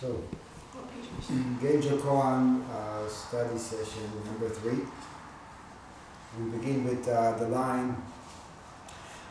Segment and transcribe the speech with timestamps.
[0.00, 0.22] So,
[1.60, 4.78] Genjo Koan uh, study session number three.
[6.38, 7.96] We begin with uh, the line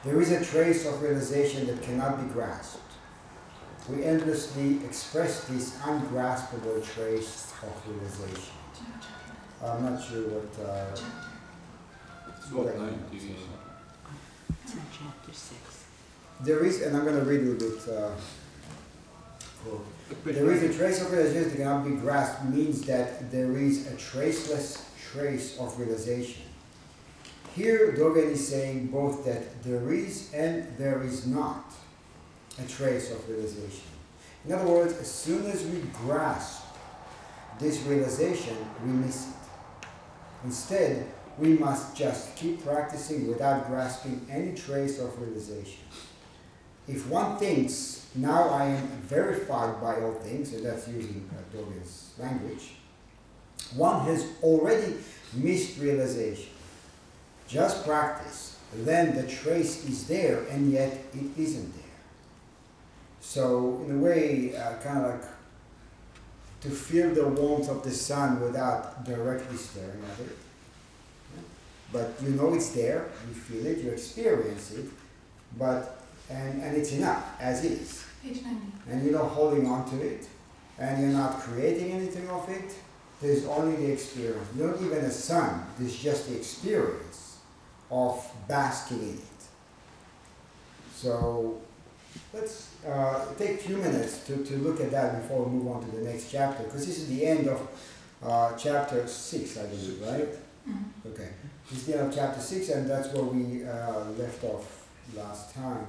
[0.04, 2.82] There is a trace of realization that cannot be grasped.
[3.90, 8.54] We endlessly express this ungraspable trace of realization.
[9.64, 10.68] I'm not sure what.
[10.68, 10.96] Uh,
[12.52, 13.24] What line means.
[13.24, 13.36] do?
[14.64, 15.86] It's in chapter six.
[16.42, 17.90] There is, and I'm going to read a little bit.
[17.90, 18.12] Uh,
[19.64, 19.97] quote.
[20.24, 23.98] There is a trace of realization that cannot be grasped means that there is a
[23.98, 26.44] traceless trace of realization.
[27.56, 31.74] Here, Dogen is saying both that there is and there is not
[32.64, 33.84] a trace of realization.
[34.46, 36.64] In other words, as soon as we grasp
[37.60, 39.88] this realization, we miss it.
[40.46, 45.82] Instead, we must just keep practicing without grasping any trace of realization.
[46.88, 52.14] If one thinks, now I am verified by all things, and that's using uh, Dogen's
[52.18, 52.76] language,
[53.76, 54.96] one has already
[55.34, 56.50] missed realization.
[57.48, 61.84] Just practice, then the trace is there, and yet it isn't there.
[63.20, 65.30] So, in a way, uh, kind of like
[66.62, 70.38] to feel the warmth of the sun without directly staring at it.
[71.92, 74.86] But you know it's there, you feel it, you experience it,
[75.58, 75.97] but
[76.30, 78.04] and, and it's enough as is.
[78.90, 80.28] And you're not holding on to it,
[80.80, 82.74] and you're not creating anything of it.
[83.22, 84.48] There's only the experience.
[84.56, 87.38] Not even a sun, there's just the experience
[87.90, 89.44] of basking in it.
[90.96, 91.60] So
[92.34, 95.86] let's uh, take a few minutes to, to look at that before we move on
[95.86, 97.68] to the next chapter, because this is the end of
[98.24, 100.28] uh, chapter 6, I believe, right?
[100.68, 100.84] Mhm.
[101.12, 101.30] Okay.
[101.70, 105.54] This is the end of chapter 6, and that's where we uh, left off last
[105.54, 105.86] time.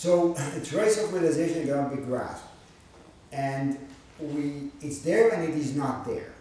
[0.00, 2.48] So, the trace of realization cannot be grasped.
[3.32, 3.76] And
[4.18, 6.32] we, it's there and it is not there.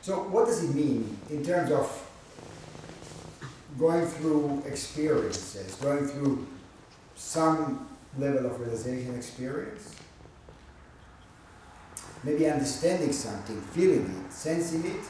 [0.00, 1.86] So, what does it mean in terms of
[3.78, 6.46] going through experiences, going through
[7.14, 7.86] some
[8.16, 9.94] level of realization experience?
[12.24, 15.04] Maybe understanding something, feeling it, sensing it.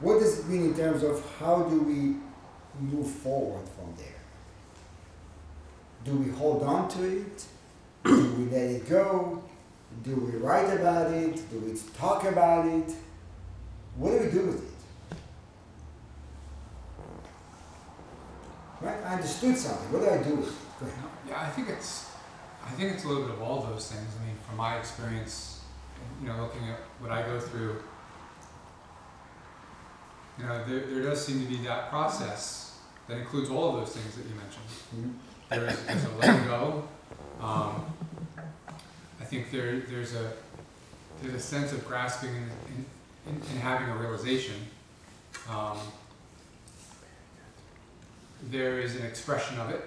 [0.00, 2.16] What does it mean in terms of how do we
[2.78, 4.09] move forward from there?
[6.04, 7.44] Do we hold on to it?
[8.04, 9.42] Do we let it go?
[10.02, 11.34] Do we write about it?
[11.50, 12.90] Do we talk about it?
[13.96, 15.16] What do we do with it?
[18.80, 18.96] Right?
[19.04, 19.92] I understood something.
[19.92, 20.54] What do I do with it?
[20.80, 21.04] Go ahead.
[21.28, 22.08] Yeah, I think it's,
[22.66, 24.08] I think it's a little bit of all those things.
[24.20, 25.60] I mean, from my experience,
[26.22, 27.76] you know, looking at what I go through,
[30.38, 33.94] you know, there, there does seem to be that process that includes all of those
[33.94, 34.64] things that you mentioned.
[34.96, 35.14] Mhm.
[35.50, 36.84] There's, there's a letting go.
[37.40, 37.84] Um,
[39.20, 40.32] I think there, there's a,
[41.20, 42.50] there's a sense of grasping and,
[43.26, 44.54] and, and, having a realization.
[45.50, 45.78] Um,
[48.48, 49.82] there is an expression of it,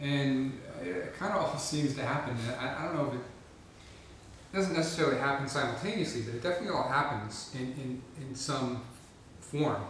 [0.00, 2.36] and it kind of all seems to happen.
[2.58, 3.20] I, I don't know if it
[4.52, 8.82] doesn't necessarily happen simultaneously, but it definitely all happens in, in, in some
[9.40, 9.82] form.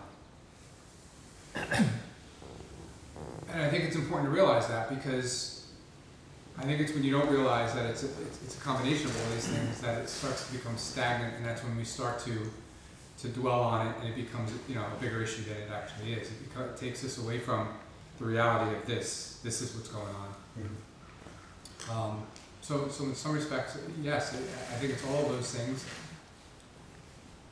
[3.52, 5.66] And I think it's important to realize that because
[6.58, 9.16] I think it's when you don't realize that it's a, it's, it's a combination of
[9.22, 12.50] all these things that it starts to become stagnant, and that's when we start to
[13.20, 16.12] to dwell on it, and it becomes you know a bigger issue than it actually
[16.14, 16.28] is.
[16.28, 17.68] It, it takes us away from
[18.18, 19.38] the reality of this.
[19.42, 20.34] This is what's going on.
[20.58, 21.94] Mhm.
[21.94, 22.22] Um,
[22.62, 24.38] so, so in some respects, yes, I
[24.74, 25.84] I think it's all of those things.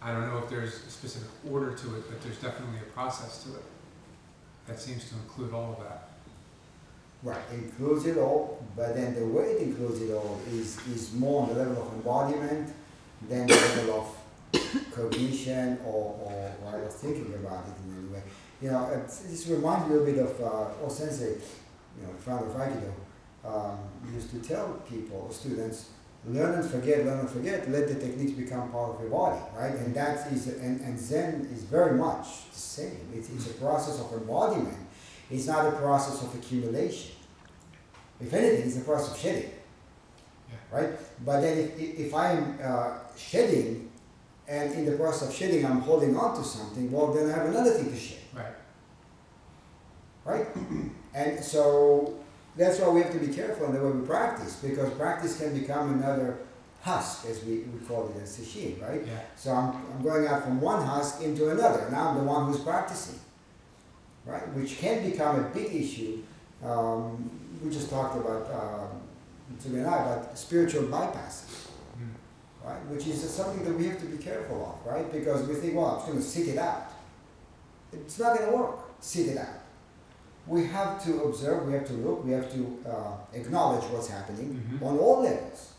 [0.03, 3.45] I don't know if there's a specific order to it, but there's definitely a process
[3.45, 3.63] to it
[4.67, 6.09] that seems to include all of that.
[7.23, 11.13] Right, it includes it all, but then the way it includes it all is, is
[11.15, 12.71] more on the level of embodiment
[13.29, 14.19] than the level of
[14.95, 18.23] cognition or, or, or thinking about it in any way.
[18.61, 21.31] You know, this reminds me a bit of uh, O Sensei,
[21.99, 22.93] you know, founder of Aikido,
[23.45, 23.79] um,
[24.13, 25.91] used to tell people, students,
[26.27, 29.75] learn and forget, learn and forget, let the techniques become part of your body, right?
[29.75, 32.97] And that is, and, and Zen is very much the same.
[33.15, 34.79] It's, it's a process of embodiment.
[35.31, 37.15] It's not a process of accumulation.
[38.21, 39.51] If anything, it's a process of shedding.
[40.49, 40.79] Yeah.
[40.79, 40.91] Right?
[41.25, 43.91] But then if, if if I'm uh, shedding,
[44.47, 47.47] and in the process of shedding I'm holding on to something, well, then I have
[47.47, 48.19] another thing to shed.
[48.35, 48.55] Right.
[50.25, 50.47] Right?
[51.15, 52.15] and so
[52.57, 55.59] that's why we have to be careful in the way we practice, because practice can
[55.59, 56.39] become another
[56.83, 59.03] husk, as we, we call it in Sesshin, right?
[59.07, 59.21] Yeah.
[59.37, 61.89] So I'm, I'm going out from one husk into another.
[61.91, 63.19] Now I'm the one who's practicing,
[64.27, 64.47] right?
[64.55, 66.23] Which can become a big issue.
[66.65, 67.31] Um,
[67.63, 69.01] we just talked about um,
[69.59, 71.69] Tsugi and I, but spiritual bypasses,
[71.99, 72.69] Mm.
[72.69, 72.85] right?
[72.91, 75.11] Which is something that we have to be careful of, right?
[75.13, 76.91] Because we think, well, I'm just going to sit it out.
[77.93, 78.77] It's not going to work.
[79.01, 79.61] Sit it out.
[80.47, 84.61] We have to observe, we have to look, we have to uh, acknowledge what's happening
[84.81, 84.87] Mhm.
[84.87, 85.73] on all levels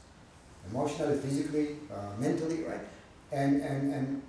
[0.71, 2.81] emotionally, physically, uh, mentally, right?
[3.31, 4.21] And, and, and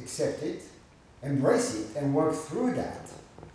[0.00, 0.62] accept it,
[1.22, 3.06] embrace it, and work through that.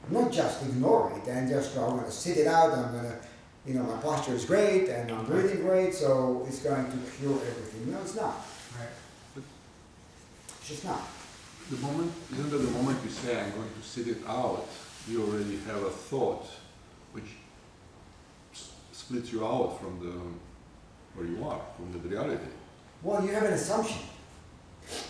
[0.10, 3.04] Not just ignore it and just go, I'm going to sit it out, I'm going
[3.04, 3.18] to,
[3.66, 7.36] you know, my posture is great and I'm breathing great, so it's going to cure
[7.36, 7.92] everything.
[7.92, 8.36] No, it's not.
[8.80, 9.44] Right.
[10.60, 11.02] It's just not.
[11.70, 14.66] The moment, isn't that the moment you say, I'm going to sit it out,
[15.08, 16.46] you already have a thought
[17.14, 17.26] which
[18.92, 20.12] splits you out from the,
[21.16, 22.44] where you are, from the reality.
[23.02, 23.98] Well, you have an assumption.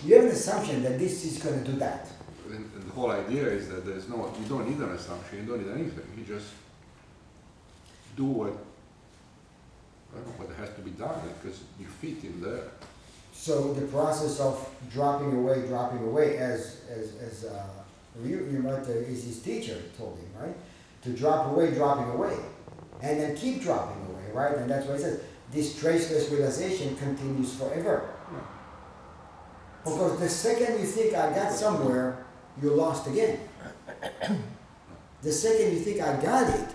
[0.06, 2.08] You have an assumption that this is going to do that.
[2.48, 5.46] And, and the whole idea is that there's no, you don't need an assumption, you
[5.46, 6.48] don't need anything, you just
[8.16, 8.54] do what,
[10.12, 12.64] I don't know, what has to be done, because you fit in there.
[13.32, 17.64] So the process of dropping away, dropping away, as as as uh,
[18.24, 20.56] you, you might uh, is his teacher told him, right?
[21.04, 22.36] To drop away, dropping away,
[23.02, 24.58] and then keep dropping away, right?
[24.58, 25.22] And that's why he says
[25.52, 28.10] this traceless realization continues forever.
[29.84, 32.26] Because the second you think I got somewhere,
[32.62, 33.40] you're lost again.
[35.22, 36.68] the second you think I got it,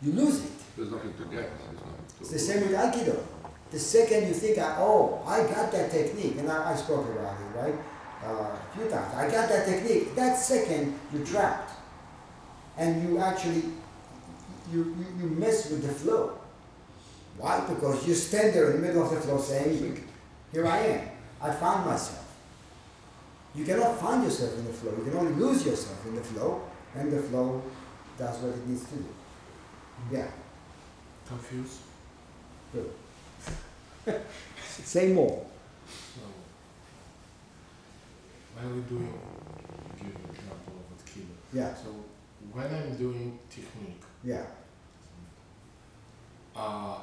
[0.00, 0.52] you lose it.
[0.76, 1.86] There's nothing to get, to.
[2.20, 3.18] It's the same with Aikido.
[3.70, 7.36] The second you think, I, oh, I got that technique, and I, I spoke about
[7.40, 7.74] it, right?
[8.24, 9.14] Uh, a few times.
[9.14, 10.14] I got that technique.
[10.14, 11.72] That second, you're trapped.
[12.76, 13.62] And you actually,
[14.72, 16.38] you, you, you mess with the flow.
[17.38, 17.64] Why?
[17.68, 20.02] Because you stand there in the middle of the flow saying,
[20.52, 21.08] here I am.
[21.40, 22.24] I found myself.
[23.54, 24.92] You cannot find yourself in the flow.
[24.96, 26.62] You can only lose yourself in the flow,
[26.94, 27.62] and the flow
[28.18, 29.06] does what it needs to do.
[30.12, 30.28] Yeah.
[31.26, 31.80] confused.
[32.72, 32.90] Good.
[34.66, 35.44] Say more.
[35.88, 36.20] So,
[38.56, 39.12] while we're doing,
[39.98, 41.36] give an example of what kilo.
[41.52, 41.88] Yeah, So,
[42.52, 44.44] when I'm doing technique, yeah,
[46.54, 46.98] uh,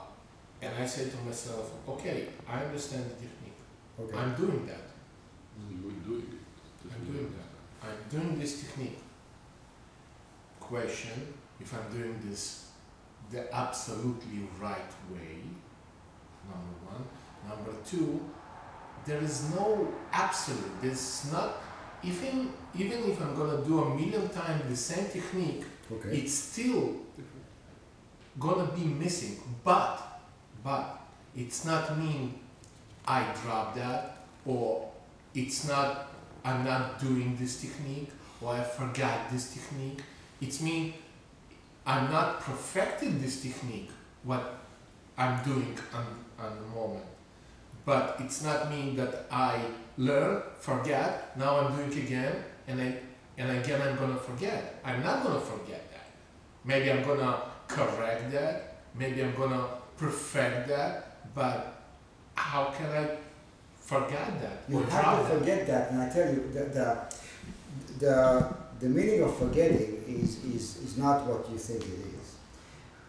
[0.62, 3.60] and I say to myself, okay, I understand the technique.
[4.00, 4.18] okay.
[4.18, 4.82] I'm doing that.
[5.70, 6.92] You will do it.
[6.92, 7.88] I'm doing that.
[7.88, 8.98] I'm doing this technique.
[10.60, 12.72] Question: If I'm doing this
[13.30, 15.44] the absolutely right way,
[16.50, 17.04] number one.
[17.48, 18.22] Number two,
[19.06, 20.82] there is no absolute.
[20.82, 21.62] There's not
[22.04, 26.18] even even if I'm gonna do a million times the same technique, Okay.
[26.18, 26.96] it's still
[28.40, 29.38] gonna be missing.
[29.64, 30.22] But
[30.64, 31.02] but
[31.36, 32.40] it's not mean
[33.08, 34.90] I drop that or
[35.34, 36.08] it's not
[36.46, 38.10] I'm not doing this technique
[38.42, 40.02] or I forgot this technique.
[40.42, 40.94] It's mean
[41.86, 43.90] I'm not perfecting this technique,
[44.24, 44.60] what
[45.18, 46.06] I'm doing on,
[46.46, 47.06] on the moment.
[47.86, 49.60] But it's not mean that I
[49.98, 52.36] learn, forget, now I'm doing again,
[52.68, 52.96] and I
[53.38, 54.80] and again I'm gonna forget.
[54.86, 56.08] I'm not gonna forget that.
[56.64, 59.66] Maybe I'm gonna correct that, maybe I'm gonna
[59.98, 61.82] perfect that, but
[62.36, 63.18] how can I
[63.82, 65.40] forget that You have to that?
[65.40, 67.16] forget that, and I tell you, the, the,
[68.00, 68.48] the,
[68.80, 72.36] the meaning of forgetting is, is, is not what you think it is.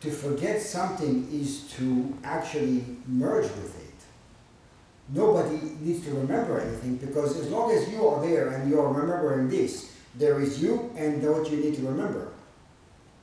[0.01, 3.84] To forget something is to actually merge with it.
[5.09, 9.49] Nobody needs to remember anything because as long as you are there and you're remembering
[9.49, 12.29] this, there is you and what you need to remember.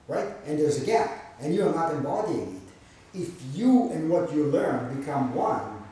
[0.08, 0.28] Right?
[0.46, 2.62] And there's a gap, and you are not embodying
[3.14, 3.20] it.
[3.22, 5.84] If you and what you learn become one,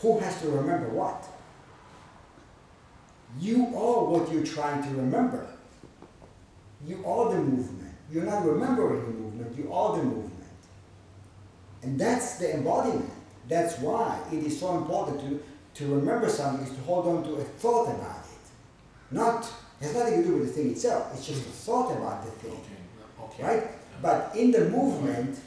[0.00, 1.24] who has to remember what?
[3.40, 5.46] You are what you're trying to remember.
[6.86, 7.94] You are the movement.
[8.10, 10.32] You're not remembering the movement, you are the movement.
[11.82, 13.10] And that's the embodiment.
[13.48, 15.42] That's why it is so important to,
[15.84, 19.14] to remember something is to hold on to a thought about it.
[19.14, 19.44] Not,
[19.80, 22.30] it has nothing to do with the thing itself, it's just a thought about the
[22.32, 22.52] thing.
[23.24, 23.42] Okay, okay.
[23.42, 23.70] Right?
[24.02, 25.38] But in the movement,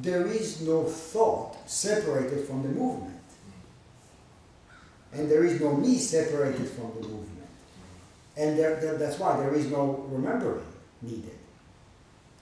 [0.00, 3.12] there is no thought separated from the movement.
[5.12, 7.30] And there is no me separated from the movement.
[8.36, 10.64] And there, there- that's why there is no remembering
[11.02, 11.38] needed.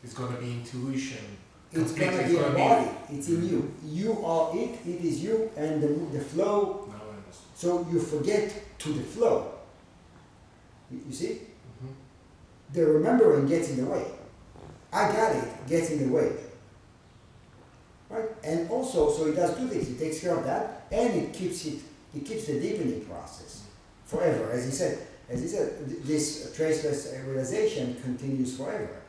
[0.03, 1.19] It's gonna be intuition.
[1.75, 2.95] It's gonna it's be gonna.
[3.11, 3.73] It's in you.
[3.85, 4.79] You are it.
[4.87, 5.89] It is you, and the,
[6.19, 6.89] the flow.
[7.55, 9.53] So you forget to the flow.
[10.91, 11.29] You, you see,
[11.83, 11.93] Mhm.
[12.75, 14.05] the remembering gets in the way.
[14.93, 15.67] I got it.
[15.69, 16.33] Gets in the way.
[18.11, 18.29] Right?
[18.45, 19.89] And also, so it does two things.
[19.89, 21.79] It takes care of that, and it keeps it.
[22.15, 23.63] It keeps the deepening process
[24.05, 24.51] forever.
[24.51, 24.99] As he said,
[25.31, 25.73] as he said,
[26.05, 29.02] this traceless realization continues forever.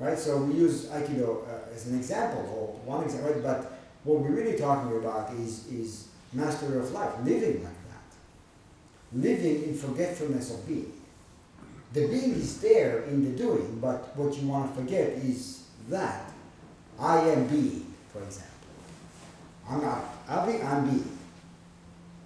[0.00, 0.18] Right?
[0.18, 3.42] So we use Aikido uh, as an example, or one example, right?
[3.42, 3.72] but
[4.04, 8.08] What we're really talking about is, is mastery of life, living like that.
[9.12, 10.92] Living in forgetfulness of being.
[11.92, 16.32] The being is there in the doing, but what you want to forget is that
[16.98, 18.50] I am being, for example.
[19.68, 21.18] I'm not Avi, I'm being.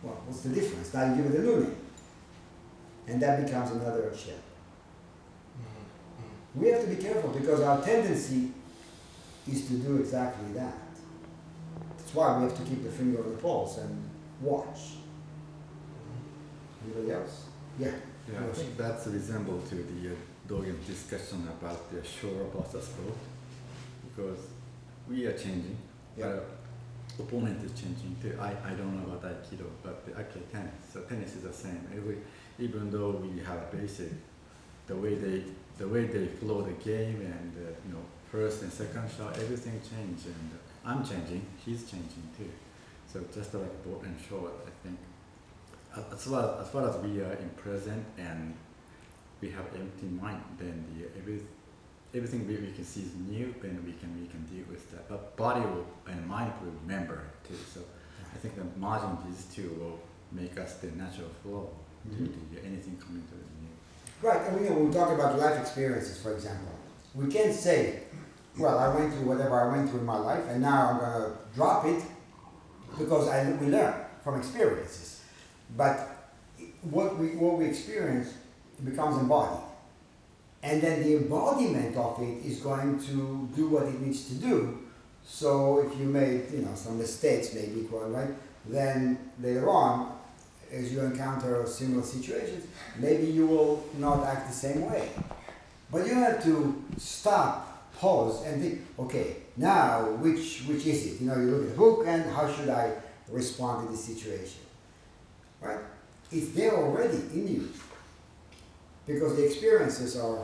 [0.03, 0.93] Well, what's the difference?
[0.93, 1.77] Now you give it a new name.
[3.09, 4.44] And that becomes another shell.
[6.55, 8.51] We have to be careful because our tendency
[9.51, 10.75] is to do exactly that.
[11.97, 14.09] That's why we have to keep the finger on the pulse and
[14.41, 14.79] watch.
[16.85, 17.47] Anybody else?
[17.79, 17.93] Yeah.
[18.33, 20.15] Yeah, I think that's resemble to the uh,
[20.49, 23.19] Dogen's discussion about the shore versus boat,
[24.09, 24.39] because
[25.09, 25.77] we are changing,
[26.17, 26.37] Yeah.
[27.19, 28.39] but opponent is changing too.
[28.41, 31.87] I, I don't know about Aikido, but I play tennis, so tennis is the same.
[31.95, 32.17] Every,
[32.59, 34.13] even though we have basic,
[34.87, 35.43] the way they
[35.79, 39.81] the way they flow the game and uh, you know first and second shot, everything
[39.81, 42.51] change, and uh, I'm changing, he's changing too.
[43.13, 44.99] So just like boat and short, I think
[45.97, 48.55] as- as far as far as we are in present and
[49.41, 51.41] we have empty mind, then the every
[52.15, 55.09] everything we, we can see is new, then we can we can deal with that.
[55.09, 57.59] But body will, and mind will remember too.
[57.75, 57.81] So
[58.35, 59.99] I think the merging these two will
[60.33, 61.71] make us the natural flow
[62.11, 62.33] to Mhm.
[62.53, 63.47] the anything coming to the.
[64.25, 66.73] Right, and we, when we talk about life experiences, for example,
[67.15, 68.05] we can't say,
[68.59, 71.31] well, I went through whatever I went through in my life, and now I'm going
[71.31, 72.03] to drop it
[72.99, 75.21] because I, we learn from experiences.
[75.77, 76.33] But
[76.81, 78.33] what we, what we experience
[78.83, 79.63] becomes embodied.
[80.63, 84.79] And then the embodiment of it is going to do what it needs to do.
[85.23, 88.31] So if you made, you know, some mistakes, maybe, right?
[88.65, 90.14] Then later on,
[90.73, 92.67] as you encounter similar situations,
[92.99, 95.09] maybe you will not act the same way.
[95.91, 101.21] But you have to stop, pause, and think, okay, now which which is it?
[101.21, 102.93] You know, you look at the book and how should I
[103.29, 104.61] respond to this situation?
[105.61, 105.79] Right?
[106.33, 107.69] It's there already in you.
[109.07, 110.43] Because the experiences are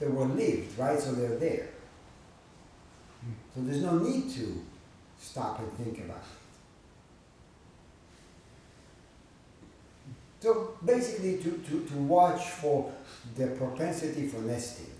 [0.00, 0.98] they were lived, right?
[0.98, 1.68] So they're there.
[3.54, 4.64] So there's no need to
[5.20, 6.43] stop and think about it.
[10.44, 12.92] So basically, to, to, to watch for
[13.34, 14.92] the propensity for nesting,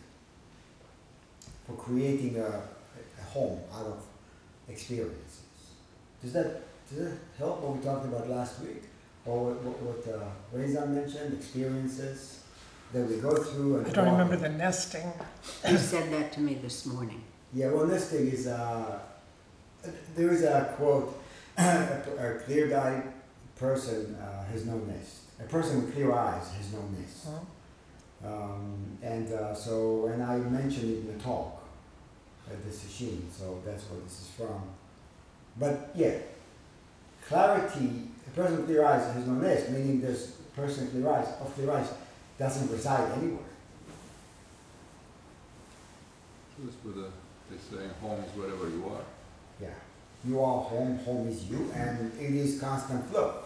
[1.66, 4.06] for creating a, a home out of
[4.70, 5.42] experiences.
[6.22, 8.84] Does that, does that help what we talked about last week?
[9.26, 12.40] Or what, what, what uh, Reza mentioned, experiences
[12.94, 15.12] that we go through and I don't walk- remember the nesting.
[15.68, 17.22] You said that to me this morning.
[17.52, 18.98] Yeah, well, nesting is, uh,
[20.16, 21.22] there is a quote,
[21.58, 23.12] a, a clear-eyed
[23.56, 25.23] person uh, has no nest.
[25.40, 27.26] A person with clear eyes has no nest.
[27.26, 27.40] Huh?
[28.26, 31.62] Um, and uh, so, and I mentioned it in the talk
[32.50, 34.62] at the Sesshin, so that's where this is from.
[35.58, 36.18] But yeah,
[37.26, 41.28] clarity, a person with clear eyes has no nest, meaning this person with clear eyes,
[41.40, 41.88] of clear eyes
[42.38, 43.38] doesn't reside anywhere.
[46.58, 47.10] That's what the,
[47.50, 49.04] they say, home is wherever you are.
[49.60, 49.74] Yeah.
[50.26, 53.43] You are home, home is you, and it is constant flow.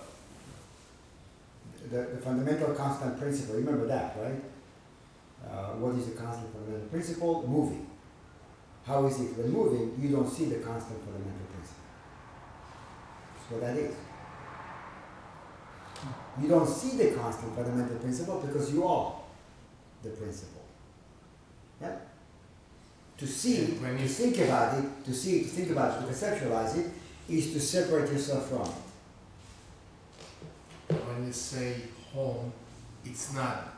[1.90, 4.40] The, the fundamental constant principle, remember that, right?
[5.46, 7.46] Uh, what is the constant fundamental principle?
[7.48, 7.88] Moving.
[8.84, 11.84] How is it when moving, you don't see the constant fundamental principle?
[13.34, 13.94] That's what that is.
[16.42, 19.14] You don't see the constant fundamental principle because you are
[20.02, 20.62] the principle.
[21.80, 21.96] Yeah?
[23.18, 26.12] To see, When to you- think about it, to see, to think about it, to
[26.12, 26.90] conceptualize it,
[27.28, 28.87] is to separate yourself from it.
[30.88, 31.76] When you say
[32.12, 32.52] home,
[33.04, 33.74] it's not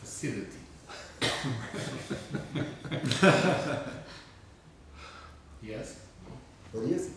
[0.00, 0.58] facility.
[5.62, 6.00] yes?
[6.72, 7.16] What do you think?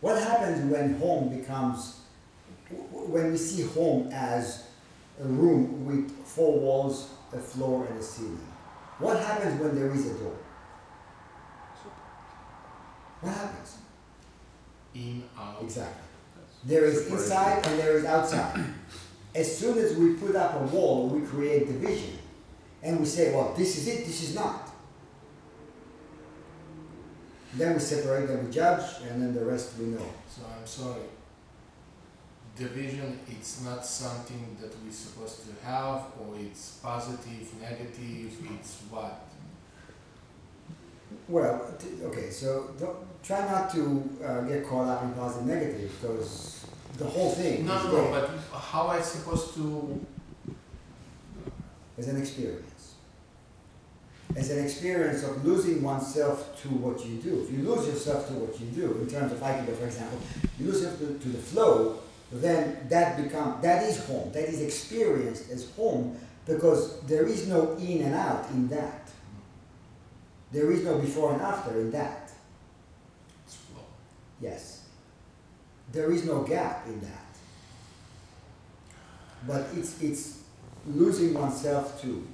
[0.00, 2.00] What happens when home becomes,
[2.90, 4.64] when we see home as
[5.22, 8.40] a room with four walls, a floor, and a ceiling?
[8.98, 10.36] What happens when there is a door?
[13.20, 13.76] What happens?
[14.94, 15.62] In, out.
[15.62, 16.09] Exactly.
[16.64, 18.64] There is inside and there is outside.
[19.34, 22.18] As soon as we put up a wall, we create division.
[22.82, 24.70] And we say, well, this is it, this is not.
[27.54, 30.06] Then we separate, then we judge, and then the rest we know.
[30.28, 31.02] So I'm sorry.
[32.56, 39.26] Division, it's not something that we're supposed to have, or it's positive, negative, it's what?
[41.28, 41.74] Well,
[42.04, 46.66] okay, so don't, try not to uh, get caught up in positive negative because
[46.98, 50.04] the whole thing No, is no, there but how I supposed to,
[51.98, 52.94] as an experience.
[54.36, 57.42] as an experience of losing oneself to what you do.
[57.42, 60.18] If you lose yourself to what you do, in terms of Aikido, for example,
[60.58, 61.98] you lose yourself to, to the flow,
[62.32, 64.30] then that become that is home.
[64.32, 69.10] That is experienced as home because there is no in and out in that.
[70.52, 72.19] There is no before and after in that.
[74.40, 74.84] Yes.
[75.92, 77.26] There is no gap in that.
[79.46, 80.38] But it's it's
[80.86, 82.26] losing oneself to,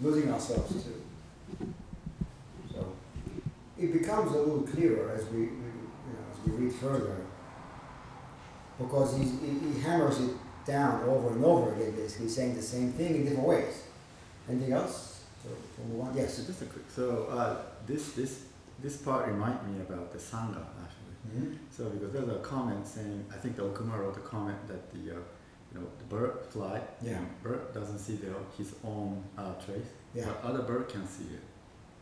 [0.00, 1.66] losing ourselves to.
[2.72, 2.92] So
[3.78, 7.16] it becomes a little clearer as we, you know, as we read further.
[8.78, 10.30] Because he, he hammers it
[10.66, 13.84] down over and over again, basically saying the same thing in different ways.
[14.48, 15.22] Anything else?
[15.42, 15.50] So
[16.14, 16.44] Yes.
[16.46, 17.56] just a quick, so, uh,
[17.86, 18.44] this, this,
[18.82, 20.64] this part remind me about the Sangha,
[21.24, 21.46] actually.
[21.48, 21.58] Mhm.
[21.70, 25.12] So because there's a comment saying, I think the Okuma wrote a comment that the,
[25.16, 25.18] uh,
[25.72, 27.18] you know, the bird fly, Yeah.
[27.18, 30.26] and bird doesn't see their, his own uh, trace, Yeah.
[30.26, 31.42] but other bird can see it.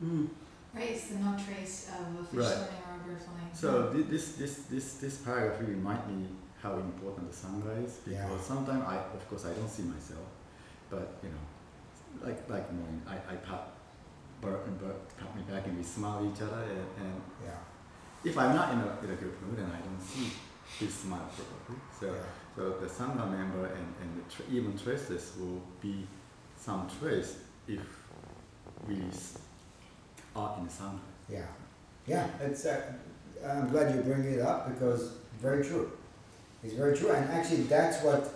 [0.04, 0.28] Mm.
[0.74, 2.48] Right, it's the no trace of a fish Right.
[2.48, 3.50] swimming or a bird flying.
[3.54, 6.28] So thi- this, this, this, this paragraph really remind me
[6.62, 8.26] how important the Sangha is Yeah.
[8.28, 10.26] because sometimes I, of course, I don't see myself,
[10.90, 13.68] but you know, like like morning, I, I pat
[14.40, 17.58] bird and bird pat me back and we smile at each other and, and Yeah.
[18.24, 20.30] If I'm not in a, in a good mood and I don't see
[20.78, 21.82] his smile probably.
[21.98, 22.22] So, Yeah.
[22.56, 26.06] so the Sangha member and, and the tr even traces will be
[26.58, 27.36] some trace
[27.66, 27.80] if
[28.88, 28.96] we
[30.36, 31.00] are in Sangha.
[31.28, 31.46] Yeah,
[32.06, 32.92] yeah, it's, uh,
[33.46, 35.90] I'm glad you bring it up because very true.
[36.62, 38.34] It's very true, and actually that's what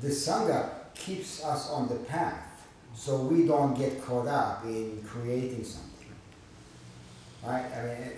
[0.00, 2.44] the Sangha keeps us on the path
[2.94, 6.08] so we don't get caught up in creating something.
[7.44, 7.64] Right?
[7.76, 8.12] I mean,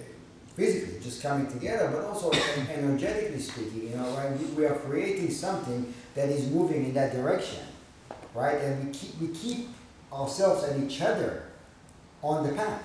[0.61, 2.31] physically, just coming together, but also
[2.71, 4.39] energetically speaking, you know, right?
[4.39, 7.65] We, we are creating something that is moving in that direction,
[8.35, 8.61] right?
[8.61, 9.69] And we keep, we keep
[10.13, 11.45] ourselves and each other
[12.23, 12.85] on the path.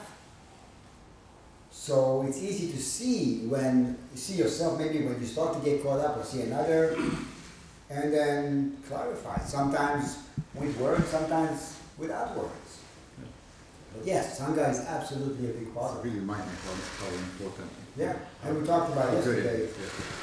[1.70, 5.84] So it's easy to see when you see yourself, maybe when you start to get
[5.84, 6.96] caught up or see another,
[7.90, 9.40] and then clarify.
[9.40, 10.20] Sometimes
[10.54, 12.65] with words, sometimes without words.
[13.96, 17.14] But yes, Sangha is absolutely a big part of it really remind me how, how
[17.14, 17.70] important.
[17.98, 19.70] Yeah, and we talked about it good yesterday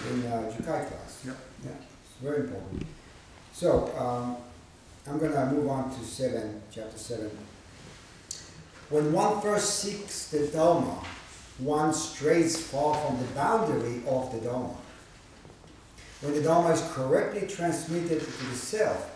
[0.05, 0.13] yeah.
[0.13, 1.23] in uh, Jukai class.
[1.25, 1.37] Yep.
[1.65, 2.87] Yeah, it's very important.
[3.53, 4.37] So, um,
[5.07, 7.31] I'm gonna move on to seven, chapter seven.
[8.91, 11.03] When one first seeks the Dharma,
[11.59, 14.77] one strays far from the boundary of the Dharma.
[16.21, 19.09] When the Dharma is correctly transmitted to the self,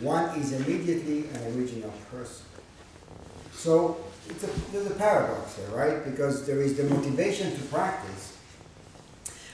[0.00, 2.46] one is immediately an original person.
[3.58, 3.96] So
[4.28, 4.32] a,
[4.70, 6.04] there's a paradox there, right?
[6.04, 8.38] Because there is the motivation to practice,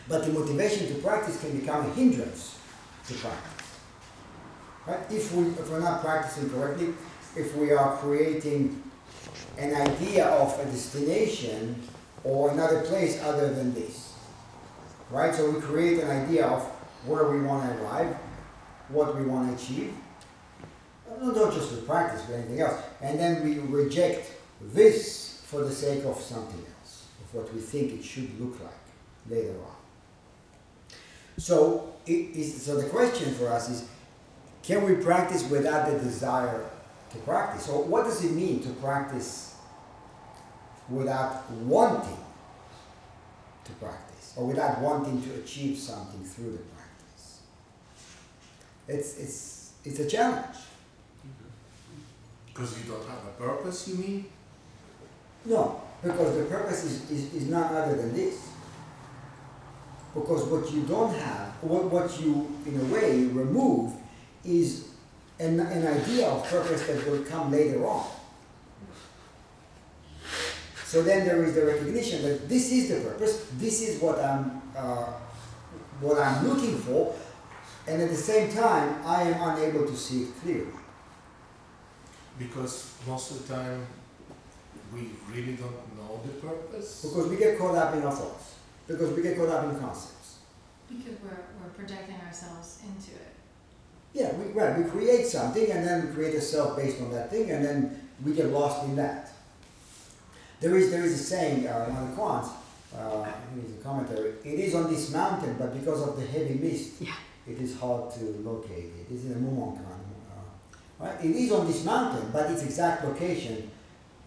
[0.08, 2.58] but the motivation to practice can become a hindrance
[3.08, 3.66] to practice.
[4.86, 5.00] Right?
[5.10, 6.88] If, we, if we're not practicing correctly,
[7.34, 8.82] if we are creating
[9.56, 11.82] an idea of a destination
[12.24, 14.12] or another place other than this.
[15.10, 15.34] Right?
[15.34, 16.62] So we create an idea of
[17.06, 18.14] where we want to arrive,
[18.90, 19.94] what we want to achieve.
[21.20, 22.80] No, Not just with practice, but anything else.
[23.00, 27.92] And then we reject this for the sake of something else, of what we think
[27.92, 28.72] it should look like
[29.28, 29.76] later on.
[31.38, 33.88] So, so the question for us is,
[34.62, 36.70] can we practice without the desire
[37.10, 37.66] to practice?
[37.66, 39.56] So what does it mean to practice
[40.88, 42.18] without wanting
[43.64, 47.40] to practice, or without wanting to achieve something through the practice?
[48.88, 50.56] It's, it's, it's a challenge.
[52.54, 54.26] Because you don't have a purpose, you mean?
[55.44, 58.48] No, because the purpose is, is, is none other than this.
[60.14, 63.92] Because what you don't have, what, what you, in a way, remove
[64.44, 64.90] is
[65.40, 68.06] an, an idea of purpose that will come later on.
[70.84, 74.62] So then there is the recognition that this is the purpose, this is what I'm,
[74.76, 75.12] uh,
[76.00, 77.16] what I'm looking for,
[77.88, 80.70] and at the same time, I am unable to see it clearly.
[82.38, 83.86] Because most of the time
[84.92, 87.02] we really don't know the purpose.
[87.02, 88.54] Because we get caught up in our thoughts,
[88.86, 90.38] because we get caught up in concepts.
[90.88, 93.32] Because we're, we're projecting ourselves into it.
[94.12, 97.30] Yeah, we, right, we create something and then we create a self based on that
[97.30, 99.32] thing and then we get lost in that.
[100.60, 102.48] There is, there is a saying, uh, one of the koans,
[102.96, 106.24] uh, I think it's a commentary, it is on this mountain, but because of the
[106.26, 107.14] heavy mist, Yeah.
[107.46, 109.06] it is hard to locate it.
[109.12, 109.93] It's in a Mumonkan.
[111.04, 111.22] Right?
[111.22, 113.70] It is on this mountain, but its exact location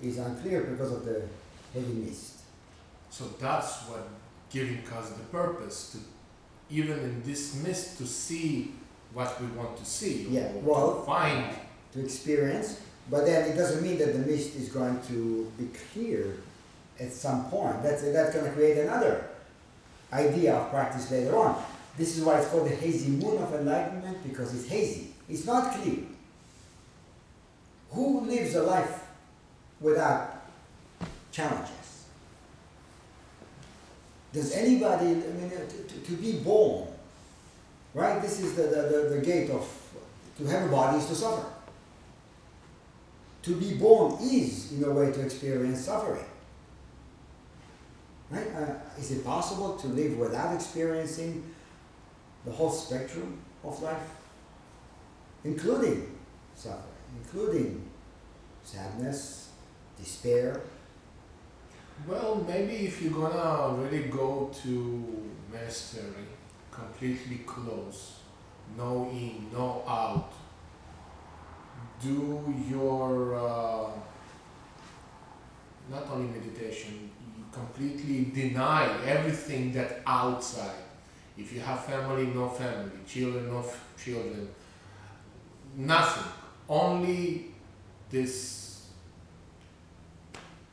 [0.02, 1.24] is unclear because of the
[1.74, 2.42] heavy mist.
[3.10, 4.08] So that's what
[4.52, 5.98] giving us the purpose to
[6.70, 8.74] even in this mist to see
[9.14, 11.46] what we want to see Yeah, well- to find
[11.94, 16.36] To experience, But then it doesn't mean that the mist is going to be clear
[17.00, 17.82] at some point.
[17.82, 19.30] That's, that's going to create another
[20.12, 21.64] idea of practice later on.
[21.98, 25.14] This is why it's called the hazy moon of enlightenment because it's hazy.
[25.30, 26.00] It's not clear.
[27.92, 29.06] Who lives a life
[29.80, 30.46] without
[31.32, 32.06] challenges?
[34.34, 36.88] Does anybody, I mean, to, to, to be born,
[37.94, 38.22] right?
[38.22, 39.68] This is the, the, the, the gate of,
[40.38, 41.46] to have a body is to suffer.
[43.44, 46.26] To be born is, in a way, to experience suffering.
[48.30, 48.48] Right?
[48.54, 51.44] Uh, is it possible to live without experiencing
[52.44, 54.10] the whole spectrum of life?
[55.46, 56.18] Including
[56.56, 56.84] suffering,
[57.16, 57.90] including
[58.64, 59.50] sadness,
[59.98, 60.60] despair.
[62.08, 66.28] Well, maybe if you're gonna really go to mastery,
[66.72, 68.20] completely close,
[68.78, 70.34] no in, no out,
[72.02, 73.90] do your uh,
[75.90, 80.84] not only meditation, you completely deny everything that outside.
[81.38, 83.64] If you have family, no family, children, no
[83.98, 84.50] children,
[85.76, 86.32] nothing.
[86.70, 87.46] Only
[88.10, 88.88] this,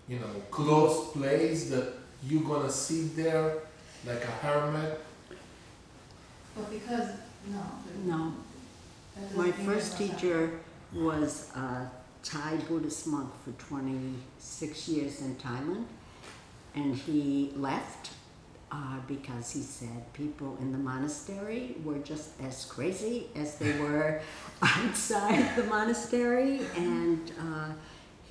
[0.09, 1.95] you know, closed place that
[2.27, 3.59] you're gonna sit there
[4.07, 5.01] like a hermit.
[6.57, 7.11] But because,
[7.49, 7.63] no.
[8.07, 8.33] No,
[9.37, 10.61] my first there's no teacher
[10.93, 11.91] was a
[12.23, 15.85] Thai Buddhist monk for 26 years in Thailand,
[16.75, 18.11] and he left
[18.75, 24.21] uh, because he said people in the monastery were just as crazy as they were
[24.63, 27.69] outside the monastery, and uh,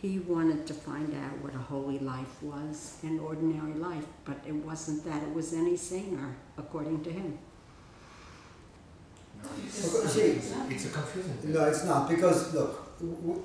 [0.01, 4.55] he wanted to find out what a holy life was, an ordinary life, but it
[4.55, 7.37] wasn't that it was any saner, according to him.
[9.41, 10.53] Because Okay, see.
[10.73, 11.53] It's a confusing thing.
[11.53, 12.71] No, it's not, because look,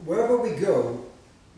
[0.04, 1.04] wherever we go,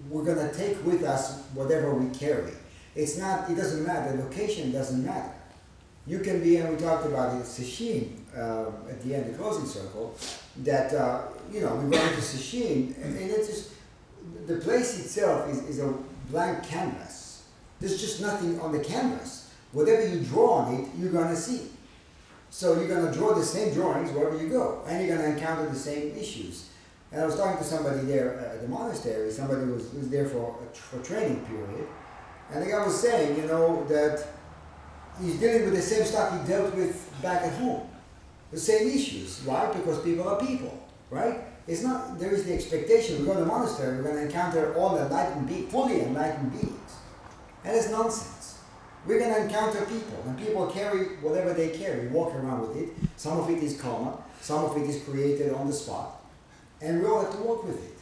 [0.09, 2.53] we're gonna take with us whatever we carry.
[2.95, 5.33] It's not, it doesn't matter, the location doesn't matter.
[6.07, 9.67] You can be, and we talked about it, Sesshin, uh, at the end, the closing
[9.67, 10.17] circle,
[10.65, 11.23] that, uh,
[11.53, 13.71] you know, we go into Sesshin, and, and it's just,
[14.47, 15.95] the place itself is, is a
[16.31, 17.45] blank canvas.
[17.79, 19.53] There's just nothing on the canvas.
[19.73, 21.71] Whatever you draw on it, you're gonna see.
[22.51, 25.79] So you're gonna draw the same drawings wherever you go, and you're gonna encounter the
[25.79, 26.69] same issues.
[27.13, 29.99] And I was talking to somebody there uh, at the monastery, somebody who was, who
[29.99, 31.87] was there for a for training period,
[32.53, 34.27] and the guy was saying, you know, that
[35.21, 37.89] he's dealing with the same stuff he dealt with back at home,
[38.51, 39.43] the same issues.
[39.45, 39.73] Why?
[39.73, 41.41] Because people are people, right?
[41.67, 42.19] It's not.
[42.19, 43.21] There is the expectation.
[43.21, 46.97] We go to the monastery, we're gonna encounter all enlightened, be- fully enlightened beings,
[47.65, 48.41] and nonsense.
[49.07, 52.91] We're going to encounter people, and people carry whatever they carry, walk around with it.
[53.17, 56.23] Some of it is karma, some of it is created on the spot,
[56.83, 57.97] and we all have to work with it.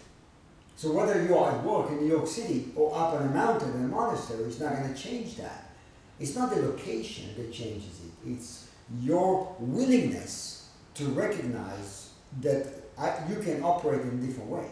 [0.79, 3.73] So whether you are at work in New York City or up on a mountain
[3.73, 5.73] in a monastery, it's not going to change that.
[6.21, 8.31] It's not the location that changes it.
[8.31, 8.69] It's
[9.01, 12.11] your willingness to recognize
[12.43, 14.69] that I, you can operate in a different way.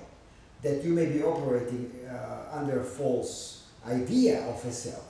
[0.62, 5.08] That you may be operating uh, under a false idea of a self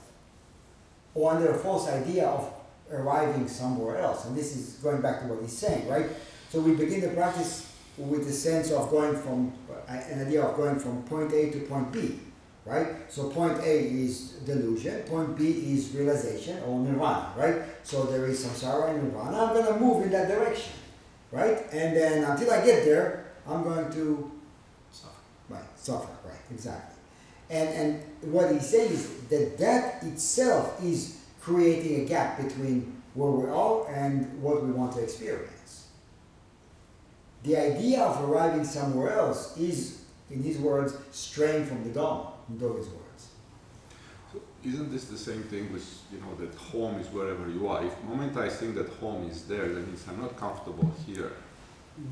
[1.13, 2.51] or under a false idea of
[2.91, 4.25] arriving somewhere else.
[4.25, 6.07] And this is going back to what he's saying, right?
[6.49, 7.66] So we begin the practice
[7.97, 11.59] with the sense of going from uh, an idea of going from point A to
[11.61, 12.19] point B,
[12.65, 12.87] right?
[13.09, 17.55] So point A is delusion, point B is realization or nirvana, right?
[17.83, 19.45] So there is samsara and nirvana.
[19.45, 20.73] I'm going to move in that direction,
[21.31, 21.57] right?
[21.71, 24.31] And then until I get there, I'm going to
[24.91, 25.09] Suffer.
[25.49, 26.95] Right, suffer, right, exactly.
[27.49, 33.31] And, and what he's saying is that that itself is creating a gap between where
[33.31, 35.56] we are and what we want to experience.
[37.43, 42.57] The idea of arriving somewhere else is, in his words, straying from the Dharma, in
[42.57, 43.27] Dogen's words.
[44.33, 47.83] So isn't this the same thing with, you know, that home is wherever you are?
[47.85, 51.31] If the moment I think that home is there, that means I'm not comfortable here.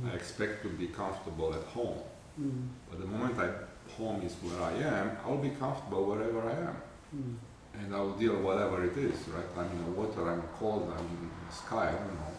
[0.10, 2.00] I expect to be comfortable at home.
[2.42, 3.50] Mm, But the moment I
[3.98, 6.76] home is where I am, I'll be comfortable wherever I am.
[7.16, 7.36] mm.
[7.80, 9.46] And I'll deal whatever it is, right?
[9.58, 12.34] I'm in the water, I'm cold, I'm in the sky, I don't know.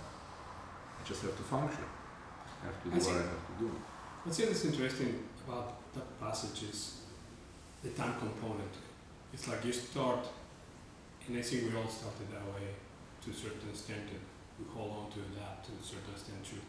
[1.00, 1.84] I just have to function.
[2.66, 3.10] I have to do see.
[3.12, 3.70] what I have to do.
[4.24, 7.00] What's that's interesting about that passage is
[7.82, 8.74] the time component.
[9.32, 10.26] It's like you start,
[11.28, 12.66] and I think we all started that way
[13.24, 14.20] to a certain extent, and
[14.58, 16.62] we hold on to that to a certain extent too.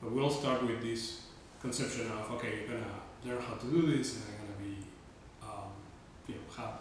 [0.00, 1.22] But we all start with this
[1.60, 4.76] conception of, okay, you're gonna learn how to do this, and I'm gonna be,
[5.42, 5.70] um,
[6.28, 6.74] you know, have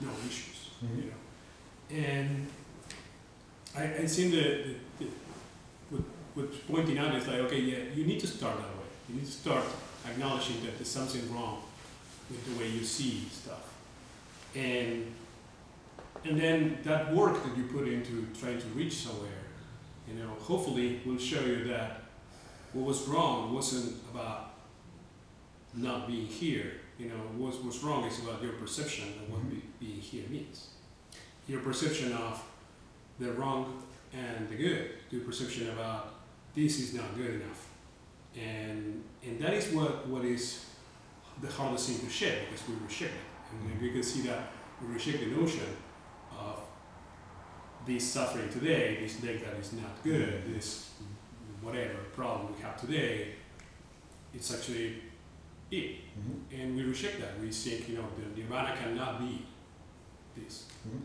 [0.00, 0.96] no issues, Mhm.
[0.96, 1.20] you know.
[2.08, 2.48] And
[3.76, 5.23] I, I think the, the, the what,
[6.34, 8.90] what's pointing out is like, okay, yeah, you need to start that way.
[9.08, 9.64] You need to start
[10.08, 11.62] acknowledging that there's something wrong
[12.30, 13.72] with the way you see stuff.
[14.54, 15.12] And
[16.24, 19.44] and then that work that you put into trying to reach somewhere,
[20.08, 22.02] you know, hopefully will show you that
[22.72, 24.54] what was wrong wasn't about
[25.74, 26.72] not being here.
[26.98, 30.68] You know, what's, was wrong is about your perception of what be, being here means.
[31.46, 32.42] Your perception of
[33.18, 33.82] the wrong
[34.14, 34.90] and the good.
[35.10, 36.14] Your perception about
[36.54, 37.68] this is not good enough.
[38.36, 40.66] And and that is what, what is
[41.40, 43.70] the hardest thing to shake because we reject it.
[43.72, 45.66] And we can see that we reject the notion
[46.38, 46.60] of
[47.86, 50.90] this suffering today, this leg that is not good, this
[51.60, 53.34] whatever problem we have today,
[54.34, 55.02] it's actually
[55.70, 55.96] it.
[56.18, 56.36] Mhm.
[56.52, 57.40] And we reject that.
[57.40, 59.46] We think, you know, the nirvana cannot be
[60.36, 60.66] this.
[60.86, 61.00] Mhm.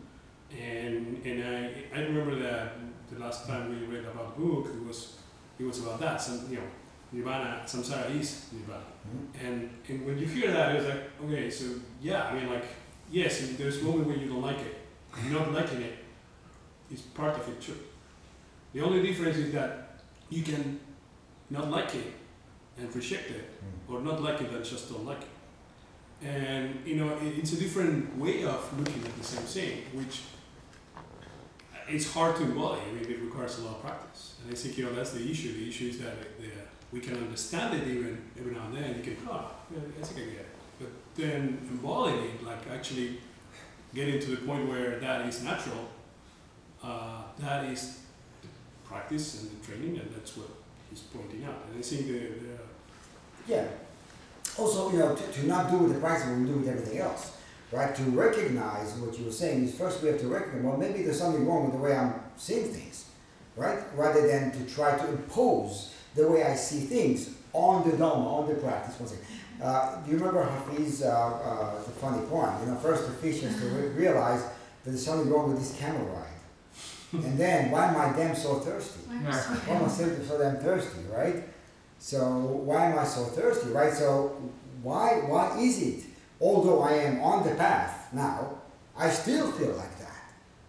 [0.59, 2.73] And and I I remember that
[3.11, 5.18] the last time we read about the book, it was
[5.59, 6.21] it was about that.
[6.21, 6.67] Some you know,
[7.11, 8.85] nirvana, samsara is nirvana.
[9.07, 9.45] Mhm.
[9.45, 11.65] And and when you hear that, it's like, okay, so
[12.01, 12.65] yeah, I mean, like,
[13.11, 14.75] yes, there's a moment where you don't like it.
[15.31, 15.95] Not liking it
[16.91, 17.77] is part of it too.
[18.73, 20.79] The only difference is that you can
[21.49, 22.13] not like it
[22.77, 23.93] and reject it, Mhm.
[23.93, 25.33] or not like it and just don't like it.
[26.21, 30.21] And you know, it, it's a different way of looking at the same thing, which
[31.89, 32.81] it's hard to embody.
[32.89, 34.35] I mean, it requires a lot of practice.
[34.43, 35.53] And I think you know that's the issue.
[35.53, 36.49] The issue is that the,
[36.91, 38.95] we can understand it even every now and then.
[38.97, 40.55] You can, oh, yeah, I think I get it.
[40.79, 43.19] But then embodying it, like actually
[43.93, 45.89] getting to the point where that is natural,
[46.83, 47.99] uh, that is
[48.41, 48.47] the
[48.87, 50.49] practice and the training, and that's what
[50.89, 51.65] he's pointing out.
[51.69, 52.57] And I think the, the
[53.47, 53.67] Yeah.
[54.57, 57.37] Also, you know, to, to not do with the practice we do with everything else,
[57.71, 57.95] right?
[57.95, 61.19] To recognize what you were saying is first we have to recognize, well, maybe there's
[61.19, 63.05] something wrong with the way I'm seeing things,
[63.55, 63.79] right?
[63.95, 68.47] Rather than to try to impose the way I see things on the Dharma, on
[68.49, 68.99] the practice.
[68.99, 69.25] One second.
[69.61, 72.51] Uh, do you remember Hafiz, uh, uh, the funny point?
[72.61, 74.51] You know, first the fish has to re- realize that
[74.85, 76.25] there's something wrong with this camel ride.
[77.25, 79.01] and then, why am I damn so thirsty?
[79.09, 79.31] I'm Yeah.
[79.31, 79.59] sorry.
[79.59, 81.43] Why am I so, so damn thirsty, right?
[81.99, 82.21] So
[82.63, 83.91] why am I so thirsty, right?
[83.93, 84.37] So
[84.81, 86.03] why why is it,
[86.41, 88.59] although I am on the path now,
[88.97, 90.23] I still feel like that,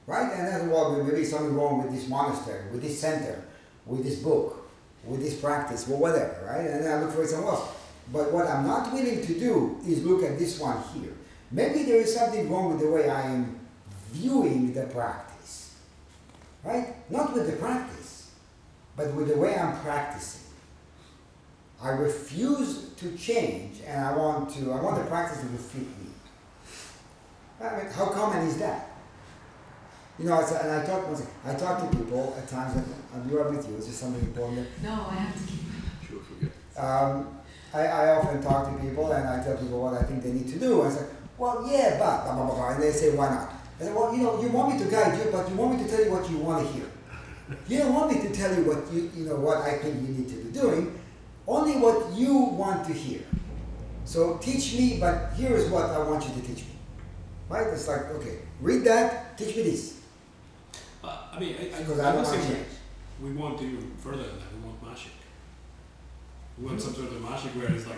[0.07, 0.33] right?
[0.33, 3.43] And that's well, maybe something wrong with this monastery, with this center,
[3.87, 4.69] with this book,
[5.05, 6.67] with this practice, well, whatever, right?
[6.67, 7.77] And then I look for somewhere else.
[8.13, 11.13] But what I'm not willing to do is look at this one here.
[11.51, 13.59] Maybe there is something wrong with the way I am
[14.13, 15.75] viewing the practice,
[16.65, 16.95] right?
[17.11, 18.31] Not with the practice,
[18.97, 20.50] but with the way I'm practicing.
[21.83, 24.73] I refuse to change, and I want to.
[24.73, 26.11] I want the practice to fit me.
[27.61, 28.91] I mean, how common is that?
[30.19, 31.07] You know, it's, and I talk.
[31.07, 33.77] one second, I talk to people at times, and I'll be with you.
[33.77, 34.69] Is this something important?
[34.83, 35.61] No, I have to keep.
[36.07, 36.53] Sure, forget.
[36.77, 37.39] Um,
[37.73, 40.49] I, I often talk to people, and I tell people what I think they need
[40.49, 40.83] to do.
[40.83, 41.07] I say,
[41.39, 42.71] well, yeah, but blah blah blah, blah.
[42.75, 43.55] and they say, why not?
[43.81, 45.85] I say, well, you know, you want me to guide you, but you want me
[45.85, 46.87] to tell you what you want to hear.
[47.67, 50.15] You don't want me to tell you what you, you know, what I think you
[50.15, 51.00] need to be doing.
[51.47, 53.23] Only what you want to hear.
[54.05, 56.73] So teach me, but here is what I want you to teach me.
[57.49, 57.67] Right?
[57.69, 60.01] It's like, okay, read that, teach me this.
[61.03, 62.69] Uh, I mean, I, I, Because I I don't don't want think change.
[63.23, 64.53] we, we want even further than that.
[64.55, 65.13] We want magic.
[66.59, 67.97] We want some sort of magic where it's like,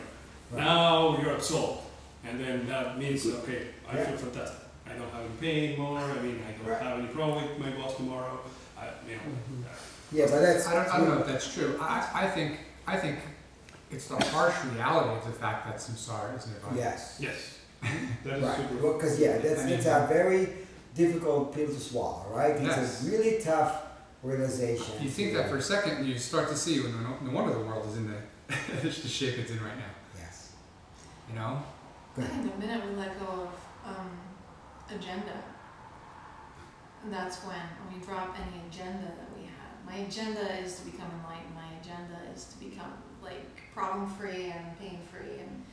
[0.50, 0.64] Right.
[0.64, 1.80] now you're absolved.
[2.24, 4.04] And then that means, okay, I Yeah.
[4.04, 4.58] feel fantastic.
[4.86, 5.98] I don't have any pain anymore.
[5.98, 6.82] I mean, I don't Right.
[6.82, 8.38] have any problem with my boss tomorrow.
[8.78, 9.22] I, you know,
[10.12, 10.66] Yeah, but that's.
[10.68, 11.78] I don't, I don't know if that's true.
[11.80, 13.18] I, I think, I think
[13.90, 16.76] it's the harsh reality of the fact that samsara is nirvana.
[16.76, 17.18] Yes.
[17.20, 17.58] yes.
[18.24, 18.92] That is Right, super.
[18.94, 20.48] because yeah, that's, I mean- that's a very
[20.94, 22.52] difficult pill to swallow, right?
[22.56, 23.06] It's Yes.
[23.06, 23.82] a really tough
[24.22, 24.94] realization.
[25.00, 27.64] You think that for a second, you start to see, when no, no wonder the
[27.64, 28.18] world is in the,
[28.82, 30.52] the shape it's in right now, Yes.
[31.28, 31.62] you know?
[32.16, 33.50] Go I think the minute we let go of
[33.86, 34.10] um,
[34.94, 35.42] agenda,
[37.10, 37.56] that's when
[37.92, 39.74] we drop any agenda that we have.
[39.84, 41.56] My agenda is to become enlightened.
[41.82, 42.92] My agenda is to become
[43.22, 45.40] like problem free and pain free.
[45.40, 45.64] And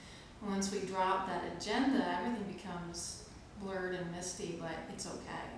[0.49, 3.23] once we drop that agenda, everything becomes
[3.61, 5.49] blurred and misty, but it's okay.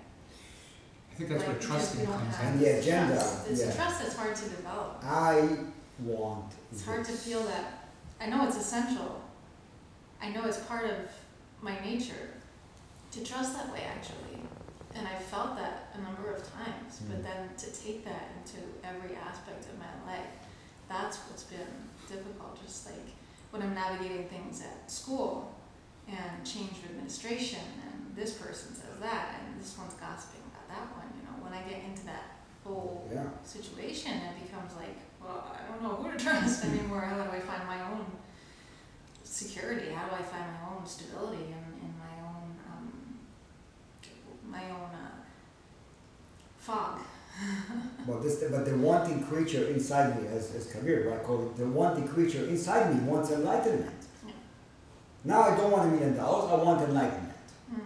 [1.12, 2.60] I think that's Like, where because trusting comes in.
[2.60, 3.48] the agenda, trust.
[3.50, 3.70] It's yeah.
[3.70, 5.04] a trust that's hard to develop.
[5.04, 5.50] I
[6.00, 6.52] want.
[6.72, 7.88] It's hard to feel that.
[8.20, 9.22] I know it's essential.
[10.22, 10.98] I know it's part of
[11.62, 12.30] my nature
[13.12, 14.42] to trust that way, actually.
[14.96, 17.02] And I've felt that a number of times.
[17.04, 17.10] Mm.
[17.10, 20.28] But then to take that into every aspect of my life,
[20.91, 21.71] that's what's been
[22.08, 22.62] difficult.
[22.62, 23.08] Just like
[23.51, 25.56] when I'm navigating things at school
[26.08, 30.88] and change of administration, and this person says that, and this one's gossiping about that
[30.97, 31.08] one.
[31.15, 33.23] You know, when I get into that whole Yeah.
[33.43, 37.01] situation, it becomes like, well, I don't know who to trust anymore.
[37.01, 38.06] How do I find my own
[39.23, 39.91] security?
[39.91, 43.19] How do I find my own stability in, in my own, um,
[44.49, 45.12] my own, uh,
[46.58, 46.99] fog?
[48.08, 51.67] But this, but the wanting creature inside me, as, as Kabir, right, called it, the
[51.67, 53.91] wanting creature inside me wants enlightenment.
[54.26, 54.34] Yeah.
[55.24, 57.36] Now I don't want a million dollars, I want enlightenment.
[57.74, 57.80] Mm.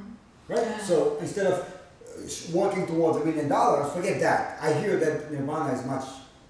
[0.47, 0.62] Right?
[0.62, 0.77] Yeah.
[0.79, 4.58] So instead of uh, s- walking towards a million dollars, forget that.
[4.62, 6.05] I hear that nirvana is much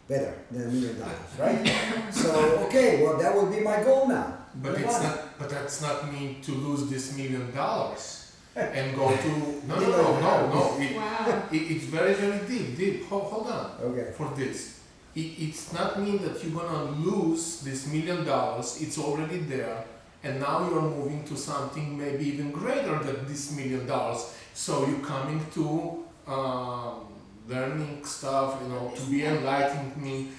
[0.08, 1.74] better than a million dollars, right?
[2.12, 2.30] so
[2.68, 4.38] okay, well that would be my goal now.
[4.62, 5.38] But it's not.
[5.40, 8.25] But that's not mean to lose this million dollars
[8.56, 9.30] and go to
[9.68, 10.78] no no no no no.
[10.80, 11.44] It, Wow.
[11.52, 13.06] it, it's very very deep deep.
[13.10, 13.72] Hold, hold on.
[13.82, 14.12] Okay.
[14.16, 14.80] for this.
[15.16, 19.84] It, it's not mean that you're gonna lose this million dollars, it's already there,
[20.24, 24.34] and now you're moving to something maybe even greater than this million dollars.
[24.54, 27.08] So you're coming to um,
[27.48, 30.30] learning stuff, you know, to be enlightened, me,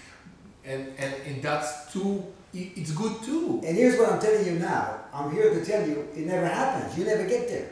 [0.64, 3.61] and, and, and that's too, it's good too.
[3.64, 5.00] And here's what I'm telling you now.
[5.12, 6.98] I'm here to tell you it never happens.
[6.98, 7.70] You never get there.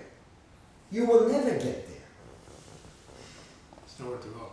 [0.90, 2.04] You will never get there.
[3.84, 4.52] It's nowhere to go.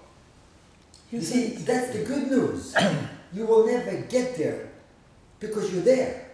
[1.12, 2.76] You see, that's the good news.
[3.34, 4.70] you will never get there
[5.40, 6.32] because you're there.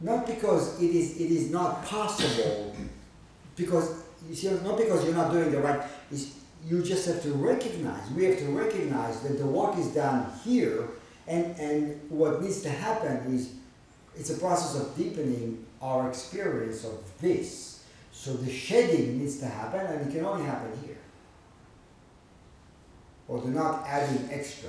[0.00, 2.74] Not because it is it is not possible.
[3.54, 5.82] Because you see, not because you're not doing the right.
[6.10, 6.34] It's,
[6.66, 8.10] you just have to recognize.
[8.10, 10.88] We have to recognize that the work is done here,
[11.26, 13.54] and and what needs to happen is
[14.16, 17.69] it's a process of deepening our experience of this.
[18.20, 20.98] So the shedding needs to happen, and it can only happen here
[23.30, 24.68] or the not adding extra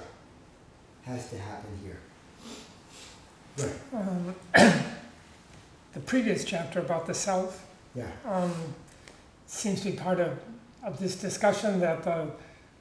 [1.04, 2.00] has to happen here.
[3.58, 3.74] Right.
[3.94, 4.36] Um,
[5.94, 8.06] the previous chapter about the self Yeah.
[8.24, 8.54] um,
[9.48, 10.38] seems to be part of,
[10.84, 12.28] of this discussion that the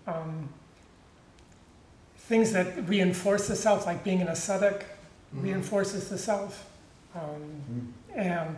[0.06, 0.50] um,
[2.18, 4.84] things that reinforce the self, like being an ascetic,
[5.34, 5.42] Mhm.
[5.44, 6.66] reinforces the self.
[7.14, 7.92] Um, Mm.
[8.16, 8.56] and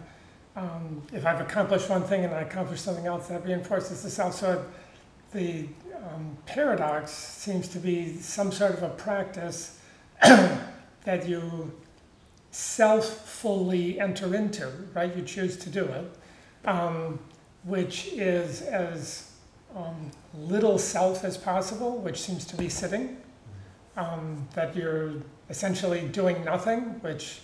[0.55, 4.35] um, if I've accomplished one thing and I accomplish something else, that reinforces the self.
[4.35, 4.65] So
[5.33, 9.79] the um, paradox seems to be some sort of a practice
[10.23, 11.73] that you
[12.51, 15.15] self fully enter into, right?
[15.17, 17.19] You choose to do it, um,
[17.65, 19.31] which is as
[19.75, 23.17] um, little self as possible, which seems to be sitting.
[23.95, 25.13] Um, that you're
[25.51, 27.41] essentially doing nothing, which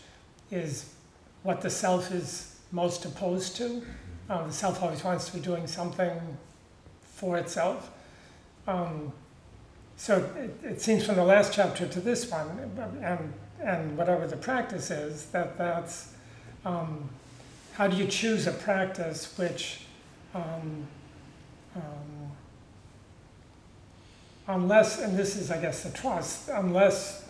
[0.51, 0.95] is
[1.43, 3.83] what the self is most opposed to.
[4.31, 6.21] Um, the self always wants to be doing something
[7.03, 7.91] for itself.
[8.67, 9.13] Um,
[9.97, 12.71] so it, it seems from the last chapter to this one,
[13.03, 16.13] and, and whatever the practice is, that that's
[16.65, 17.09] um,
[17.73, 19.83] how do you choose a practice which,
[20.35, 20.87] um,
[21.75, 22.33] um,
[24.47, 27.29] unless, and this is, I guess, the trust, unless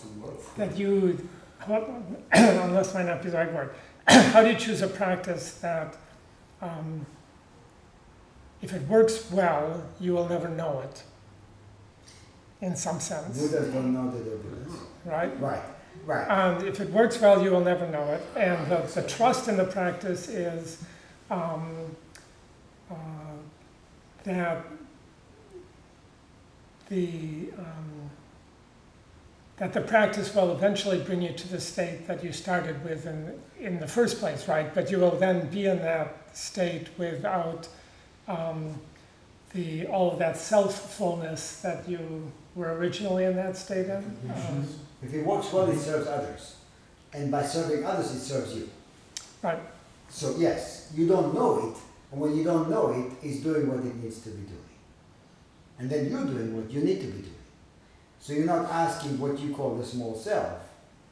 [0.00, 1.28] to work for that you,
[2.32, 3.74] unless might not be the right word,
[4.08, 5.96] how do you choose a practice that,
[6.60, 7.06] um,
[8.62, 11.02] if it works well, you will never know it,
[12.60, 14.80] in some sense, Buddhas don't know that they're Buddhas.
[15.04, 15.40] right?
[15.40, 15.62] Right,
[16.06, 16.26] right.
[16.28, 18.22] And if it works well, you will never know it.
[18.34, 20.82] And the, the trust in the practice is
[21.30, 21.94] um,
[22.90, 22.94] uh,
[24.24, 24.64] that
[26.88, 27.95] the um,
[29.58, 33.40] that the practice will eventually bring you to the state that you started with in
[33.58, 34.74] in the first place, right?
[34.74, 37.68] But you will then be in that state without
[38.28, 38.78] um,
[39.54, 44.04] the all of that self-fullness that you were originally in that state in.
[44.34, 44.66] Um,
[45.02, 46.56] If it works well, it serves others.
[47.12, 48.68] And by serving others, it serves you.
[49.42, 49.58] Right.
[50.08, 51.76] So, yes, you don't know it.
[52.12, 54.70] And when you don't know it, it's doing what it needs to be doing.
[55.78, 57.35] And then you're doing what you need to be doing.
[58.26, 60.58] So you're not asking what you call the small self.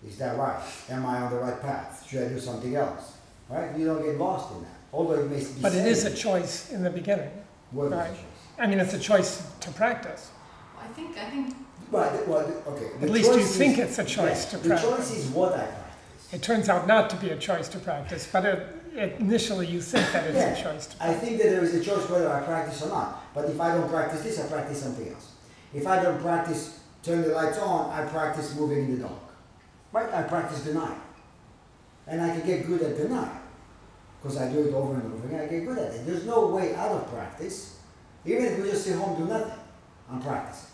[0.05, 0.61] Is that right?
[0.90, 2.05] Am I on the right path?
[2.09, 3.12] Should I do something else?
[3.48, 3.70] Right?
[3.79, 4.70] You don't get lost in that.
[4.92, 7.31] Although it may be But it is a choice in the beginning.
[7.70, 8.11] what is the right.
[8.11, 8.24] choice?
[8.59, 10.33] I mean, it's a choice to practice.
[10.77, 11.54] I think, I think,
[11.92, 12.88] But, well, okay.
[12.98, 14.90] the At least you is- think it's a choice yeah, to practice.
[14.90, 16.33] The choice is what I practice.
[16.33, 18.58] It turns out not to be a choice to practice, but it,
[18.96, 20.56] it, initially you think that it's Yeah.
[20.58, 23.33] a choice to I think that there is a choice whether I practice or not.
[23.37, 25.29] But if I don't practice this, I practice something else.
[25.73, 29.21] If I don't practice turn the lights on, I practice moving in the dark.
[29.92, 30.13] Right?
[30.13, 30.96] I practice denial.
[32.07, 33.40] And I can get good at denial.
[34.23, 36.07] Because I do it over and over again, I get good at it.
[36.07, 37.79] There's no way out of practice.
[38.25, 39.59] Even if we just sit home and do nothing,
[40.11, 40.71] I'm practicing.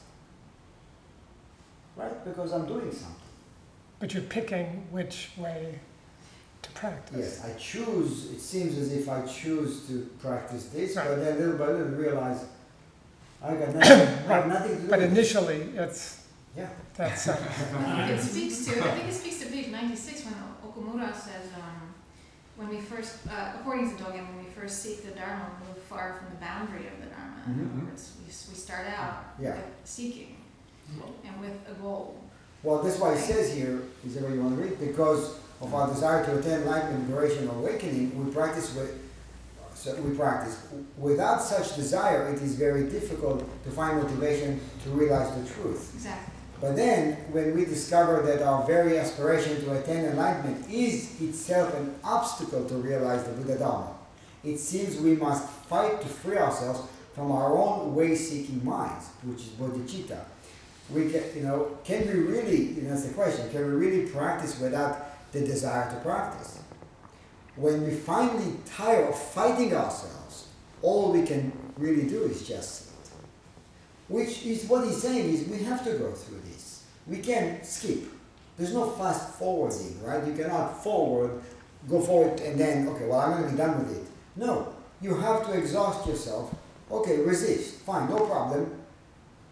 [1.96, 2.24] Right?
[2.24, 3.16] Because I'm doing something.
[3.98, 5.78] But you're picking which way
[6.62, 7.16] to practice.
[7.18, 11.08] Yes, I choose, it seems as if I choose to practice this, Right.
[11.08, 12.44] but then little by little realize
[13.42, 16.19] I got nothing, I have nothing to do But initially, it's
[16.56, 16.68] Yeah.
[16.96, 20.34] That's, uh, I think it speaks to, I think it speaks to page ninety-six when
[20.64, 21.94] Okumura says, um,
[22.56, 25.82] when we first, uh, according to Dogen, when we first seek the Dharma, we move
[25.84, 27.40] far from the boundary of the Dharma.
[27.46, 29.54] In other words, we, we start out Yeah.
[29.56, 30.36] with seeking
[31.24, 32.20] and with a goal.
[32.62, 34.78] Well, that's why it says here, is that what you want to read?
[34.78, 38.98] Because of our desire to attain enlightenment, liberation, or awakening, we practice with,
[39.74, 40.66] so we practice.
[40.98, 45.92] Without such desire, it is very difficult to find motivation to realize the truth.
[45.94, 46.34] Exactly.
[46.60, 51.94] But then, when we discover that our very aspiration to attain enlightenment is itself an
[52.04, 53.94] obstacle to realize the Buddha Dharma,
[54.44, 56.80] it seems we must fight to free ourselves
[57.14, 60.20] from our own way-seeking minds, which is bodhicitta.
[60.90, 64.10] We get, you know, can we really, you know, that's the question, can we really
[64.10, 66.60] practice without the desire to practice?
[67.56, 70.48] When we finally tire of fighting ourselves,
[70.82, 72.90] all we can really do is just sit.
[74.08, 76.49] Which is what he's saying is we have to go through this.
[77.10, 78.04] We can skip.
[78.56, 80.24] There's no fast forwarding, right?
[80.24, 81.42] You cannot forward,
[81.88, 84.06] go forward and then, okay, well, I'm going to be done with it.
[84.36, 86.54] No, you have to exhaust yourself.
[86.88, 87.80] Okay, resist.
[87.80, 88.80] Fine, no problem.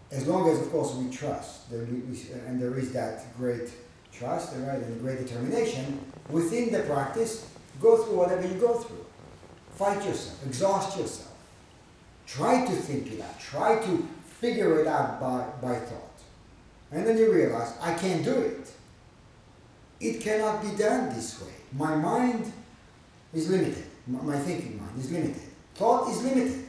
[0.09, 1.69] As long as, of course, we trust.
[1.71, 3.69] And there is that great
[4.13, 5.99] trust right, and great determination
[6.29, 7.45] within the practice.
[7.81, 9.05] Go through whatever you go through.
[9.75, 10.45] Fight yourself.
[10.45, 11.33] Exhaust yourself.
[12.25, 13.39] Try to think it out.
[13.39, 14.07] Try to
[14.39, 16.08] figure it out by, by thought.
[16.91, 18.71] And then you realize, I can't do it.
[19.99, 21.51] It cannot be done this way.
[21.73, 22.51] My mind
[23.33, 23.83] is limited.
[24.07, 25.41] My, my thinking mind is limited.
[25.75, 26.65] Thought is limited.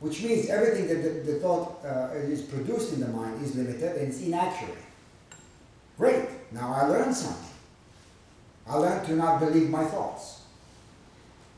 [0.00, 3.96] Which means everything that the, the thought uh, is produced in the mind is limited
[3.96, 4.76] and it's inaccurate.
[5.96, 6.28] Great.
[6.52, 7.50] Now I learned something.
[8.66, 10.42] I learned to not believe my thoughts.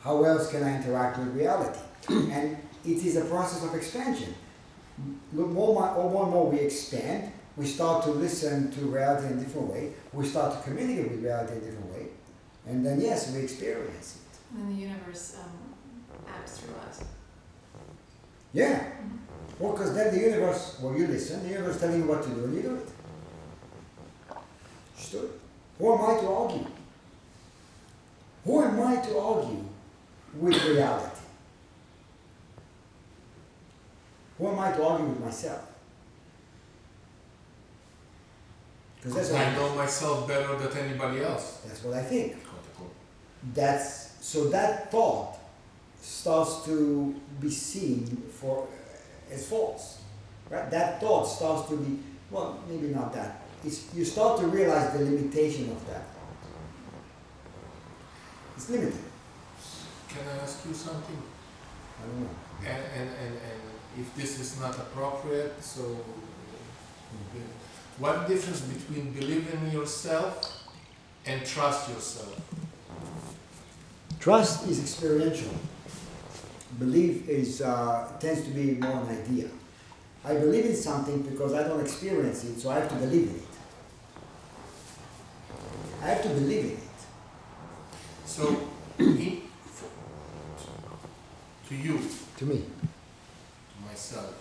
[0.00, 1.80] How else can I interact with reality?
[2.08, 4.34] and it is a process of expansion.
[5.32, 9.38] Look, more, more, more and more we expand, we start to listen to reality in
[9.38, 12.06] a different way, we start to communicate with reality in a different way,
[12.68, 14.38] and then yes, we experience it.
[14.54, 15.74] And then the universe um,
[16.28, 17.02] acts through us.
[18.52, 18.92] Yeah.
[19.58, 22.44] Well, because then the universe, well, you listen, the universe telling you what to do,
[22.44, 22.88] and you do it.
[25.10, 25.30] It.
[25.78, 26.66] Who am I to argue?
[28.44, 29.64] Who am I to argue
[30.34, 31.20] with reality?
[34.38, 35.77] Who am I to argue with myself?
[39.08, 41.62] Because I know myself better than anybody else.
[41.66, 42.36] that's what I think.
[43.54, 45.38] That's so that thought
[46.00, 48.66] starts to be seen for
[49.30, 50.02] as false,
[50.50, 50.70] right?
[50.70, 51.98] That thought starts to be
[52.30, 53.42] well, maybe not that.
[53.64, 56.50] It's, you start to realize the limitation of that thought.
[58.56, 58.94] It's limited.
[60.08, 61.22] Can I ask you something?
[62.00, 62.30] I don't know.
[62.60, 63.60] And, and, and, and
[63.98, 67.38] if this is not appropriate, so hmm.
[67.98, 70.64] What difference between believe in yourself
[71.26, 72.40] and trust yourself?
[74.20, 75.54] Trust is experiential.
[76.78, 79.48] Belief is uh, tends to be more an idea.
[80.24, 83.34] I believe in something because I don't experience it, so I have to believe in
[83.36, 83.42] it.
[86.02, 86.78] I have to believe in it.
[88.26, 88.68] So,
[88.98, 89.42] in,
[91.68, 92.00] to you,
[92.38, 92.56] To me.
[92.58, 94.34] to myself,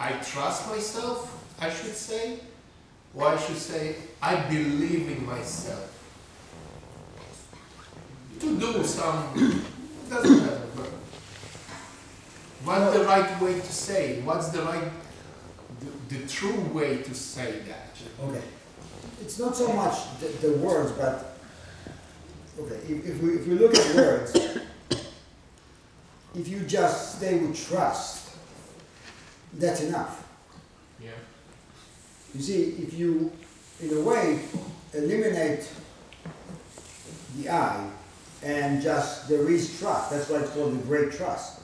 [0.00, 2.38] I trust myself, I should say,
[3.14, 5.94] or I should say, I believe in myself.
[8.40, 9.64] To do some,
[10.08, 10.90] doesn't matter, but
[12.62, 14.20] what's the right way to say?
[14.20, 14.88] What's the right,
[15.80, 17.96] the, the true way to say that?
[18.22, 18.42] Okay.
[19.20, 21.36] It's not so much the, the words, but
[22.60, 22.76] okay.
[22.88, 24.36] If, if we if we look at words,
[26.36, 28.36] if you just stay with trust,
[29.54, 30.27] that's enough.
[32.38, 33.32] You see, if you,
[33.80, 34.38] in a way,
[34.94, 35.68] eliminate
[37.36, 37.90] the I
[38.44, 41.62] and just there is trust, that's why it's called the great trust.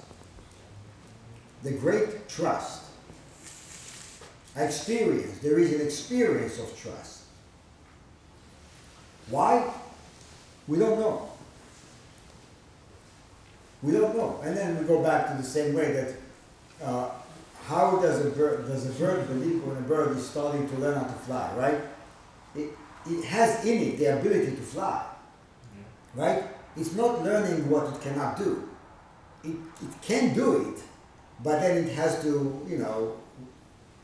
[1.63, 2.83] The great trust.
[4.57, 7.23] Experience, there is an experience of trust.
[9.31, 9.73] Why?
[10.67, 11.31] We don't know.
[13.81, 14.41] We don't know.
[14.43, 16.15] And then we go back to the same way that
[16.83, 17.11] uh,
[17.67, 20.97] how does a bird does a bird believe when a bird is starting to learn
[20.97, 21.81] how to fly, right?
[22.55, 22.71] It,
[23.07, 25.05] it has in it the ability to fly,
[26.15, 26.45] right?
[26.77, 28.69] It's not learning what it cannot do.
[29.43, 29.51] It,
[29.83, 30.83] it can do it,
[31.43, 33.17] but then it has to, you know,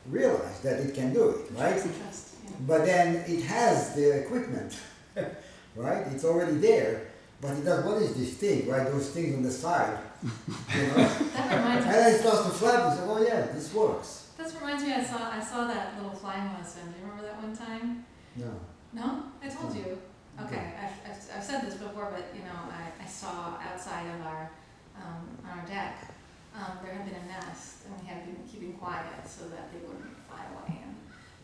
[0.06, 1.74] realize that it can do it, right?
[1.74, 2.50] Trust, yeah.
[2.66, 4.78] But then it has the equipment,
[5.76, 6.06] right?
[6.08, 7.08] It's already there,
[7.40, 8.86] but it does, what is this thing, right?
[8.86, 11.08] Those things on the side, you know?
[11.34, 14.30] That reminds And me, then it starts to flap and say, oh yeah, this works.
[14.36, 17.42] This reminds me, I saw, I saw that little flying lesson, do you remember that
[17.42, 18.04] one time?
[18.36, 18.50] No.
[18.92, 19.22] No?
[19.42, 19.98] I told you.
[20.46, 24.26] Okay, I've, I've, I've said this before, but, you know, I, I saw outside of
[24.26, 24.50] our,
[24.96, 26.14] um, on our deck,
[26.56, 29.78] um, there had been a nest, and we had been keeping quiet so that they
[29.86, 30.94] wouldn't fly away, and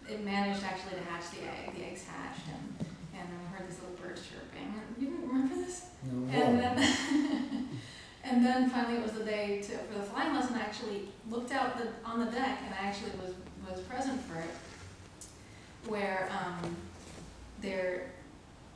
[0.08, 3.68] it managed actually to hatch the egg, the eggs hatched, and, and then we heard
[3.68, 5.86] these little birds chirping, and you remember this?
[6.10, 6.32] No.
[6.32, 6.74] And then,
[8.28, 11.52] and then finally it was the day to, for the flying lesson, I actually looked
[11.52, 13.34] out the, on the deck, and I actually was,
[13.68, 14.50] was present for it,
[15.88, 16.76] where, um,
[17.62, 18.10] there,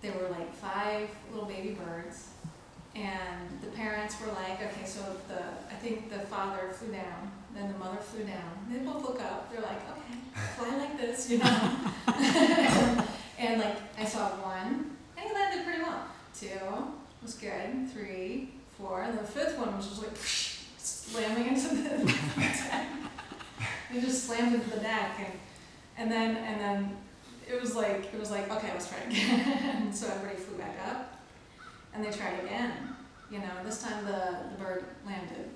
[0.03, 2.29] there were like five little baby birds,
[2.95, 7.73] and the parents were like, okay, so the, I think the father flew down, then
[7.73, 10.19] the mother flew down, they both look up, they're like, okay,
[10.57, 11.71] fly like this, you know?
[13.41, 16.05] And like, I saw one, and he landed pretty well,
[16.39, 16.93] two
[17.23, 18.51] was good, three,
[18.81, 20.17] four, and the fifth one was just like
[20.79, 22.07] slamming into the
[22.37, 22.87] deck.
[23.93, 25.33] He just slammed into the deck, and,
[25.99, 26.97] and then, and then
[27.49, 29.93] it was like, it was like, okay, let's try it again.
[29.93, 31.21] so everybody flew back up,
[31.93, 32.73] and they tried again.
[33.31, 35.51] You know, this time the, the bird landed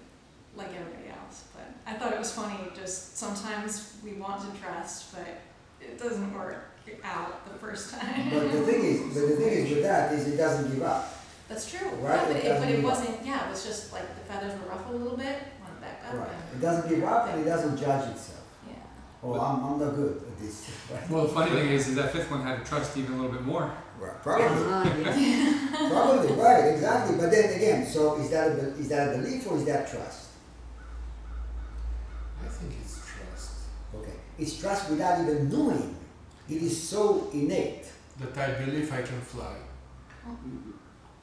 [0.57, 1.45] like everybody else.
[1.53, 5.27] But I thought it was funny, just sometimes we want to trust, but
[5.81, 6.70] it doesn't work
[7.03, 8.31] out the first time.
[8.31, 11.14] But the thing is, but the thing is with that is it doesn't give up.
[11.49, 11.88] That's true.
[12.01, 14.59] Right, Yeah, but it it, but it wasn't, yeah, it was just like the feathers
[14.61, 16.14] were ruffled a little bit, went back up.
[16.14, 16.28] Right.
[16.55, 18.42] It doesn't give up and it doesn't judge itself.
[18.66, 18.74] Yeah.
[19.22, 20.70] Oh, I'm, I'm not good at this.
[20.92, 21.11] Right.
[21.11, 23.32] Well, the funny thing is, is that fifth one had to trust even a little
[23.32, 23.72] bit more.
[23.99, 24.22] Right.
[24.22, 24.47] Probably.
[24.47, 24.84] Uh,
[25.16, 25.88] yeah.
[25.90, 27.16] Probably, right, exactly.
[27.16, 30.28] But then again, so is that a, is that a belief or is that trust?
[32.42, 33.53] I think it's trust
[33.95, 34.12] Okay.
[34.38, 35.97] It's trust without even knowing.
[36.49, 37.86] It is so innate.
[38.18, 39.57] that I believe I can fly.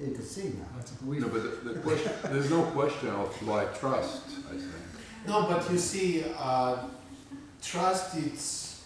[0.02, 0.66] You can see now.
[0.76, 1.22] That's a belief.
[1.22, 4.64] No, but the, the question, there's no question of why trust, I think.
[5.28, 6.78] No, but you see, uh,
[7.62, 8.84] trust it's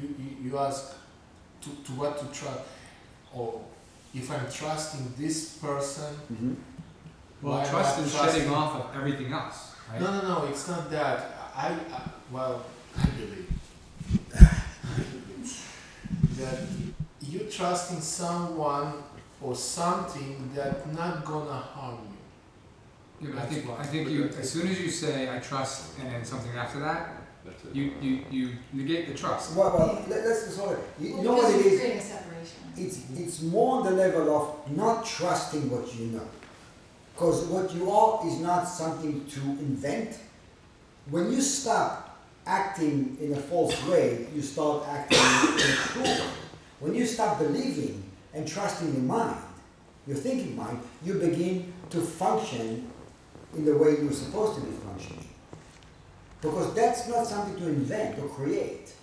[0.00, 0.94] you, you, you ask
[1.62, 2.60] to, to what to trust
[3.32, 3.60] or
[4.14, 6.54] if I'm trusting this person Mm-hmm.
[7.42, 10.00] Well, trust is trusting- shedding off of everything else, right?
[10.00, 11.32] No, no, no, it's not that.
[11.54, 12.00] I, I
[12.30, 12.64] well,
[12.96, 13.50] I believe
[16.38, 16.60] that
[17.20, 18.94] you trusting someone
[19.40, 21.98] or something that not gonna harm
[23.20, 23.28] you.
[23.28, 23.70] Yeah, but I think.
[23.78, 27.10] I think you, as soon as you say, I trust, and then something after that,
[27.44, 29.56] That's you, you, you negate the trust.
[29.56, 31.80] Well, well let, let's sort of, you, you Well, know what because it you're is?
[31.80, 32.56] creating a separation.
[32.76, 36.28] It's, it's more on the level of not trusting what you know.
[37.14, 40.18] Because what you are is not something to invent.
[41.10, 46.26] When you stop acting in a false way, you start acting in a true way.
[46.80, 48.02] When you stop believing
[48.34, 49.40] and trusting your mind,
[50.06, 52.90] your thinking mind, you begin to function
[53.56, 55.28] in the way you're supposed to be functioning.
[56.40, 58.94] Because that's not something to invent or create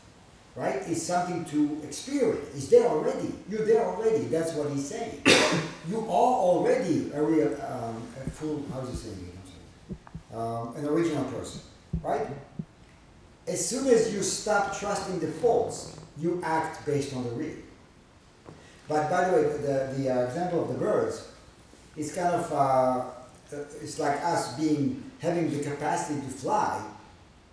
[0.55, 0.81] right?
[0.87, 2.47] It's something to experience.
[2.55, 3.33] It's there already.
[3.49, 4.25] You're there already.
[4.25, 5.21] That's what he's saying.
[5.89, 8.65] you are already a real, um, a full.
[8.73, 10.35] How's he saying it?
[10.35, 11.61] Um, an original person,
[12.03, 12.25] right?
[13.47, 17.55] As soon as you stop trusting the false, you act based on the real.
[18.91, 21.29] But by the way, the, the uh, example of the birds
[21.95, 26.83] is kind of uh, uh, it's like us being having the capacity to fly,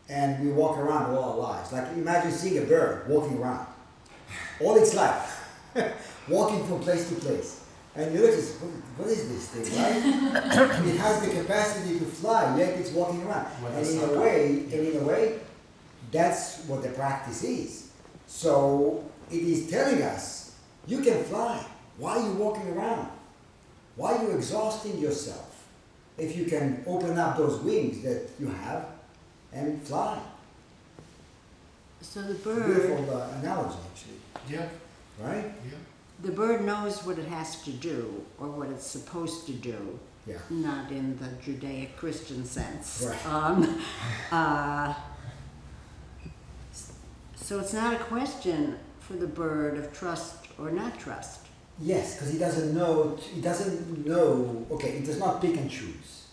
[0.08, 1.72] and we walk around all our lives.
[1.72, 3.68] Like imagine seeing a bird walking around
[4.60, 5.48] all its life,
[6.28, 7.64] walking from place to place.
[7.94, 10.86] And you look at what, what is this thing, right?
[10.86, 13.46] it has the capacity to fly, yet it's walking around.
[13.76, 15.38] And in a way, and in a way,
[16.10, 17.90] that's what the practice is.
[18.26, 20.47] So it is telling us,
[20.88, 21.64] you can fly.
[21.98, 23.08] Why are you walking around?
[23.96, 25.66] Why are you exhausting yourself?
[26.16, 28.86] If you can open up those wings that you have
[29.52, 30.18] and fly.
[32.00, 34.68] So the It's a bird, beautiful uh, analogy, actually, Yeah,
[35.20, 35.44] right?
[35.64, 35.78] yeah.
[36.22, 40.36] the bird knows what it has to do or what it's supposed to do, Yeah.
[40.48, 43.04] not in the Judaic Christian sense.
[43.06, 43.26] Right.
[43.26, 43.82] Um,
[44.32, 44.94] uh,
[47.34, 51.40] so it's not a question for the bird of trust or not trust.
[51.80, 53.16] Yes, because he doesn't know.
[53.34, 54.66] He doesn't know.
[54.72, 56.26] Okay, he does not pick and choose.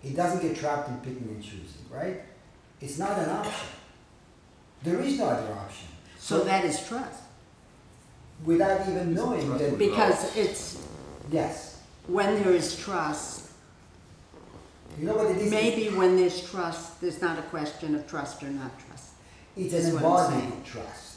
[0.00, 2.22] He doesn't get trapped in picking and choosing, right?
[2.80, 3.68] It's not an option.
[4.82, 5.86] There is no other option.
[6.18, 7.20] So that is trust.
[8.44, 9.70] Without even knowing that.
[9.70, 10.78] with- Because it's
[11.30, 11.78] Yes.
[12.08, 13.50] when there is trust,
[14.98, 15.50] You know what it is?
[15.50, 19.10] maybe when there's trust, there's not a question of trust or not trust.
[19.56, 20.64] It's an what I'm embodied saying.
[20.64, 21.11] trust.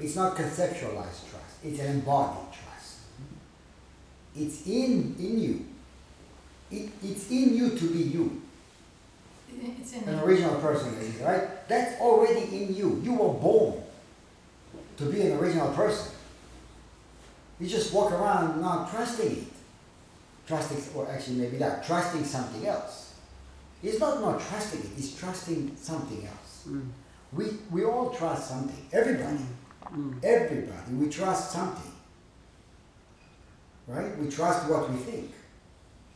[0.00, 1.64] It's not conceptualized trust.
[1.64, 2.98] It's an embodied trust.
[4.36, 5.66] It's in in you.
[6.70, 8.42] It, it's in you to be you.
[9.80, 11.68] It's in an the, original person right?
[11.68, 13.00] That's already in you.
[13.04, 13.82] You were born
[14.96, 16.12] to be an original person.
[17.58, 19.44] You just walk around not trusting it.
[20.46, 23.14] Trusting, or actually maybe not, trusting something else.
[23.82, 26.64] It's not not trusting it, it's trusting something else.
[26.68, 26.88] Mm.
[27.32, 28.86] We, we all trust something.
[28.92, 29.38] Everybody.
[29.38, 29.46] Mm.
[30.22, 30.92] Everybody.
[30.92, 31.92] We trust something.
[33.86, 34.16] Right?
[34.18, 35.32] We trust what we think.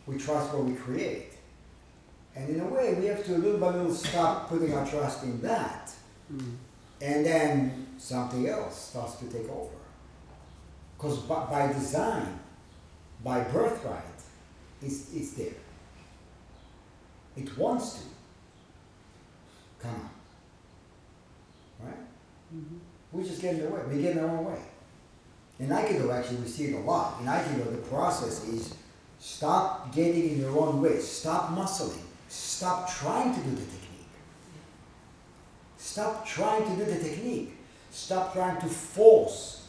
[0.06, 1.32] We trust what we create.
[2.36, 5.40] And in a way, we have to little by little stop putting our trust in
[5.42, 5.90] that.
[6.32, 6.56] Mm.
[7.00, 9.70] And then something else starts to take over.
[10.96, 12.38] Because by, by design,
[13.22, 14.02] by birthright,
[14.82, 15.52] it's, it's there.
[17.36, 18.00] It wants to.
[19.80, 20.10] Come on.
[21.86, 21.96] Right?
[22.54, 22.78] Mhm.
[23.14, 23.80] We just get in the way.
[23.88, 24.58] We get in our own way.
[25.60, 27.20] In Aikido, actually, we see it a lot.
[27.20, 28.74] In Aikido, the process is
[29.20, 30.98] stop getting in your own way.
[30.98, 32.02] Stop muscling.
[32.28, 34.08] Stop trying to do the technique.
[35.78, 37.56] Stop trying to do the technique.
[37.92, 39.68] Stop trying to force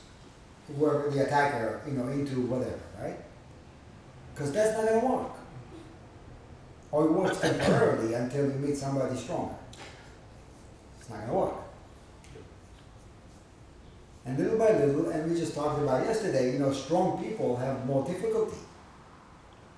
[0.68, 3.20] whoever the attacker, you know, into whatever, right?
[4.34, 5.32] Because that's not gonna work.
[6.92, 9.54] Or it works temporarily until you meet somebody stronger.
[11.00, 11.65] It's not gonna work.
[14.26, 17.86] And little by little, and we just talked about yesterday, you know, strong people have
[17.86, 18.58] more difficulty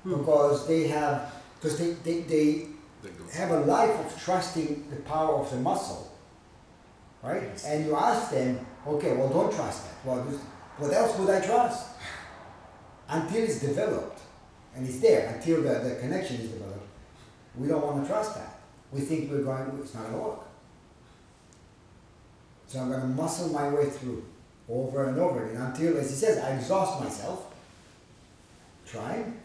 [0.03, 0.19] Hmm.
[0.19, 2.67] because they have, because they, they, they
[3.03, 6.11] They have a life of trusting the power of the muscle,
[7.21, 7.43] right?
[7.43, 7.65] Yes.
[7.65, 9.95] And you ask them, okay, well, don't trust that.
[10.05, 10.19] Well,
[10.77, 11.87] what else would I trust?
[13.09, 14.19] Until it's developed,
[14.75, 16.87] and it's there, until the, the connection is developed,
[17.55, 18.59] we don't want to trust that.
[18.91, 20.39] We think we're going, it's not going to work.
[22.67, 24.23] So I'm going to muscle my way through
[24.69, 27.53] over and over again until, as he says, I exhaust myself
[28.85, 29.39] trying,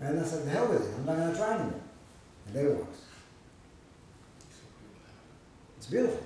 [0.00, 1.80] and I said, the hell with it, I'm not going to try anymore.
[2.46, 2.98] And there it works.
[5.78, 6.22] It's beautiful.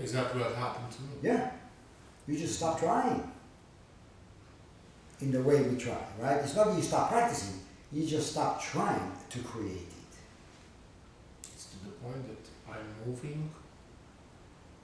[0.00, 1.08] Exactly what happened to me.
[1.22, 1.50] Yeah.
[2.26, 3.30] You just stop trying.
[5.20, 6.38] In the way we try, right?
[6.38, 7.60] It's not that you stop practicing,
[7.92, 10.16] you just stop trying to create it.
[11.52, 13.50] It's to the point that I'm moving.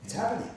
[0.04, 0.55] It's happening.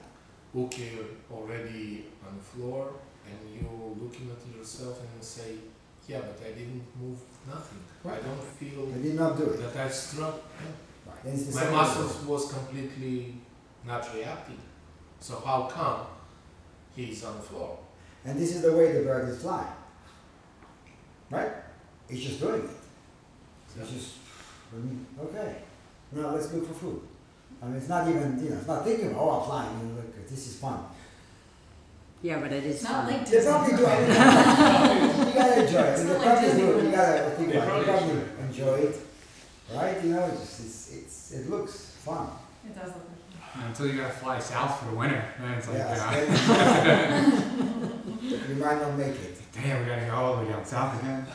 [0.55, 0.91] Okay,
[1.31, 2.93] already on the floor,
[3.25, 5.55] and you're looking at yourself and say,
[6.07, 7.83] "Yeah, but I didn't move nothing.
[8.03, 9.59] I don't feel I did not do it.
[9.61, 10.41] that I struck.
[11.05, 11.53] Right.
[11.53, 13.35] My muscles was completely
[13.85, 14.59] not reacting.
[15.19, 16.07] So how come
[16.95, 17.77] he's on the floor?
[18.25, 19.67] And this is the way the bird is flying.
[21.29, 21.51] Right?
[22.09, 22.69] It's just doing it.
[23.79, 24.13] It's just,
[25.21, 25.55] okay.
[26.11, 27.01] Now let's look for food.
[27.61, 29.95] I mean, it's not even, you know, it's not thinking, oh, I'm flying, you know,
[29.95, 30.79] look, this is fun.
[32.21, 33.13] Yeah, but it is it's not fun.
[33.13, 33.51] like They Disney.
[33.51, 33.85] probably do.
[33.85, 34.09] I mean,
[35.27, 35.89] you gotta enjoy it.
[35.89, 36.67] It's I not like probably Disney do.
[36.67, 36.91] You movies.
[36.95, 37.79] gotta think They about it.
[37.79, 38.95] You probably probably enjoy it,
[39.73, 40.03] right?
[40.03, 42.27] You know, it's just it's, it's it looks fun.
[42.65, 45.77] It does look like until you gotta fly south for the winter, then it's like,
[45.77, 45.97] Yes.
[48.21, 49.37] yeah, you might not make it.
[49.53, 51.25] damn, we gotta go all the way down south again.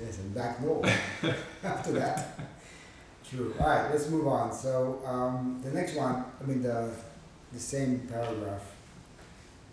[0.00, 0.86] Yes, and back north
[1.64, 2.38] after that.
[3.28, 3.54] True.
[3.60, 4.52] All right, let's move on.
[4.54, 6.90] So um, the next one, I mean the
[7.52, 8.62] the same paragraph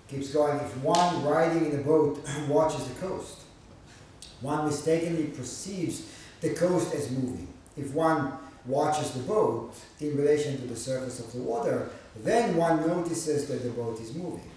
[0.10, 0.58] keeps going.
[0.58, 3.42] If one riding in a boat watches the coast,
[4.42, 6.06] one mistakenly perceives
[6.42, 7.48] the coast as moving.
[7.78, 8.34] If one
[8.66, 11.90] watches the boat in relation to the surface of the water,
[12.24, 14.52] then one notices that the boat is moving.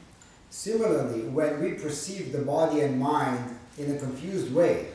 [0.50, 4.88] Similarly, when we perceive the body and mind in a confused way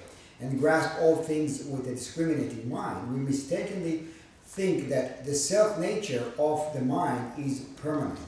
[0.43, 4.03] and grasp all things with a discriminating mind, we mistakenly
[4.45, 8.19] think that the self nature of the mind is permanent.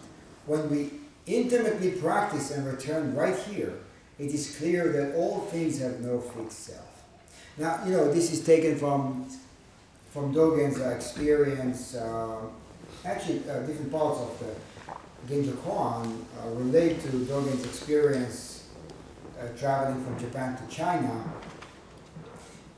[0.45, 0.91] When we
[1.25, 3.73] intimately practice and return right here,
[4.17, 7.03] it is clear that all things have no fixed self.
[7.57, 9.29] Now, you know, this is taken from
[10.11, 11.95] from Dogen's experience.
[11.95, 12.47] Uh,
[13.03, 14.53] actually, uh, different parts of the
[15.27, 18.55] Genjo Koan uh, relate to Dogen's experience
[19.37, 21.33] uh, traveling from Japan to China,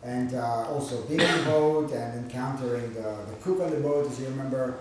[0.03, 4.09] and uh, also being on the boat and encountering the, the cook on the boat,
[4.09, 4.75] as you remember.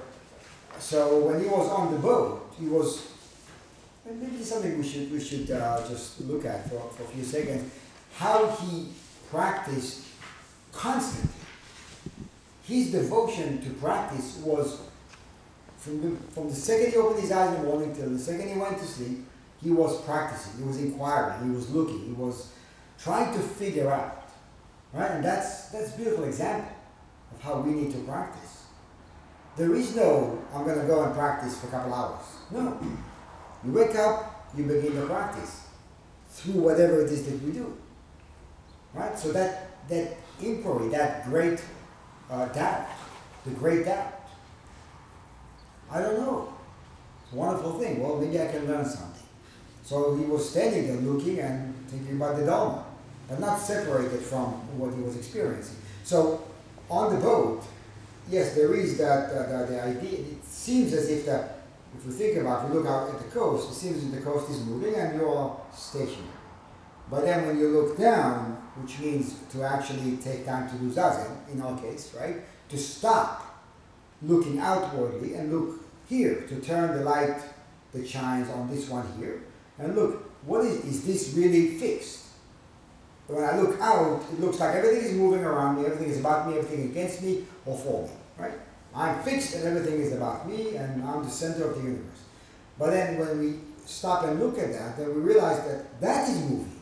[0.79, 3.09] So when he was on the boat, he was
[4.05, 7.73] maybe something we should we should uh, just look at for, for a few seconds.
[8.15, 8.89] How he
[9.31, 10.07] practiced
[10.73, 11.31] constantly.
[12.65, 14.81] His devotion to practice was
[15.79, 18.49] from the, from the second he opened his eyes in the morning till the second
[18.49, 19.25] he went to sleep,
[19.63, 22.51] he was practicing, he was inquiring, he was looking, he was
[22.99, 24.26] trying to figure out.
[24.93, 25.11] Right?
[25.11, 26.73] And that's that's a beautiful example
[27.35, 28.65] of how we need to practice.
[29.57, 32.25] There is no I'm gonna go and practice for a couple hours.
[32.51, 32.79] No.
[33.65, 35.67] You wake up, you begin to practice
[36.29, 37.77] through whatever it is that we do.
[38.95, 39.19] Right?
[39.19, 41.63] So that that inquiry, that great
[42.31, 42.87] uh, doubt,
[43.45, 44.13] the great doubt.
[45.91, 46.53] I don't know.
[47.33, 48.03] Wonderful thing.
[48.03, 49.23] Well, maybe I can learn something.
[49.85, 52.86] So he was standing there looking and thinking about the Dharma,
[53.29, 54.47] but not separated from
[54.79, 55.77] what he was experiencing.
[56.05, 56.45] So
[56.89, 57.65] on the boat,
[58.31, 60.21] yes, there is that uh, the, the idea.
[60.21, 61.49] It seems as if the,
[61.97, 64.51] if we think about, we look out at the coast, it seems that the coast
[64.51, 66.23] is moving and you're stationary.
[67.11, 71.49] But then when you look down, which means to actually take time to do zazen,
[71.53, 72.37] in our case, right?
[72.69, 73.65] To stop
[74.23, 77.41] looking outwardly and look here, to turn the light
[77.93, 79.43] that shines on this one here,
[79.79, 82.26] and look, what is, is this really fixed?
[83.29, 86.49] When I look out, it looks like everything is moving around me, everything is about
[86.49, 88.59] me, everything against me or for me, right?
[88.95, 92.23] I'm fixed and everything is about me and I'm the center of the universe.
[92.79, 96.39] But then when we stop and look at that, then we realize that that is
[96.39, 96.81] moving.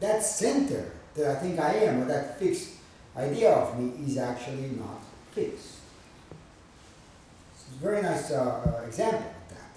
[0.00, 2.70] That center that I think I am, or that fixed
[3.16, 5.00] idea of me, is actually not
[5.32, 5.76] fixed.
[7.54, 9.70] It's a very nice uh, uh, example of that.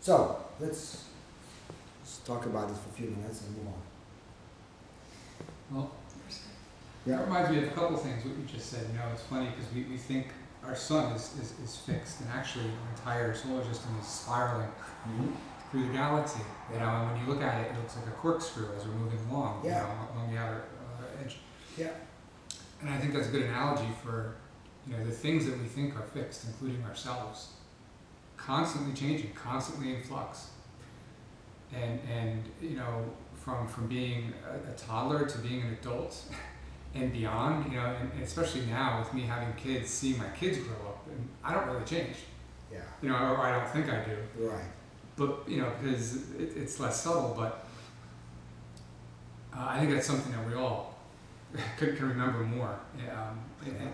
[0.00, 1.04] So let's,
[2.08, 3.82] let's talk about this for a few minutes and move on.
[5.70, 5.90] Well,
[7.04, 7.16] Yeah.
[7.16, 9.50] that reminds me of a couple things, what you just said, you know, it's funny,
[9.50, 10.28] because we, we think
[10.64, 14.68] our sun is, is, is fixed, and actually our entire solar system is spiraling
[15.70, 16.40] through the galaxy,
[16.72, 18.94] you know, and when you look at it, it looks like a corkscrew as we're
[18.94, 19.82] moving along, you Yeah.
[19.82, 20.62] know, along the outer
[21.02, 21.36] uh, edge.
[21.76, 21.90] Yeah.
[22.80, 24.36] And I think that's a good analogy for,
[24.86, 27.48] you know, the things that we think are fixed, including ourselves,
[28.38, 30.48] constantly changing, constantly in flux.
[31.74, 33.04] And, and you know,
[33.34, 36.16] from, from being a, a toddler to being an adult
[36.94, 40.76] and beyond, you know, and especially now with me having kids, seeing my kids grow
[40.88, 42.16] up, and I don't really change,
[42.72, 44.16] Yeah, you know, or I don't think I do.
[44.48, 44.64] Right.
[45.16, 47.66] but you know because it, it's less subtle but
[49.52, 50.94] uh, i think that's something that we all
[51.76, 52.78] can, can remember more
[53.10, 53.92] um, and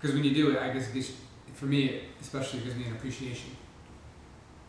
[0.00, 1.12] because when you do it i guess it gives,
[1.54, 3.50] for me especially it gives me an appreciation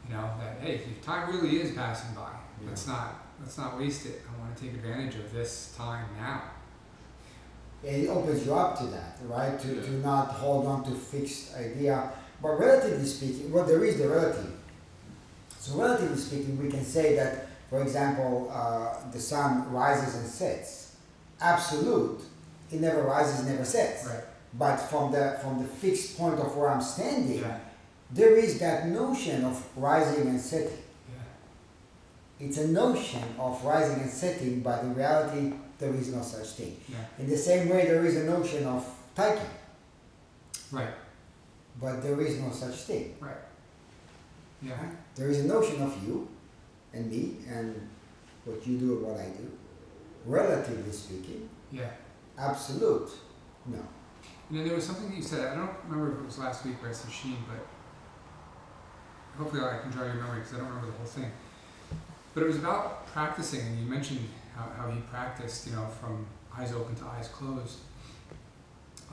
[0.07, 2.31] you know that hey if time really is passing by
[2.65, 6.41] let's not let's not waste it i want to take advantage of this time now
[7.85, 9.59] it opens you up to that, right?
[9.59, 12.11] To, to not hold on to fixed idea.
[12.41, 14.51] But relatively speaking, well, there is the relative.
[15.59, 20.95] So relatively speaking, we can say that, for example, uh, the sun rises and sets.
[21.39, 22.21] Absolute,
[22.71, 24.05] it never rises, never sets.
[24.07, 27.59] right But from the from the fixed point of where I'm standing, yeah
[28.11, 30.77] there is that notion of rising and setting.
[31.09, 36.47] yeah It's a notion of rising and setting, but in reality, there is no such
[36.57, 36.77] thing.
[36.87, 38.85] yeah In the same way, there is a notion of
[39.15, 39.47] taiki,
[40.71, 40.93] right
[41.81, 43.15] but there is no such thing.
[43.19, 43.43] right
[44.61, 44.95] yeah right?
[45.15, 46.27] There is a notion of you
[46.93, 47.75] and me and
[48.45, 49.51] what you do and what I do.
[50.25, 51.91] Relatively speaking, yeah
[52.37, 53.09] absolute,
[53.65, 53.79] no.
[54.49, 56.65] And then there was something that you said, I don't remember if it was last
[56.65, 57.65] week or Sheen, but
[59.37, 61.31] hopefully I can draw your memory because I don't remember the whole thing.
[62.33, 66.25] But it was about practicing, and you mentioned how, how he practiced, you know, from
[66.57, 67.79] eyes open to eyes closed.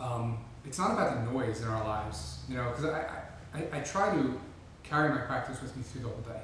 [0.01, 3.23] Um, it's not about the noise in our lives, you know, because I,
[3.55, 4.41] I, I try to
[4.83, 6.41] carry my practice with me through the whole day.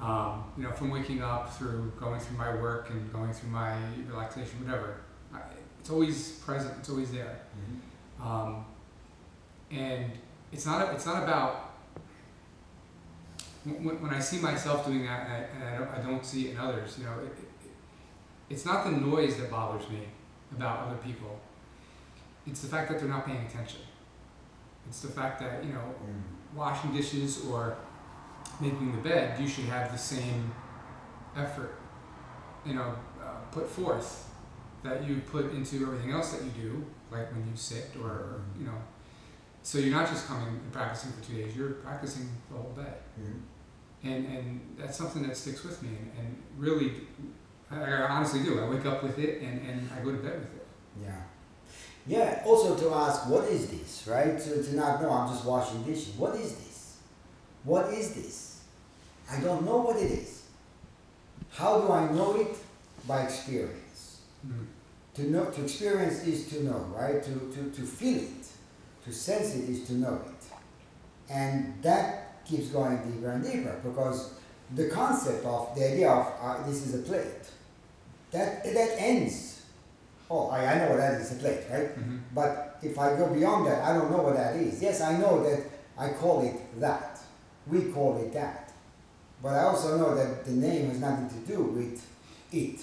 [0.00, 3.78] Um, you know, from waking up through going through my work and going through my
[4.08, 4.98] relaxation, whatever.
[5.32, 5.40] I,
[5.80, 6.74] it's always present.
[6.78, 7.40] It's always there.
[8.22, 8.66] Um,
[9.70, 10.12] and
[10.52, 11.75] it's not it's not about
[13.66, 16.48] when, when I see myself doing that and I, and I, don't, I don't see
[16.48, 16.96] it in others.
[16.98, 17.70] You know, it, it,
[18.48, 20.00] it's not the noise that bothers me
[20.54, 21.40] about other people.
[22.46, 23.80] It's the fact that they're not paying attention.
[24.88, 26.56] It's the fact that you know mm.
[26.56, 27.76] washing dishes or
[28.60, 30.52] making the bed, you should have the same
[31.36, 31.78] effort,
[32.64, 34.30] you know, uh, put forth
[34.84, 38.40] that you put into everything else that you do, like when you sit or, or
[38.58, 38.78] you know.
[39.62, 42.94] So you're not just coming and practicing for two days; you're practicing the whole day,
[43.20, 43.38] mm-hmm.
[44.08, 46.92] And and that's something that sticks with me, and, and really,
[47.70, 48.60] I, I honestly do.
[48.60, 50.66] I wake up with it, and, and I go to bed with it.
[51.02, 51.22] Yeah.
[52.08, 54.38] Yeah, also to ask, what is this, right?
[54.38, 56.14] To, to not know, I'm just washing dishes.
[56.16, 56.96] What is this?
[57.64, 58.62] What is this?
[59.30, 60.44] I don't know what it is.
[61.50, 62.56] How do I know it?
[63.08, 64.20] By experience.
[64.46, 64.66] Mm.
[65.14, 67.22] To know, to experience is to know, right?
[67.22, 68.46] To, to, to feel it,
[69.04, 70.44] to sense it is to know it.
[71.28, 74.34] And that keeps going deeper and deeper because
[74.74, 77.50] the concept of the idea of uh, this is a plate,
[78.32, 79.62] that, that ends.
[80.30, 81.98] Oh, I, I know what that is, it's a plate, right?
[81.98, 82.16] Mm-hmm.
[82.34, 84.82] But if I go beyond that, I don't know what that is.
[84.82, 85.64] Yes, I know that
[85.96, 87.20] I call it that.
[87.66, 88.72] We call it that.
[89.42, 92.04] But I also know that the name has nothing to do with
[92.52, 92.80] it.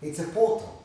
[0.00, 0.84] It's a portal.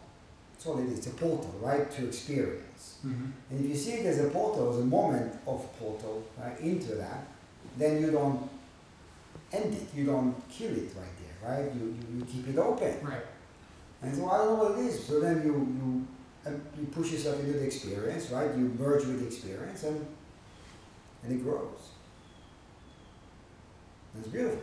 [0.53, 0.99] That's all it is.
[0.99, 2.66] It's a portal, right, to experience.
[3.05, 3.31] Mhm.
[3.49, 6.95] And if you see it as a portal, as a moment of portal right, into
[6.95, 7.27] that,
[7.77, 8.49] then you don't
[9.51, 9.87] end it.
[9.95, 11.75] You don't kill it right there, right?
[11.75, 12.93] You, you, you keep it open.
[13.03, 13.25] Right.
[14.01, 15.03] And so I don't know what it is.
[15.05, 16.07] So then you you
[16.45, 18.49] um, you push yourself into the experience, right?
[18.55, 20.05] You merge with the experience, and
[21.23, 21.91] and it grows.
[24.19, 24.61] It's beautiful.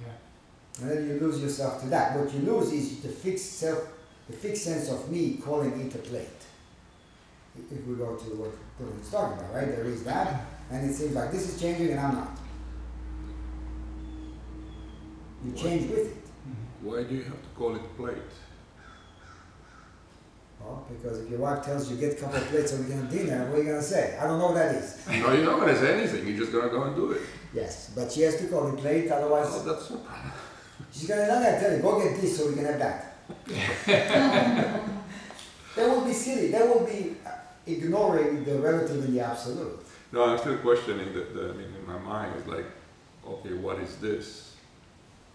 [0.00, 0.82] Yeah.
[0.82, 2.16] And then you lose yourself to that.
[2.18, 3.88] What you lose is the fixed self,
[4.28, 6.45] the fixed sense of me calling it a plate.
[7.58, 9.66] If- we go to what Dylan's talking about, right?
[9.68, 12.38] There is that, and it seems like this is changing and I'm not.
[15.44, 16.16] You change with it.
[16.16, 16.86] Mm-hmm.
[16.88, 18.16] Why do you have to call it plate?
[20.60, 22.98] Well, because if your wife tells you get a couple of plates so we can
[23.02, 24.18] have dinner, what are you gonna say?
[24.20, 25.06] I don't know what that is.
[25.08, 27.22] No, you're not gonna say anything, you're just gonna go and do it.
[27.54, 30.32] Yes, but she has to call it plate, otherwise Oh, that's no problem.
[30.92, 33.16] she's gonna not gonna tell you, go get this so we can have that.
[35.76, 36.50] that would be silly.
[36.50, 37.15] That would be
[37.66, 39.80] ignoring the relative and the absolute.
[40.12, 42.64] No, I'm still questioning the, the, I mean, in my mind, it's like,
[43.26, 44.54] okay, what is this?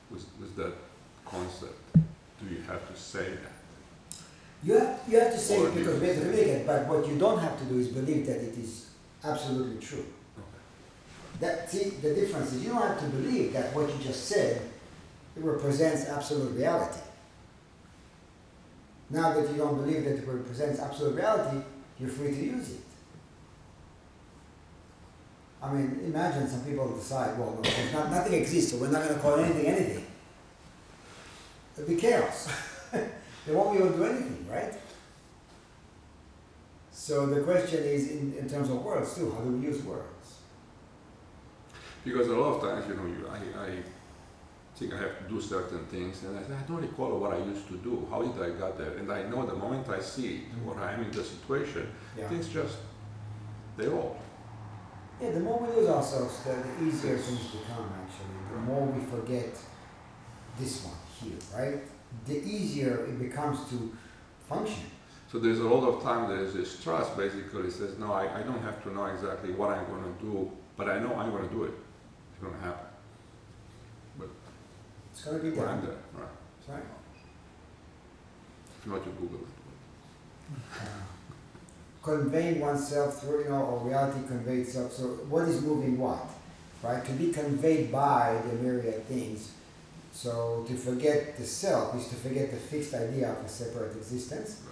[0.09, 0.73] With, with that
[1.25, 4.19] concept, do you have to say that?
[4.63, 6.87] You have, you have to say Or it because we have to say- communicate, but
[6.87, 8.89] what you don't have to do is believe that it is
[9.23, 10.05] absolutely true.
[11.39, 14.61] That, see, the difference is you don't have to believe that what you just said
[15.35, 16.99] it represents absolute reality.
[19.09, 21.63] Now that you don't believe that it represents absolute reality,
[22.01, 22.79] you're free to use it.
[25.61, 29.13] I mean, imagine some people decide, well, no, not, nothing exists, so we're not going
[29.13, 30.07] to call anything anything.
[31.75, 32.51] It'd be chaos.
[32.91, 34.73] they won't be able to do anything, right?
[36.91, 40.39] So the question is, in, in terms of words too, how do we use words?
[42.03, 43.69] Because a lot of times, you know, you, I, I
[44.75, 47.67] think I have to do certain things, and I I don't recall what I used
[47.67, 48.07] to do.
[48.09, 48.93] How did I get there?
[48.97, 50.69] And I know the moment I see it, mm-hmm.
[50.69, 52.29] or I'm in the situation, Yeah.
[52.29, 52.77] things just,
[53.77, 54.17] they roll.
[55.21, 58.37] Yeah, the more we lose ourselves, the, the easier things become actually.
[58.53, 59.55] The more we forget
[60.59, 61.81] this one here, right?
[62.25, 63.77] The easier it becomes to
[64.49, 64.85] function.
[65.31, 68.61] So there's a lot of time there's this trust basically says, no, I, I don't
[68.61, 71.73] have to know exactly what I'm gonna do, but I know I'm gonna do it.
[72.33, 72.80] It's gonna happen.
[75.21, 75.85] It's gonna be When I'm done.
[75.85, 76.77] there, right?
[76.77, 76.83] Right?
[78.79, 80.81] If not, you Google it.
[80.81, 80.85] Uh,
[82.01, 84.91] conveying oneself through, you know, or reality conveyed self.
[84.91, 86.25] So what is moving what?
[86.81, 87.05] Right?
[87.05, 89.51] To be conveyed by the myriad things.
[90.11, 94.63] So to forget the self is to forget the fixed idea of a separate existence.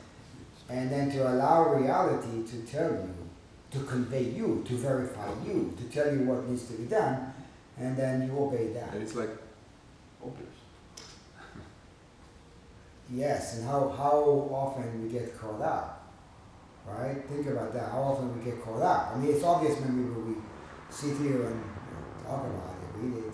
[0.67, 3.13] And then to allow reality to tell you,
[3.69, 7.33] to convey you, to verify you, to tell you what needs to be done,
[7.77, 8.93] and then you obey that.
[8.95, 9.29] And it's like
[10.23, 10.49] obvious.
[13.11, 14.19] Yes, and how, how
[14.51, 16.07] often we get caught up,
[16.85, 17.17] right?
[17.27, 17.89] Think about that.
[17.91, 19.13] How often we get caught up.
[19.15, 20.35] I mean, it's obvious when we, when we
[20.91, 23.33] sit here and you know, talk about it, read it.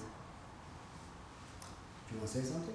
[2.08, 2.74] Do you want to say something?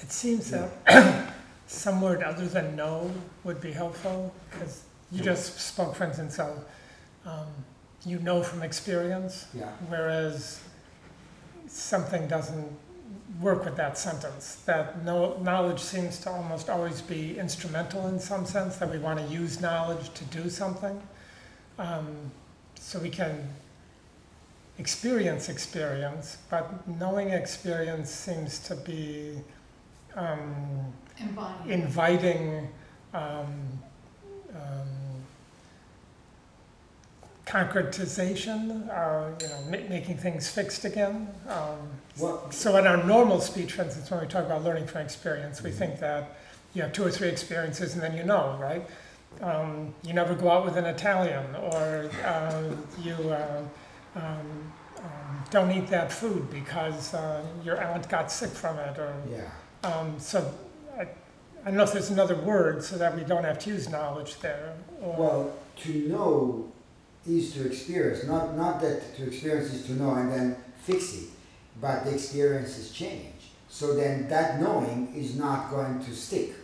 [0.00, 1.34] It seems that
[1.66, 3.10] some word other than no
[3.44, 6.64] would be helpful, because you just spoke, for instance, of,
[7.26, 7.48] um,
[8.06, 9.68] you know from experience, Yeah.
[9.88, 10.60] whereas
[11.70, 12.68] something doesn't
[13.40, 14.56] work with that sentence.
[14.66, 19.18] That no, knowledge seems to almost always be instrumental in some sense, that we want
[19.18, 21.00] to use knowledge to do something.
[21.78, 22.30] Um,
[22.74, 23.48] so we can
[24.78, 29.38] experience experience, but knowing experience seems to be
[30.16, 30.92] um,
[31.66, 32.68] inviting
[33.12, 33.52] um,
[34.54, 34.88] um,
[37.50, 41.28] concretization, uh, you know, ma- making things fixed again.
[41.48, 41.78] Um,
[42.50, 45.72] so in our normal speech, for instance, when we talk about learning from experience, we
[45.72, 46.36] think that
[46.74, 48.86] you have two or three experiences and then you know, right?
[49.42, 53.62] Um, you never go out with an Italian, or um, you uh,
[54.16, 59.14] um, um, don't eat that food because uh, your aunt got sick from it, or
[59.30, 59.48] yeah.
[59.88, 60.52] um, so
[60.98, 61.06] I, I
[61.64, 64.74] don't know if there's another word so that we don't have to use knowledge there.
[65.00, 66.72] Or, Well, to know
[67.26, 68.24] is to experience.
[68.24, 71.28] Not, not that to experience is to know and then fix it,
[71.80, 73.34] but the experiences change.
[73.68, 76.54] So then that knowing is not going to stick.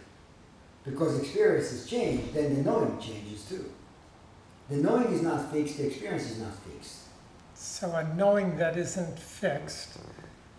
[0.85, 3.65] Because experiences change, then the knowing changes too.
[4.69, 7.03] The knowing is not fixed, the experience is not fixed.
[7.55, 9.99] so a knowing that isn't fixed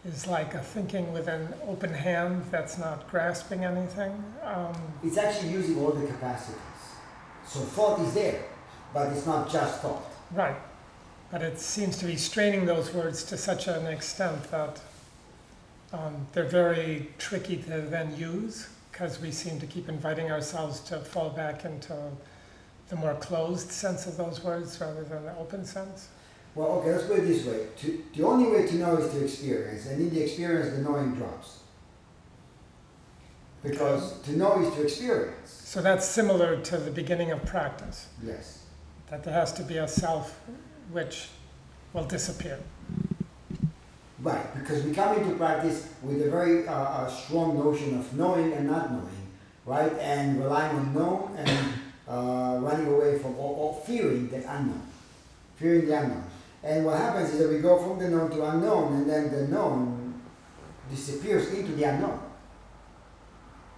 [0.06, 4.24] is like a thinking with an open hand that's not grasping anything.
[4.44, 4.74] Um,
[5.04, 6.56] It's actually using all the capacities.
[7.46, 8.42] So thought is there,
[8.94, 10.04] but it's not just thought.
[10.32, 10.56] right.
[11.30, 14.80] But it seems to be straining those words to such an extent that
[15.92, 21.00] um, they're very tricky to then use because we seem to keep inviting ourselves to
[21.00, 21.94] fall back into
[22.88, 26.08] the more closed sense of those words rather than the open sense.
[26.56, 27.68] Well, okay, let's put it this way.
[27.82, 31.14] To, the only way to know is to experience, and in the experience, the knowing
[31.16, 31.60] drops.
[33.64, 35.52] Because to know is to experience.
[35.52, 38.57] So that's similar to the beginning of practice, Yes.
[39.10, 40.40] That there has to be a self
[40.92, 41.30] which
[41.94, 42.60] will disappear.
[44.20, 48.52] Right, because we come into practice with a very uh, uh, strong notion of knowing
[48.54, 49.28] and not knowing,
[49.66, 49.94] right?
[50.00, 51.74] And relying on known and
[52.08, 54.82] uh, running away from or, or fearing the unknown,
[55.56, 56.24] fearing the unknown.
[56.64, 59.48] And what happens is that we go from the known to unknown, and then the
[59.48, 60.20] known
[60.90, 62.20] disappears into the unknown.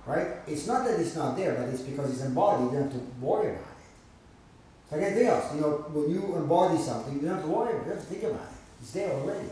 [0.06, 0.28] Right?
[0.48, 2.72] It's not that it's not there, but it's because it's embodied.
[2.72, 3.69] You don't have to worry about it.
[4.92, 5.54] Like anything else.
[5.54, 7.86] You know, when you embody something, you don't have to worry about it.
[7.86, 8.58] You have to think about it.
[8.82, 9.50] It's there already.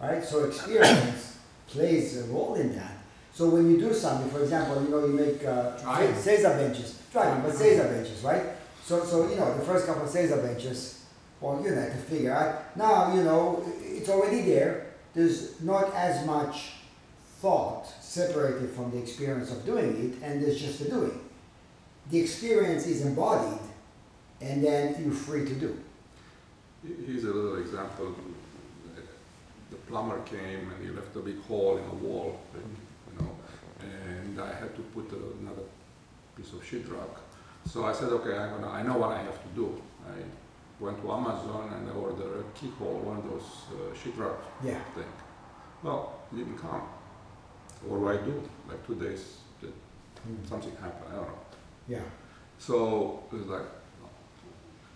[0.00, 0.24] Right?
[0.24, 2.92] So experience plays a role in that.
[3.32, 5.76] So when you do something, for example, you know, you make uh.
[6.14, 8.42] Caesar benches, driving, but Caesar benches, right?
[8.82, 11.04] So, so you know, the first couple of Caesar benches,
[11.40, 12.76] well, you know, to figure out.
[12.76, 14.86] Now, you know, it's already there.
[15.14, 16.72] There's not as much
[17.40, 21.18] thought separated from the experience of doing it, and there's just the doing.
[22.10, 23.60] The experience is embodied,
[24.40, 25.78] and then you're free to do.
[27.06, 28.14] Here's a little example.
[29.70, 33.30] The plumber came and he left a big hole in the wall, you know,
[33.80, 35.62] and I had to put another
[36.36, 37.18] piece of sheetrock.
[37.66, 39.80] So I said, okay, I'm gonna, I know what I have to do.
[40.08, 40.14] I
[40.82, 44.80] went to Amazon and I ordered a keyhole, one of those uh, sheetrock Yeah.
[44.94, 45.04] thing.
[45.82, 46.82] Well, it didn't come.
[47.86, 48.42] What do I do?
[48.68, 49.36] Like two days,
[50.28, 50.46] Mm.
[50.46, 51.06] something happened.
[51.12, 51.38] I don't know.
[51.88, 52.02] Yeah.
[52.58, 53.62] So it was like,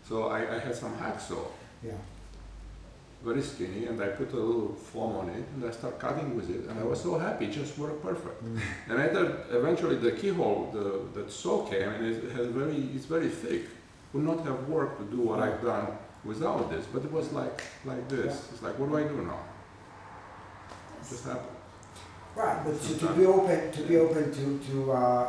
[0.08, 1.46] so I, I had some hacksaw,
[1.82, 1.92] Yeah.
[3.24, 6.50] very skinny, and I put a little foam on it, and I started cutting with
[6.50, 8.44] it, and I was so happy, it just worked perfect.
[8.44, 8.60] Mm.
[8.90, 10.86] And I thought eventually the keyhole, the
[11.20, 13.64] that saw came, and it has very, it's very thick.
[14.12, 15.86] Would not have worked to do what I've done
[16.24, 18.48] without this, but it was like like this.
[18.52, 19.40] It's like, what do I do now?
[21.00, 21.56] It just happened.
[22.36, 25.28] Right, but to, to be open, to be open to, to uh,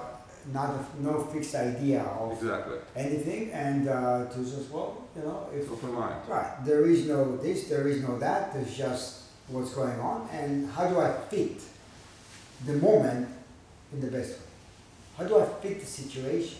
[0.54, 2.78] not a, no fixed idea of Exactly.
[2.96, 6.16] anything, and uh, to just well, you know, if Open mind.
[6.28, 8.54] right, there is no this, there is no that.
[8.54, 11.62] There's just what's going on, and how do I fit
[12.66, 13.28] the moment
[13.94, 14.46] in the best way?
[15.18, 16.58] How do I fit the situation?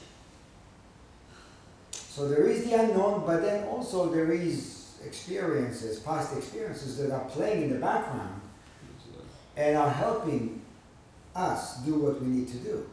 [1.92, 7.26] So there is the unknown, but then also there is experiences, past experiences that are
[7.26, 8.42] playing in the background
[9.58, 10.62] and are helping
[11.36, 12.90] us do what we need to do.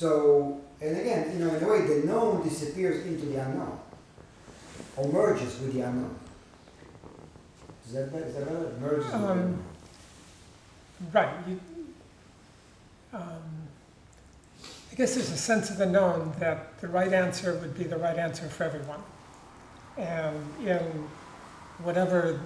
[0.00, 3.78] So, and again, you know, in a way, the known disappears into the unknown,
[4.96, 6.18] or merges with the unknown.
[7.86, 8.24] Is that better?
[8.24, 8.72] Is that better?
[8.80, 9.64] Merges with the Um, unknown.
[11.12, 11.28] Right.
[11.46, 11.60] You,
[13.12, 13.68] um,
[14.90, 17.98] I guess there's a sense of the known that the right answer would be the
[17.98, 19.02] right answer for everyone.
[19.98, 21.08] And in
[21.82, 22.40] whatever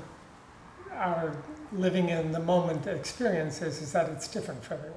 [0.93, 1.37] our
[1.73, 4.94] living in the moment experience is, is that it's different for everyone.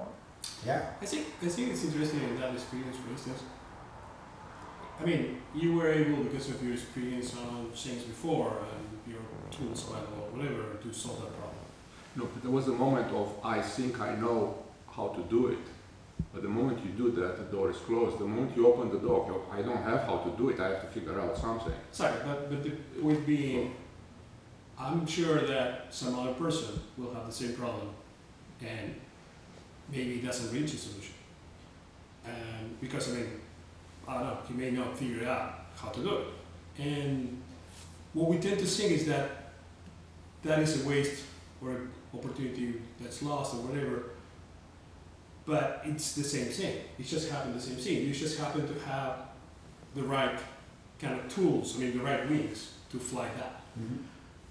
[0.65, 0.81] Yeah.
[1.01, 3.43] I think I think it's interesting in that experience, for instance.
[4.99, 9.21] I mean, you were able because of your experience on things before and your
[9.51, 11.63] tools level or whatever to solve that problem.
[12.15, 14.57] No, but there was a moment of I think I know
[14.95, 15.59] how to do it.
[16.33, 18.17] But the moment you do that, the door is closed.
[18.17, 20.59] The moment you open the door, you- I don't have how to do it.
[20.59, 21.73] I have to figure out something.
[21.91, 22.71] Sorry, but but the
[23.01, 23.75] point being,
[24.79, 27.89] I'm sure that some other person will have the same problem,
[28.61, 28.95] and
[29.91, 31.13] maybe it doesn't reach a solution.
[32.25, 33.41] And because I mean,
[34.07, 36.27] I don't know, you may not figure out how to do it.
[36.79, 37.41] And
[38.13, 39.29] what we tend to think is that
[40.43, 41.23] that is a waste
[41.61, 44.03] or an opportunity that's lost or whatever.
[45.45, 46.81] But it's the same thing.
[46.99, 48.05] It just happened the same thing.
[48.05, 49.19] You just happen to have
[49.95, 50.37] the right
[50.99, 53.61] kind of tools, I mean, the right wings to fly that.
[53.79, 53.99] Mhm.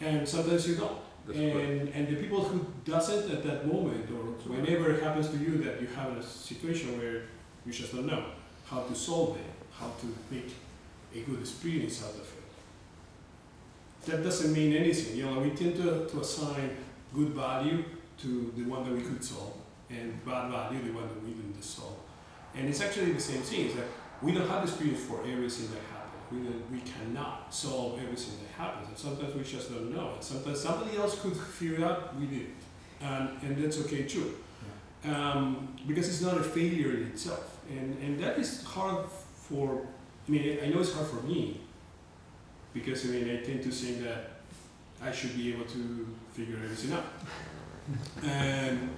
[0.01, 0.99] And sometimes you don't.
[1.27, 1.57] That's correct.
[1.57, 5.59] And, and the people who doesn't at that moment or whenever it happens to you
[5.59, 7.23] that you have a situation where
[7.65, 8.27] you just don't know
[8.67, 10.55] how to solve it, how to make
[11.15, 14.11] a good experience out of it.
[14.11, 15.17] That doesn't mean anything.
[15.17, 16.77] You know, we tend to, to assign
[17.13, 17.85] good value
[18.19, 19.55] to the one that we could solve
[19.91, 21.97] and bad value the one that we didn't solve.
[22.55, 23.87] And it's actually the same thing, is that
[24.23, 25.96] we don't have experience for everything that happens.
[26.33, 26.39] We,
[26.71, 30.13] we cannot solve everything that happens, and sometimes we just don't know.
[30.15, 32.47] And sometimes somebody else could figure it out, we did.
[33.01, 34.37] And, and that's okay too.
[35.05, 37.59] Um, because it's not a failure in itself.
[37.71, 39.87] And, and that is hard for,
[40.27, 41.61] I mean, I know it's hard for me,
[42.75, 44.31] because I mean, I tend to think that
[45.03, 47.05] I should be able to figure everything out.
[48.25, 48.91] And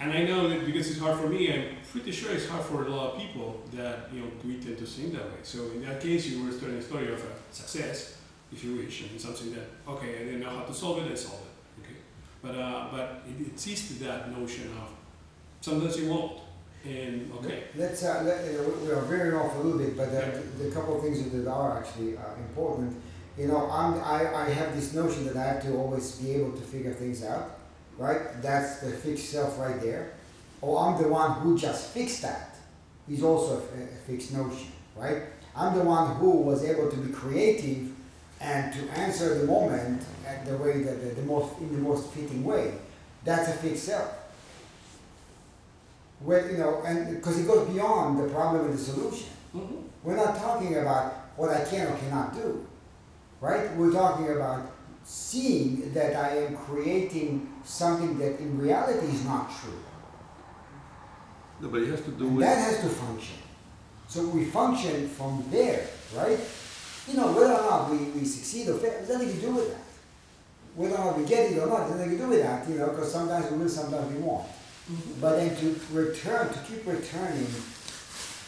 [0.00, 2.86] And I know that because it's hard for me, I'm pretty sure it's hard for
[2.86, 5.40] a lot of people that you know we tend to think that way.
[5.42, 8.16] So in that case, you were telling a story of a success,
[8.50, 11.14] if you wish, and something that okay, I didn't know how to solve it, I
[11.14, 11.82] solved it.
[11.84, 11.98] Okay,
[12.42, 14.88] but uh, but it, to that notion of
[15.60, 16.40] sometimes you won't,
[16.84, 20.10] and okay, Let's, uh, let, you know, we- are veering off a little bit, but
[20.10, 20.30] Yeah.
[20.30, 22.96] the, the couple of things that are actually uh, important.
[23.36, 26.52] You know, I'm, I, I have this notion that I have to always be able
[26.52, 27.59] to figure things out,
[28.00, 28.40] right?
[28.42, 30.12] That's the fixed self right there.
[30.62, 32.56] Or I'm the one who just fixed that.
[33.08, 35.22] Is also a, a fixed notion, right?
[35.56, 37.90] I'm the one who was able to be creative
[38.40, 42.10] and to answer the moment at the way that the, the most in the most
[42.10, 42.74] fitting way.
[43.24, 44.14] That's a fixed self.
[46.20, 49.28] Where you know, and because it goes beyond the problem and the solution.
[49.54, 49.82] Mhm.
[50.04, 52.64] We're not talking about what I can or cannot do,
[53.40, 53.74] right?
[53.76, 54.70] We're talking about
[55.04, 59.78] seeing that I am creating something that in reality is not true.
[61.60, 62.46] No, but it has to do And with.
[62.46, 63.36] that has to function.
[64.08, 66.38] So we function from there, right?
[67.06, 69.68] You know, whether or not we, we succeed or fail, there's nothing to do with
[69.70, 69.82] that.
[70.74, 72.76] Whether or not we get it or not, there's nothing to do with that, you
[72.76, 74.46] know, because sometimes we win, sometimes we won't.
[74.46, 75.20] Mm-hmm.
[75.20, 77.46] But then to return, to keep returning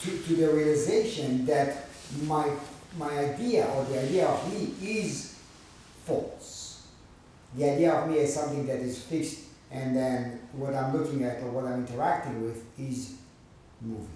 [0.02, 1.88] to, to the realization that
[2.24, 2.50] my,
[2.98, 5.38] my idea or the idea of me is
[6.04, 6.51] false.
[7.54, 9.40] The idea of me is something that is fixed,
[9.70, 13.14] and then what I'm looking at or what I'm interacting with is
[13.80, 14.08] moving.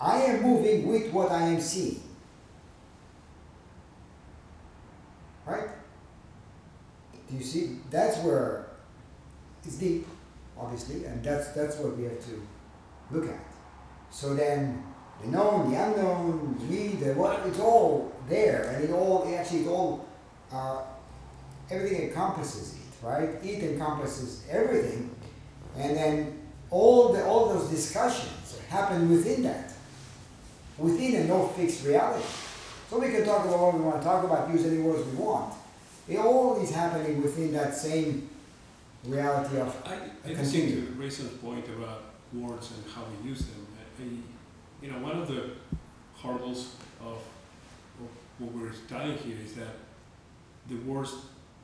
[0.00, 2.02] I am moving with what I am seeing.
[5.44, 5.68] Right?
[7.28, 7.78] Do you see?
[7.90, 8.66] That's where
[9.64, 10.06] it's deep,
[10.58, 12.42] obviously, and that's that's what we have to
[13.10, 13.40] look at.
[14.10, 14.84] So then
[15.20, 19.62] the known, the unknown, the me, the what, it's all there, and it all actually
[19.62, 20.06] it all
[20.52, 20.82] uh,
[21.70, 23.28] everything encompasses it, right?
[23.42, 25.10] It encompasses everything,
[25.76, 26.38] and then
[26.70, 29.72] all the all those discussions happen within that,
[30.78, 32.24] within a no fixed reality.
[32.90, 35.16] So we can talk about what we want to talk about, use any words we
[35.16, 35.54] want.
[36.08, 38.30] It all is happening within that same
[39.04, 39.94] reality of I,
[40.30, 42.02] I think to raise a point about
[42.32, 43.66] words and how we use them.
[43.74, 43.74] I-
[44.80, 45.50] you know, one of the
[46.22, 48.08] hurdles of, of
[48.38, 49.74] what we're studying here is that
[50.68, 51.12] the words,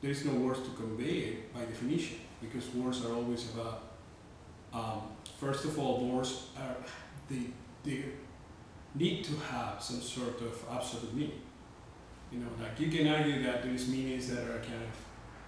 [0.05, 3.81] there is no words to convey it by definition, because words are always about,
[4.71, 5.01] um,
[5.39, 6.75] first of all, words are,
[7.27, 7.47] they,
[7.83, 8.03] they
[8.93, 11.41] need to have some sort of absolute meaning.
[12.31, 14.93] You know, like you can argue that there is meanings that are kind of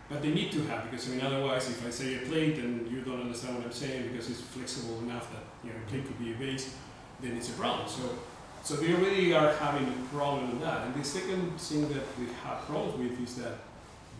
[0.09, 2.89] but they need to have because I mean otherwise if I say a plate and
[2.89, 6.05] you don't understand what I'm saying because it's flexible enough that you know a plate
[6.05, 6.75] could be a vase,
[7.21, 7.87] then it's a problem.
[7.89, 8.17] So
[8.63, 10.87] so they already are having a problem with that.
[10.87, 13.66] And the second thing that we have problems with is that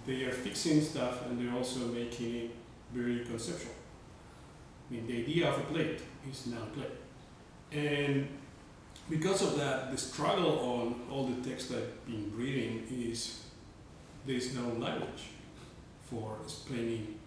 [0.08, 2.52] they are fixing stuff and they're also making it
[2.94, 3.74] very conceptual.
[4.90, 6.98] I mean the idea of a plate is now a plate.
[7.72, 8.28] And
[9.10, 13.44] because of that, the struggle on all the text I've been reading is
[14.26, 15.32] there is no language
[16.10, 17.20] for explaining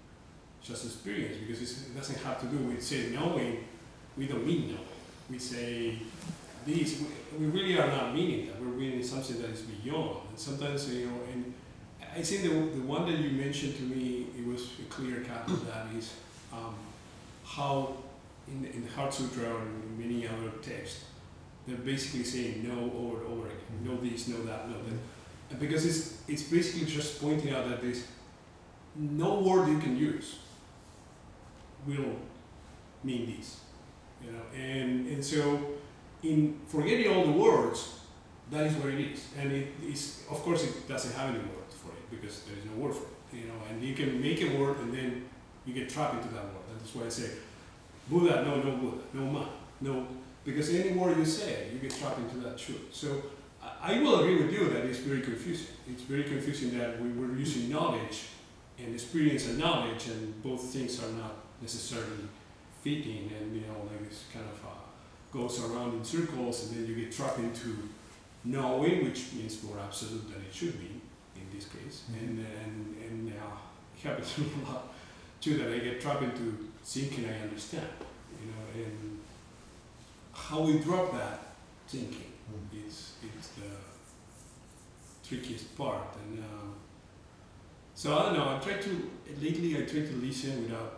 [0.62, 3.64] just experience because it doesn't have to do with say knowing.
[4.16, 4.86] We don't mean knowing.
[5.30, 5.98] We say
[6.66, 7.02] this.
[7.38, 8.60] We, we really are not meaning that.
[8.60, 10.18] We're meaning something that is beyond.
[10.28, 11.49] And sometimes you know, and
[12.16, 15.46] I think the, the one that you mentioned to me, it was a clear cut
[15.46, 16.14] of that is
[16.52, 16.74] um,
[17.44, 17.96] how
[18.48, 21.04] in, in the Heart Sutra in many other texts,
[21.66, 23.84] they're basically saying no over and over again.
[23.84, 24.98] No this, no that, no that.
[25.50, 28.04] And because it's, it's basically just pointing out that there's
[28.96, 30.38] no word you can use
[31.86, 32.16] will
[33.04, 33.60] mean this,
[34.24, 34.42] you know.
[34.54, 35.60] And and so,
[36.22, 38.00] in forgetting all the words,
[38.50, 39.26] that is what it is.
[39.38, 41.59] And it is, of course, it doesn't have any word for it
[42.20, 43.54] because there is no word for it, you know.
[43.70, 45.28] And you can make a word and then
[45.66, 46.64] you get trapped into that word.
[46.78, 47.30] That's why I say,
[48.08, 49.48] Buddha, no, no Buddha, no man,
[49.80, 50.06] no,
[50.44, 52.88] because any word you say, you get trapped into that truth.
[52.92, 53.22] So.
[53.62, 55.66] I I will agree with you that it's very confusing.
[55.90, 58.28] It's very confusing that we were using knowledge
[58.78, 62.24] and experience and knowledge, and both things are not necessarily
[62.82, 64.80] fitting, and you know, like it's kind of uh,
[65.32, 67.88] goes around in circles, and then you get trapped into
[68.44, 70.89] knowing, which means more absolute than it should be
[72.10, 72.18] Mhm.
[72.20, 73.56] and and and uh,
[73.96, 74.82] it happens a lot
[75.40, 76.46] too that I get trapped into
[76.84, 77.86] thinking I understand,
[78.40, 79.20] you know, and
[80.32, 81.38] how we drop that
[81.88, 82.86] thinking Mm.
[82.88, 83.70] is it's the
[85.26, 86.38] trickiest part, and.
[86.40, 86.74] Um,
[87.94, 88.48] so I don't know.
[88.56, 89.10] I try to
[89.40, 89.76] lately.
[89.76, 90.92] I try to listen without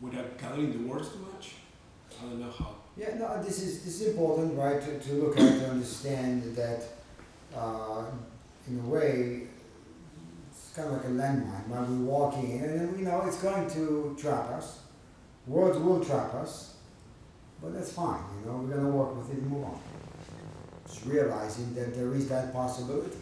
[0.00, 1.54] without gathering the words too much.
[2.20, 2.74] I don't know how.
[2.96, 4.80] Yeah, no, this is this is important, right?
[4.80, 6.82] To, to look at to understand that,
[7.56, 8.04] uh,
[8.68, 9.42] in a way,
[10.50, 14.16] it's kind of like a landmine while we're walking, and you know it's going to
[14.20, 14.80] trap us.
[15.46, 16.76] Words will trap us,
[17.62, 18.20] but that's fine.
[18.40, 19.80] You know we're gonna work with it and move on.
[20.86, 23.18] Just realizing that there is that possibility.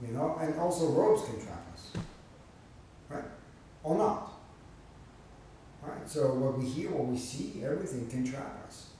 [0.00, 1.92] You know, and also robes can trap us,
[3.08, 3.24] right?
[3.82, 4.32] Or not.
[5.82, 6.08] Right.
[6.08, 8.90] So what we hear, what we see, everything can trap us.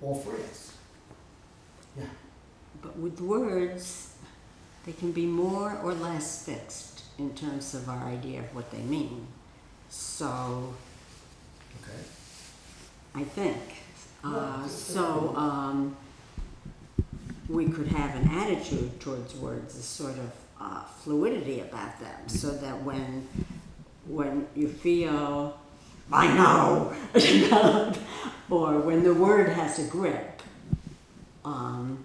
[0.00, 0.76] Or free us.
[2.84, 4.14] But with words,
[4.84, 8.82] they can be more or less fixed in terms of our idea of what they
[8.82, 9.26] mean.
[9.88, 10.74] So
[11.82, 12.02] Okay.
[13.14, 13.58] I think.
[14.22, 15.96] Uh, so um,
[17.48, 22.50] we could have an attitude towards words, a sort of uh, fluidity about them, so
[22.50, 23.28] that when
[24.06, 25.58] when you feel
[26.12, 27.92] I know, know,
[28.50, 30.42] or when the word has a grip.
[31.44, 32.04] Um,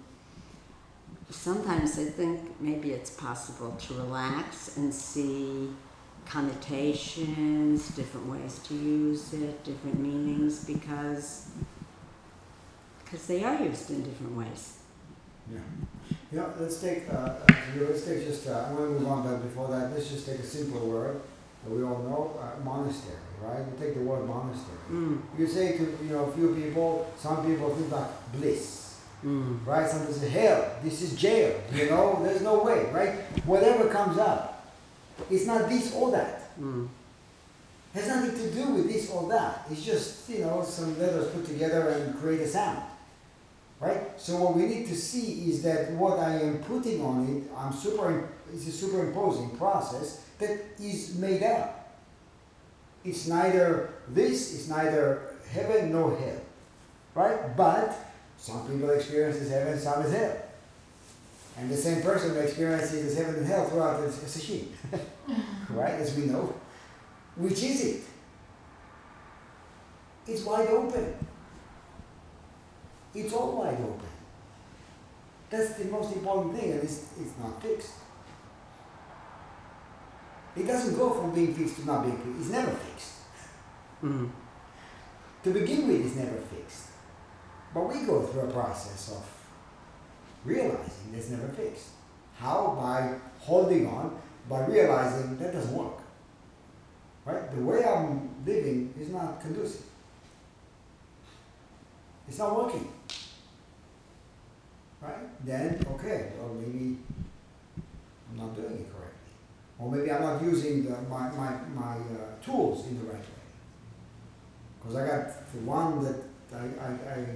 [1.30, 5.70] sometimes I think maybe it's possible to relax and see
[6.26, 11.48] connotations, different ways to use it, different meanings, because
[13.04, 14.78] because they are used in different ways.
[15.52, 15.58] Yeah.
[16.32, 17.34] Know, let's take, uh, uh,
[17.80, 20.38] let's take just, uh, I want to move on, but before that, let's just take
[20.38, 21.20] a simple word
[21.64, 23.58] that we all know, uh, monastery, right?
[23.58, 24.78] You take the word monastery.
[24.92, 28.79] Mm, You say to, you know, a few people, some people think like bliss,
[29.24, 29.88] mm, right?
[29.88, 33.14] Some people say, hell, this is jail, you know, there's no way, right?
[33.46, 34.66] Whatever comes up,
[35.30, 36.58] it's not this or that.
[36.58, 36.88] mm,
[37.94, 39.66] has nothing to do with this or that.
[39.70, 42.82] It's just, you know, some letters put together and create a sound.
[43.80, 44.20] Right?
[44.20, 47.72] So what we need to see is that what I am putting on it, I'm
[47.72, 51.96] super it's a superimposing process that is made up.
[53.04, 56.40] It's neither this, it's neither heaven nor hell.
[57.14, 57.56] Right?
[57.56, 57.96] But
[58.40, 60.36] some people experience as heaven, some is hell.
[61.58, 64.72] And the same person experiences heaven and hell throughout the session.
[65.70, 65.92] right?
[65.94, 66.54] As we know.
[67.36, 68.02] Which is it?
[70.26, 71.14] It's wide open.
[73.14, 74.08] It's all wide open.
[75.50, 77.92] That's the most important thing, and it's, it's not fixed.
[80.56, 82.40] It doesn't go from being fixed to not being fixed.
[82.40, 83.12] It's never fixed.
[84.02, 84.30] mm,
[85.44, 86.86] To begin with, it's never fixed.
[87.72, 89.24] But we go through a process of
[90.44, 91.90] realizing it's never fixed.
[92.38, 92.76] How?
[92.80, 95.98] By holding on, by realizing that doesn't work.
[97.24, 97.54] Right?
[97.54, 99.84] The way I'm living is not conducive.
[102.26, 102.90] It's not working.
[105.00, 105.44] Right?
[105.44, 106.98] Then, okay, well, maybe
[108.30, 109.32] I'm not doing it correctly.
[109.78, 113.26] Or maybe I'm not using the, my, my, my uh, tools in the right way.
[114.78, 116.16] Because I got the one that
[116.52, 117.26] I, I, I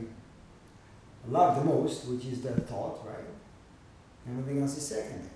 [1.29, 3.25] love the most, which is the thought, right?
[4.29, 5.31] Everything else is secondary.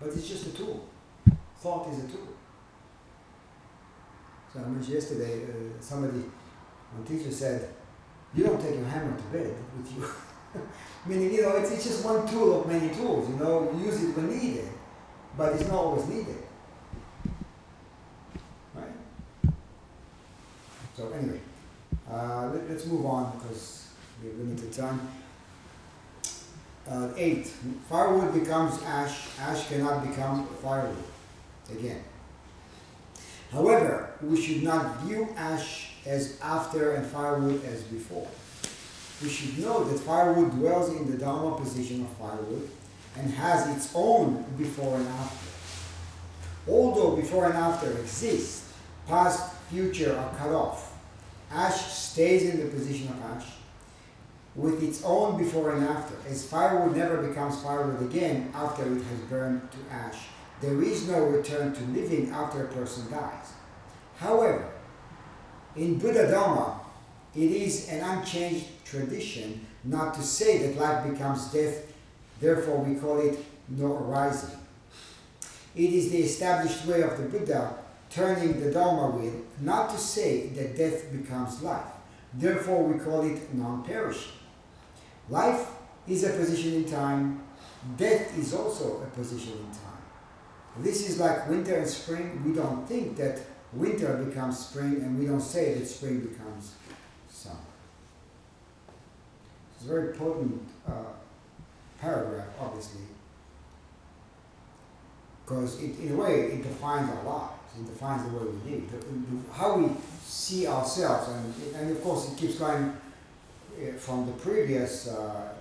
[0.00, 0.86] But it's just a tool.
[1.60, 2.28] Thought is a tool.
[4.52, 6.24] So I mentioned yesterday, uh, somebody,
[6.92, 7.74] one teacher said,
[8.34, 10.04] you don't take your hammer to bed with you.
[11.06, 14.02] Meaning, you know, it's, it's just one tool of many tools, you know, you use
[14.02, 14.68] it when needed,
[15.36, 16.42] but it's not always needed.
[18.74, 19.52] Right?
[20.96, 21.40] So anyway,
[22.10, 23.88] uh, let, us move on because
[24.22, 25.00] we have limited time.
[26.88, 27.46] Uh, eight,
[27.88, 30.96] firewood becomes ash, ash cannot become firewood
[31.70, 32.02] again.
[33.52, 38.28] However, we should not view ash as after and firewood as before.
[39.22, 42.70] We should know that firewood dwells in the Dharma position of firewood
[43.16, 46.70] and has its own before and after.
[46.70, 48.64] Although before and after exist,
[49.06, 50.87] past, future are cut off.
[51.50, 53.46] Ash stays in the position of ash
[54.54, 59.20] with its own before and after, as firewood never becomes firewood again after it has
[59.30, 60.18] burned to ash.
[60.60, 63.52] There is no return to living after a person dies.
[64.16, 64.68] However,
[65.76, 66.80] in Buddha Dharma,
[67.36, 71.92] it is an unchanged tradition not to say that life becomes death,
[72.40, 73.38] therefore we call it
[73.68, 74.58] no arising.
[75.76, 77.76] It is the established way of the Buddha
[78.18, 81.92] turning the Dharma wheel not to say that death becomes life,
[82.34, 84.32] therefore we call it non perishing.
[85.28, 85.68] Life
[86.08, 87.40] is a position in time,
[87.96, 90.02] death is also a position in time.
[90.78, 92.42] This is like winter and spring.
[92.44, 93.40] We don't think that
[93.72, 96.72] winter becomes spring, and we don't say that spring becomes
[97.28, 97.56] summer.
[99.74, 101.12] It's a very potent uh,
[102.00, 103.02] paragraph, obviously,
[105.44, 107.57] because in a way it defines our lives.
[107.80, 109.90] It defines the way we live, the, the, how we
[110.24, 112.92] see ourselves, and, and of course it keeps going
[113.78, 115.52] uh, from the previous uh,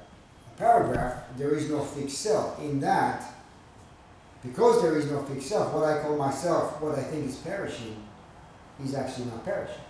[0.57, 2.59] paragraph there is no fixed self.
[2.59, 3.23] In that,
[4.43, 7.95] because there is no fixed self, what I call myself, what I think is perishing,
[8.83, 9.83] is actually not perishing.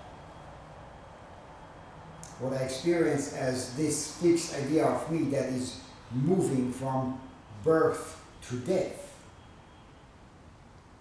[2.39, 5.79] What I experience as this fixed idea of me that is
[6.11, 7.19] moving from
[7.63, 9.06] birth to death.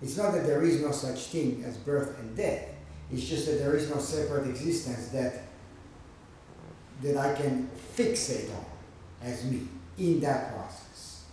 [0.02, 2.68] It's not that there is no such thing as birth and death.
[3.12, 5.42] It's just that there is no separate existence that
[7.02, 8.64] that I can fixate on
[9.22, 9.68] as me
[9.98, 11.24] in that process.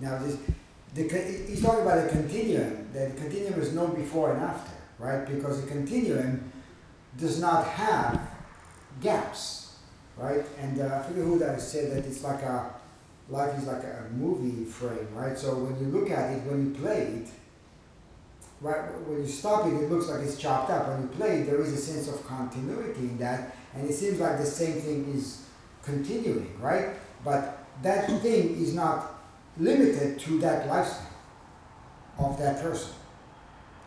[0.00, 0.38] Now, this,
[0.94, 1.02] the,
[1.46, 2.88] he's talking about a continuum.
[2.92, 5.26] That continuum is no before and after, right?
[5.26, 6.50] Because the continuum
[7.18, 8.20] does not have
[9.02, 9.76] gaps,
[10.16, 10.44] right?
[10.60, 12.74] And uh, I forget who that said that it's like a
[13.28, 15.38] life is like a movie frame, right?
[15.38, 17.28] So when you look at it, when you play it,
[18.64, 20.88] right, when you stop it, it looks like it's chopped up.
[20.88, 24.18] When you play it, there is a sense of continuity in that, and it seems
[24.18, 25.44] like the same thing is
[25.82, 26.88] continuing, right?
[27.24, 29.20] But that thing is not
[29.58, 31.10] limited to that lifestyle
[32.18, 32.92] of that person,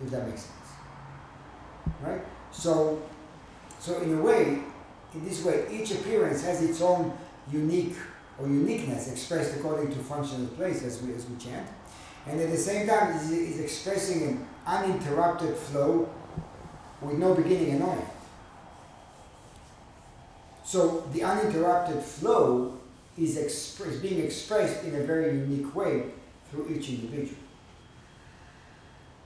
[0.03, 0.69] if that makes sense,
[2.01, 2.21] right?
[2.51, 3.01] So,
[3.79, 4.59] so in a way,
[5.13, 7.17] in this way, each appearance has its own
[7.51, 7.95] unique
[8.39, 11.67] or uniqueness expressed according to functional place as we, as we chant.
[12.29, 16.09] And at the same time, is, is expressing an uninterrupted flow
[17.01, 18.05] with no beginning and no end.
[20.65, 22.77] So the uninterrupted flow
[23.17, 26.07] is, expre- is being expressed in a very unique way
[26.51, 27.39] through each individual.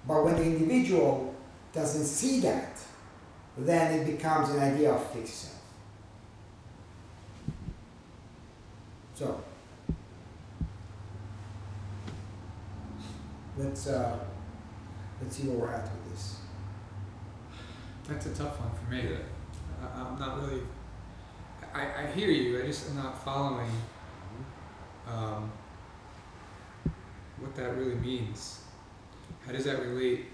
[0.08, 1.34] But when the individual
[1.74, 2.78] doesn't see that,
[3.58, 5.56] then it becomes an idea of fixed self.
[9.16, 9.44] So
[13.58, 14.18] let's uh,
[15.22, 16.38] let's see where we're at with this.
[18.08, 19.16] That's a tough one for me.
[19.82, 20.62] I, I'm not really.
[21.74, 22.62] I, I hear you.
[22.62, 23.70] I just am not following
[25.08, 25.52] um,
[27.40, 28.62] what that really means.
[29.46, 30.26] How does that relate?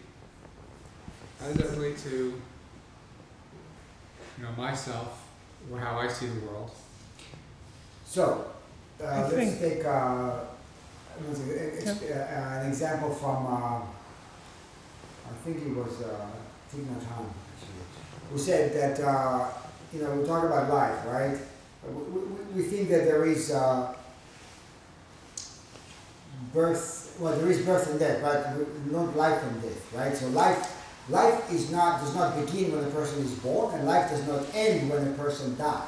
[1.40, 2.10] How does that relate to
[4.38, 5.28] you know myself
[5.72, 6.72] or how I see the world?
[8.06, 8.48] So
[9.04, 10.40] uh, let's think- take uh,
[11.34, 11.54] see,
[11.90, 13.82] ex- uh, an example from uh,
[15.30, 16.28] I think it was uh,
[16.72, 17.84] Thich Nhat Hanh actually,
[18.32, 19.50] who said that uh,
[19.94, 21.38] you know we talk about life, right?
[21.88, 22.22] We, we,
[22.56, 23.94] we think that there is uh,
[26.54, 27.18] birth.
[27.20, 30.16] Well, there is birth and death, but we- not life and death, right?
[30.16, 30.74] So life.
[31.10, 34.44] Life is not does not begin when a person is born, and life does not
[34.54, 35.88] end when a person dies.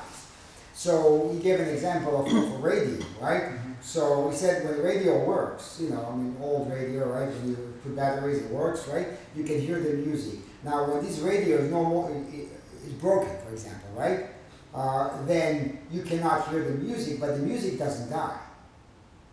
[0.74, 3.52] So he gave an example of, of a radio, right?
[3.82, 7.30] So we said when radio works, you know, I mean old radio, right?
[7.30, 9.08] When you put batteries, it works, right?
[9.36, 10.40] You can hear the music.
[10.64, 14.28] Now when this radio is no more is broken, for example, right?
[14.74, 18.40] Uh, then you cannot hear the music, but the music doesn't die.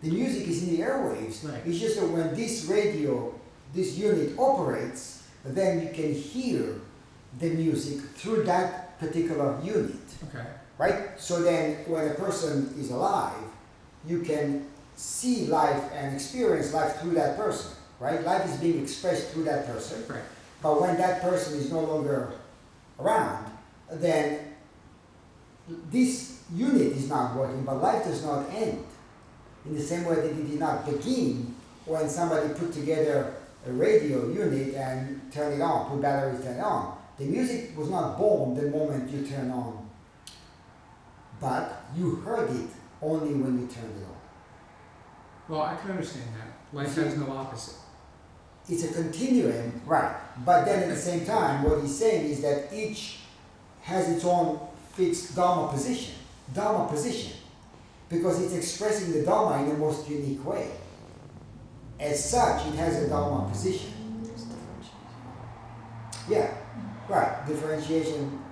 [0.03, 1.45] The music is in the airwaves.
[1.45, 1.61] Right.
[1.67, 3.35] It's just that when this radio,
[3.75, 6.75] this unit operates, then you can hear
[7.39, 9.95] the music through that particular unit
[10.29, 10.47] Okay.
[10.79, 11.21] right?
[11.21, 13.35] So then, when a person is alive,
[14.07, 14.67] you can
[14.97, 18.23] see life and experience life through that person, right?
[18.25, 20.05] Life is being expressed through that person.
[20.09, 20.23] Right.
[20.63, 22.33] But when that person is no longer
[22.99, 23.51] around,
[23.91, 24.55] then
[25.91, 28.85] this unit is not working, but life does not end.
[29.67, 31.55] In the same way that it did not begin
[31.85, 33.35] when somebody put together
[33.67, 36.97] a radio unit and turned it on, put batteries, turn it on.
[37.19, 39.87] The music was not born the moment you turn on
[41.41, 42.69] but you heard it
[43.07, 44.17] only when you turn it on.
[45.49, 46.77] Well, I can understand that.
[46.77, 47.77] Life has no opposite.
[48.69, 50.17] It's a continuum, right?
[50.45, 53.19] But then at the same time, what he's saying is that each
[53.83, 54.59] has its own
[54.95, 56.15] fixed Dharma position,
[56.53, 57.33] Dharma position,
[58.09, 60.73] because it's expressing the Dharma in the most unique way.
[62.01, 63.93] As such, it has a Dharma position.
[66.29, 66.53] Yeah,
[67.09, 67.47] right.
[67.47, 68.43] Differentiation.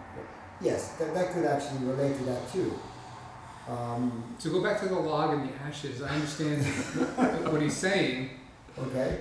[0.60, 2.78] Yes, that, that could actually relate to that too.
[3.68, 6.64] Um, To go back to the log and the ashes, I understand
[7.52, 8.30] what he's saying.
[8.78, 9.20] okay.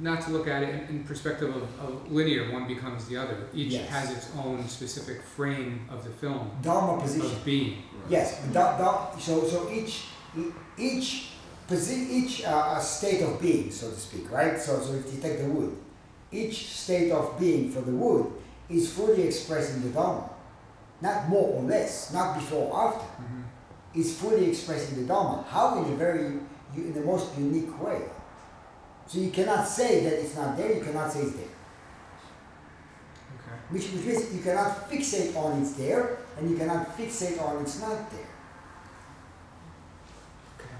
[0.00, 3.36] Not to look at it in, in perspective of, of linear, one becomes the other.
[3.54, 3.88] Each Yes.
[3.90, 7.26] has its own specific frame of the film Dharma position.
[7.26, 7.82] of being.
[8.08, 10.04] Yes, da, da, so so each
[10.78, 11.28] each
[11.68, 14.58] posi- each uh, uh, state of being, so to speak, right?
[14.58, 15.76] So so if you take the wood,
[16.32, 18.26] each state of being for the wood
[18.68, 20.28] is fully expressed in the Dharma,
[21.00, 23.06] not more or less, not before or after.
[23.22, 23.41] Mhm.
[23.94, 25.44] Is fully expressing the Dharma.
[25.48, 26.38] How in a very
[26.74, 28.02] in the most unique way.
[29.06, 30.72] So you cannot say that it's not there.
[30.72, 31.44] You cannot say it's there.
[33.36, 33.56] Okay.
[33.68, 37.78] Which, which means you cannot fixate on it's there, and you cannot fixate on it's
[37.80, 38.30] not there.
[40.58, 40.74] Okay.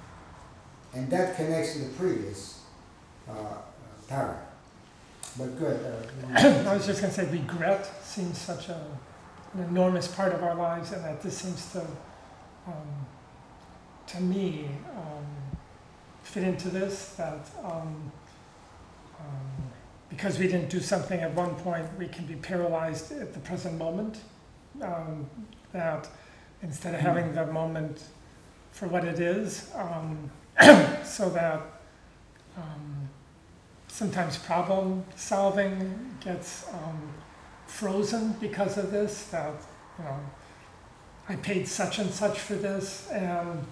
[0.94, 2.62] And that connects to the previous
[3.28, 3.58] uh.
[5.38, 5.80] But good.
[5.80, 8.78] Uh, I was just gonna say regret seems such a,
[9.54, 11.86] an enormous part of our lives and that this seems to,
[12.66, 13.06] um,
[14.08, 15.26] to me, um,
[16.22, 18.12] fit into this, that, um,
[19.18, 19.70] um,
[20.08, 23.78] because we didn't do something at one point, we can be paralyzed at the present
[23.78, 24.18] moment.
[24.80, 25.28] Um,
[25.72, 26.08] that
[26.62, 28.04] instead of having the moment
[28.72, 30.30] for what it is, um,
[31.04, 31.60] so that,
[32.56, 33.08] um,
[33.92, 37.12] sometimes problem solving gets um,
[37.66, 39.54] frozen because of this that
[39.98, 40.18] you know
[41.28, 43.64] i paid such and such for this and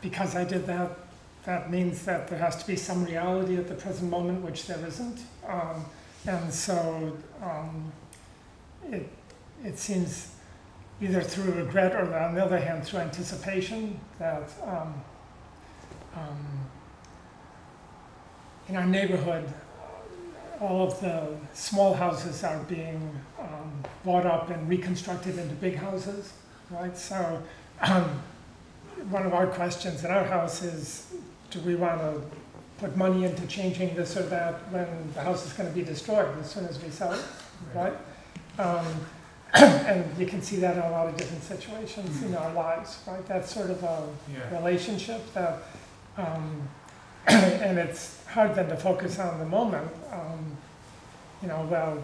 [0.00, 0.90] because i did that
[1.48, 4.84] that means that there has to be some reality at the present moment which there
[4.86, 5.20] isn't.
[5.48, 5.82] Um,
[6.26, 7.90] and so um,
[8.90, 9.08] it,
[9.64, 10.34] it seems
[11.00, 15.02] either through regret or on the other hand through anticipation that um,
[16.14, 16.46] um,
[18.68, 19.48] in our neighborhood,
[20.60, 23.72] all of the small houses are being um,
[24.04, 26.34] bought up and reconstructed into big houses,
[26.70, 26.96] right?
[26.96, 27.42] So,
[27.80, 28.22] um,
[29.10, 31.12] one of our questions in our house is,
[31.50, 32.20] do we want to
[32.78, 36.28] put money into changing this or that when the house is going to be destroyed
[36.38, 37.24] as soon as we sell it,
[37.74, 37.94] right?
[38.58, 38.86] Um,
[39.54, 43.24] and you can see that in a lot of different situations in our lives, right?
[43.26, 44.56] That's sort of a Yeah.
[44.58, 45.58] relationship that,
[46.16, 46.68] um,
[47.26, 49.90] and it's hard then to focus on the moment.
[50.12, 50.56] Um,
[51.42, 52.02] you know, well,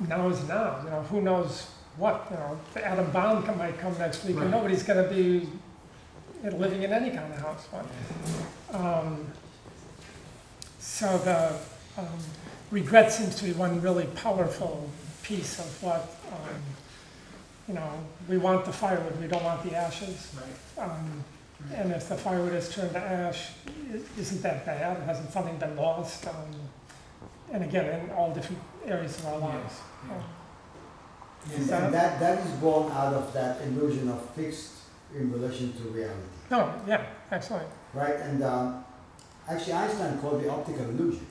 [0.00, 0.80] now is now.
[0.84, 2.26] You know, who knows what?
[2.30, 4.42] You know, Adam come- might come next week, Right.
[4.42, 5.48] and nobody's going to be
[6.42, 7.66] living in any kind of house.
[7.72, 8.74] Right?
[8.74, 9.26] Um,
[10.78, 11.52] so the
[12.00, 12.18] um,
[12.70, 14.88] regret seems to be one really powerful
[15.22, 16.16] piece of what.
[16.32, 16.60] Um,
[17.68, 17.90] you know,
[18.28, 20.34] we want the firewood, we don't want the ashes.
[20.76, 20.84] Right.
[20.84, 21.24] Um,
[21.72, 23.50] and if the firewood is turned to ash,
[24.18, 24.96] isn't that bad?
[25.04, 26.26] Hasn't something been lost?
[26.26, 26.34] Um,
[27.52, 29.74] and again, in all different areas of our lives.
[30.08, 30.22] Yeah.
[31.50, 34.72] And, and that, that is born out of that illusion of fixed
[35.14, 36.20] in relation to reality.
[36.50, 37.68] No, yeah, excellent.
[37.92, 38.16] Right?
[38.16, 38.84] And um,
[39.48, 41.26] actually, Einstein called the optical illusion.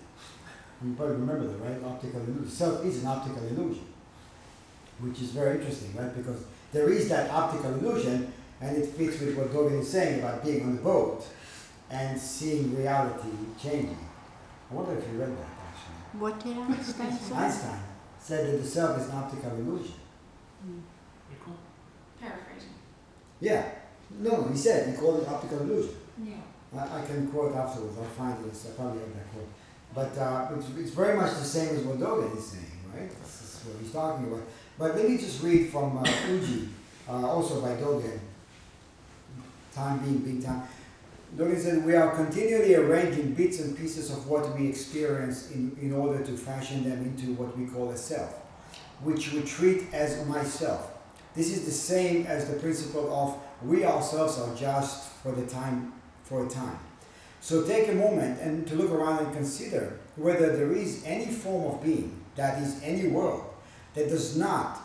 [0.84, 1.84] You probably remember that, right?
[1.84, 2.50] Optical illusion.
[2.50, 3.86] Self is an optical illusion,
[5.00, 6.16] which is very interesting, right?
[6.16, 10.44] Because there is that optical illusion, and it fits with what Dogen is saying about
[10.44, 11.26] being on the boat
[11.90, 13.30] and seeing reality
[13.62, 14.08] changing.
[14.70, 16.20] I wonder if you read that actually.
[16.20, 17.36] What did Einstein say?
[17.36, 17.80] Einstein
[18.20, 19.96] said that the self is an optical illusion.
[20.66, 20.82] Mm.
[21.28, 21.58] Pretty cool.
[22.20, 22.70] Paraphrasing.
[23.42, 23.66] Yeah.
[24.20, 25.96] No, he said he called it optical illusion.
[26.24, 26.34] Yeah.
[26.78, 27.98] I, I can quote afterwards.
[27.98, 28.54] I'll find it.
[28.66, 29.50] I probably have that quote.
[29.94, 33.10] But uh, it's, it's very much the same as what Dogen is saying, right?
[33.10, 34.44] This is what he's talking about.
[34.78, 36.70] But let me just read from uh, Uji,
[37.10, 38.20] uh, also by Dogen.
[39.74, 40.64] Time being big time.
[41.36, 45.94] Dogen said, We are continually arranging bits and pieces of what we experience in, in
[45.94, 48.34] order to fashion them into what we call a self,
[49.02, 51.01] which we treat as myself.
[51.36, 55.94] This is the same as the principle of we ourselves are just for the time,
[56.24, 56.80] for a time.
[57.40, 61.74] So take a moment and to look around and consider whether there is any form
[61.74, 63.44] of being that is any world
[63.94, 64.80] that does not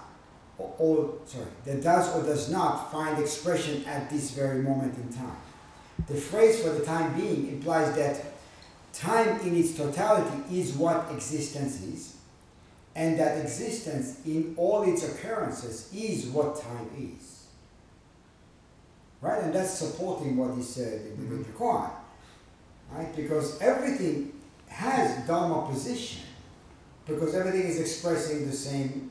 [0.58, 5.12] or, or sorry that does or does not find expression at this very moment in
[5.12, 5.36] time.
[6.06, 8.20] The phrase for the time being implies that
[8.92, 12.15] time in its totality is what existence is,
[12.96, 17.44] and that existence in all its occurrences is what time is.
[19.20, 19.42] Right?
[19.42, 21.44] And that's supporting what he said in the Mhm.
[21.44, 21.90] Vajra
[22.92, 23.14] right?
[23.14, 24.32] Because everything
[24.68, 26.22] has Dharma position,
[27.06, 29.10] because everything is expressing the same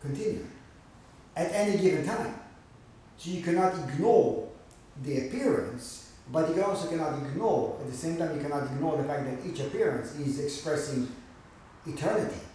[0.00, 0.50] continuum
[1.34, 2.34] at any given time.
[3.18, 4.48] So you cannot ignore
[5.02, 9.04] the appearance, but you also cannot ignore, at the same time, you cannot ignore the
[9.04, 11.08] fact that each appearance is expressing
[11.86, 12.45] eternity.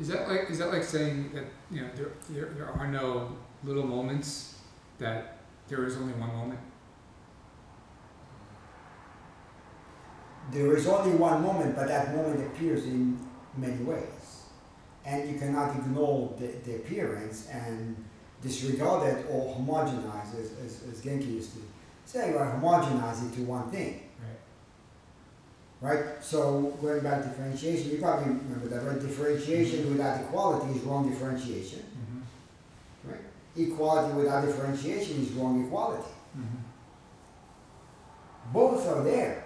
[0.00, 3.36] Is that like is that like saying that you know there, there there are no
[3.62, 4.58] little moments
[4.98, 5.38] that
[5.68, 6.60] there is only one moment?
[10.50, 13.18] There is only one moment, but that moment appears in
[13.56, 14.42] many ways.
[15.04, 17.96] And you cannot ignore the, the appearance and
[18.42, 21.60] disregard it or homogenize, as, as, as Genki used to
[22.04, 24.02] say, or homogenize it to one thing.
[25.82, 26.22] Right.
[26.22, 29.00] So going back to differentiation, you probably remember that, right?
[29.00, 31.80] Differentiation without equality is wrong differentiation.
[31.80, 33.10] Mm-hmm.
[33.10, 33.20] Right?
[33.56, 36.08] Equality without differentiation is wrong equality.
[36.38, 36.58] Mm-hmm.
[38.52, 39.44] Both are there,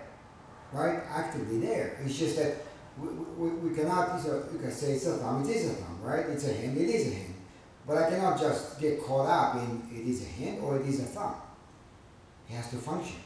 [0.74, 1.00] right?
[1.08, 1.98] Actively there.
[2.04, 2.56] It's just that
[3.00, 6.00] we, we, we cannot, a, you can say it's a thumb, it is a thumb,
[6.02, 6.26] right?
[6.26, 7.34] It's a hand, it is a hand.
[7.86, 11.00] But I cannot just get caught up in it is a hand or it is
[11.00, 11.36] a thumb.
[12.50, 13.16] It has to function.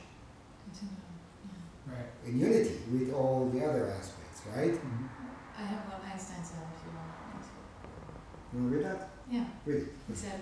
[1.91, 2.07] Right.
[2.27, 4.79] in unity with all the other aspects, right?
[5.59, 7.53] I have what Einstein said if you want me to.
[8.53, 9.11] You wanna read that?
[9.31, 9.45] Yeah.
[9.67, 9.93] Read it.
[10.09, 10.41] He said,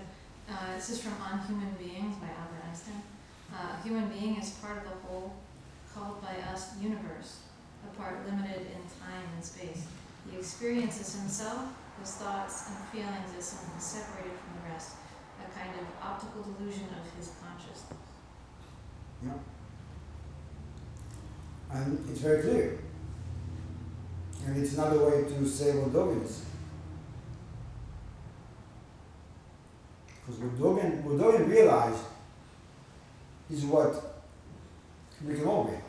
[0.49, 3.01] uh, this is from On Human Beings by Albert Einstein.
[3.53, 5.33] Uh, a human being is part of the whole
[5.93, 7.41] called by us universe,
[7.83, 9.87] a part limited in time and space.
[10.29, 11.65] He experiences himself,
[11.99, 14.95] his thoughts and feelings as something separated from the rest,
[15.41, 17.97] a kind of optical delusion of his consciousness.
[21.71, 22.79] And it's very clear.
[24.45, 26.45] And it's another way to say what Dogen is.
[30.07, 32.03] Because what Dogen, what Dogen realized
[33.51, 34.23] is what
[35.25, 35.83] we can all realize.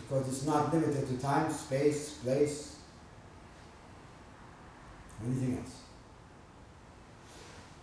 [0.00, 2.76] Because it's not limited to time, space, place,
[5.24, 5.76] anything else.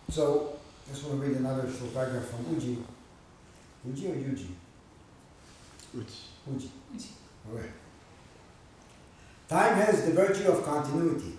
[0.09, 0.57] So,
[0.87, 2.77] I just want to read another short paragraph from Uji.
[3.85, 4.47] Uji or Yuji?
[5.95, 6.07] Which
[6.45, 6.69] Uji.
[6.93, 7.09] Uji.
[7.49, 7.71] Alright.
[9.47, 11.37] Time has the virtue of continuity.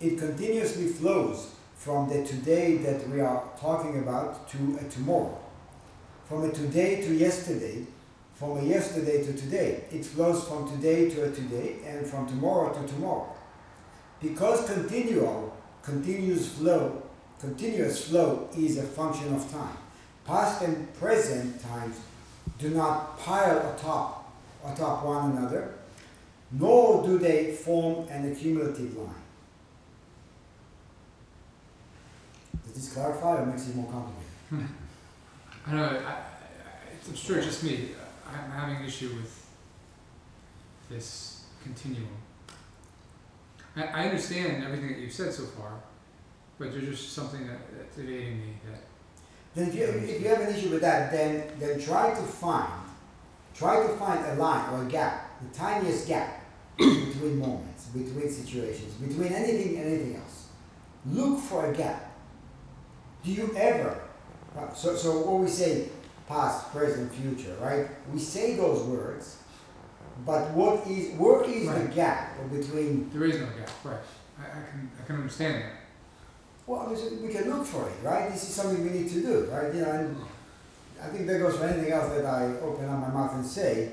[0.00, 5.38] It continuously flows from the today that we are talking about to a tomorrow.
[6.26, 7.84] From a today to yesterday,
[8.34, 9.84] from a yesterday to today.
[9.90, 13.34] It flows from today to a today and from tomorrow to tomorrow.
[14.22, 17.02] Because continual, continuous flow,
[17.40, 19.76] continuous flow is a function of time.
[20.24, 22.00] Past and present times
[22.58, 24.32] do not pile atop,
[24.64, 25.74] atop one another,
[26.50, 29.14] nor do they form an accumulative line.
[32.64, 34.68] Does this clarify or makes it more complicated?
[35.66, 36.16] I know, I, I,
[37.06, 37.90] I'm sure just me,
[38.26, 39.46] I'm having an issue with
[40.90, 42.08] this continuum.
[43.76, 45.72] I, I understand everything that you've said so far,
[46.58, 48.82] but there's just something that, that's evading me that,
[49.54, 52.72] Then if you, if you have an issue with that, then, then try to find,
[53.54, 56.44] try to find a line or a gap, the tiniest gap
[56.78, 60.48] between moments, between situations, between anything and anything else.
[61.06, 62.16] Look for a gap.
[63.24, 64.00] Do you ever,
[64.74, 65.88] so, so what we say,
[66.28, 67.88] past, present, future, right?
[68.12, 69.38] We say those words,
[70.26, 73.98] but what is, where is the gap between, there is no gap, right?
[74.38, 75.72] I, I can, I can understand that.
[76.68, 78.30] Well, we can look for it, right?
[78.30, 79.74] This is something we need to do, right?
[79.74, 80.16] You know, and
[81.02, 83.92] I think that goes for anything else that I open up my mouth and say.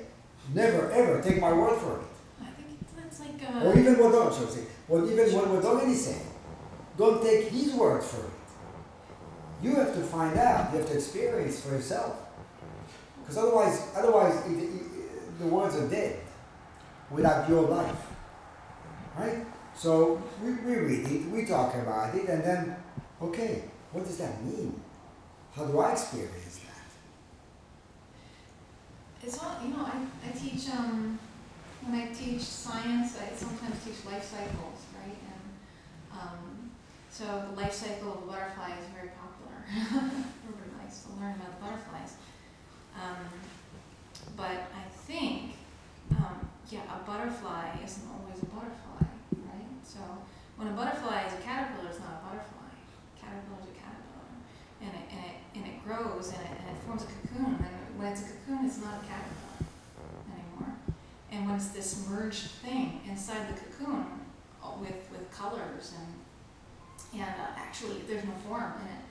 [0.54, 2.06] Never ever take my word for it.
[2.42, 4.66] I think that's like Or even what Don should say.
[4.88, 6.28] Or even what what Dogen is saying.
[6.98, 8.32] Don't take his word for it.
[9.64, 10.72] You have to find out.
[10.72, 12.16] You have to experience for yourself.
[13.22, 16.20] Because otherwise, otherwise, it, it, the words are dead
[17.10, 18.06] without your life.
[19.18, 19.46] Right?
[19.78, 22.76] So we, we read it, we talk about it, and then,
[23.22, 24.80] okay, what does that mean?
[25.54, 26.66] How do I experience that?
[29.26, 31.18] it's all, you know, I, I teach, um,
[31.82, 35.18] when I teach science, I sometimes teach life cycles, right?
[35.34, 36.72] And, um,
[37.10, 39.66] so the life cycle of a butterfly is very popular.
[40.46, 42.16] Everybody likes to learn about the butterflies.
[42.94, 43.26] Um,
[44.38, 45.54] but I think,
[46.12, 48.85] um, yeah, a butterfly isn't always a butterfly?
[49.96, 50.04] So
[50.58, 52.68] when a butterfly is a caterpillar, it's not a butterfly.
[53.16, 54.32] Caterpillar is a caterpillar,
[54.84, 57.56] and it and it and it grows and it and it forms a cocoon.
[57.64, 59.72] And when it's a cocoon, it's not a caterpillar
[60.36, 60.76] anymore.
[61.32, 64.20] And when it's this merged thing inside the cocoon,
[64.60, 66.12] uh, with with colors and
[67.16, 69.04] and uh, actually there's no form in it.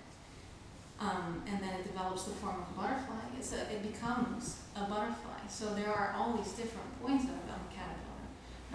[1.00, 3.24] Um, and then it develops the form of a butterfly.
[3.36, 5.40] It's a, it becomes a butterfly.
[5.48, 7.43] So there are all these different points of.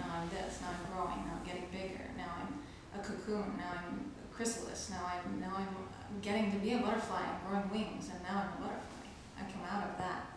[0.00, 0.60] Now I'm this.
[0.60, 1.20] Now I'm growing.
[1.26, 2.04] Now I'm getting bigger.
[2.16, 2.50] Now I'm
[2.98, 3.56] a cocoon.
[3.56, 4.90] Now I'm a chrysalis.
[4.90, 7.22] Now I'm now I'm getting to be a butterfly.
[7.22, 9.08] I'm growing wings, and now I'm a butterfly.
[9.38, 10.30] I come out of that.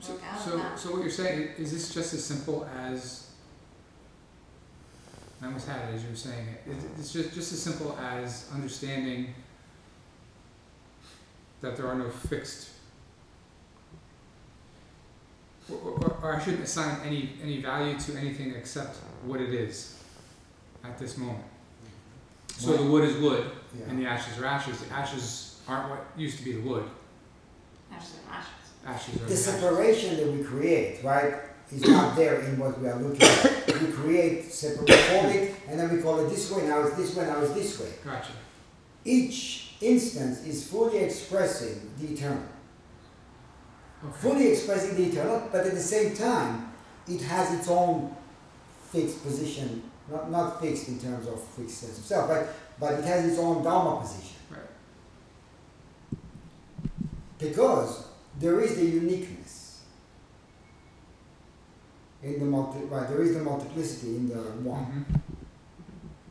[0.00, 0.78] So, broke out of so, that.
[0.78, 3.30] so what you're saying, is this just as simple as,
[5.40, 8.48] I almost had it as you were saying it, it's just, just as simple as
[8.52, 9.34] understanding
[11.60, 12.70] that there are no fixed,
[15.70, 19.98] or, or, or I shouldn't assign any, any value to anything except what it is
[20.84, 21.44] at this moment.
[22.58, 23.86] So the wood is wood, Yeah.
[23.90, 26.84] and the ashes are ashes, the ashes aren't what used to be the wood,
[27.92, 28.50] Ashes and ashes.
[28.86, 29.44] ashes are the The ashes.
[29.44, 31.34] separation that we create, right,
[31.72, 33.66] is not there in what we are looking at.
[33.82, 37.14] We create, separate, we it, and then we call it this way, now it's this
[37.16, 37.88] way, now it's this way.
[38.04, 38.30] Gotcha.
[39.04, 42.42] Each instance is fully expressing the eternal.
[44.04, 44.16] Okay.
[44.20, 46.72] Fully expressing the eternal, but at the same time,
[47.08, 48.14] it has its own
[48.90, 52.48] fixed position, not, not fixed in terms of fixed sense of self, but,
[52.78, 54.36] but it has its own Dharma position.
[54.50, 56.18] Right.
[57.38, 58.06] Because
[58.38, 59.82] there is the uniqueness.
[62.22, 65.06] In the multi, right, there is the multiplicity in the one.
[65.10, 65.20] Mhm.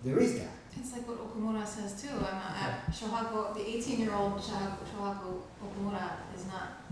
[0.04, 0.50] There is that.
[0.78, 2.10] It's like what Okumura says too.
[2.10, 6.85] I'm not, I- Shohaku, the 18 year old Shohaku, Shohaku Okumura is not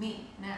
[0.00, 0.56] me now.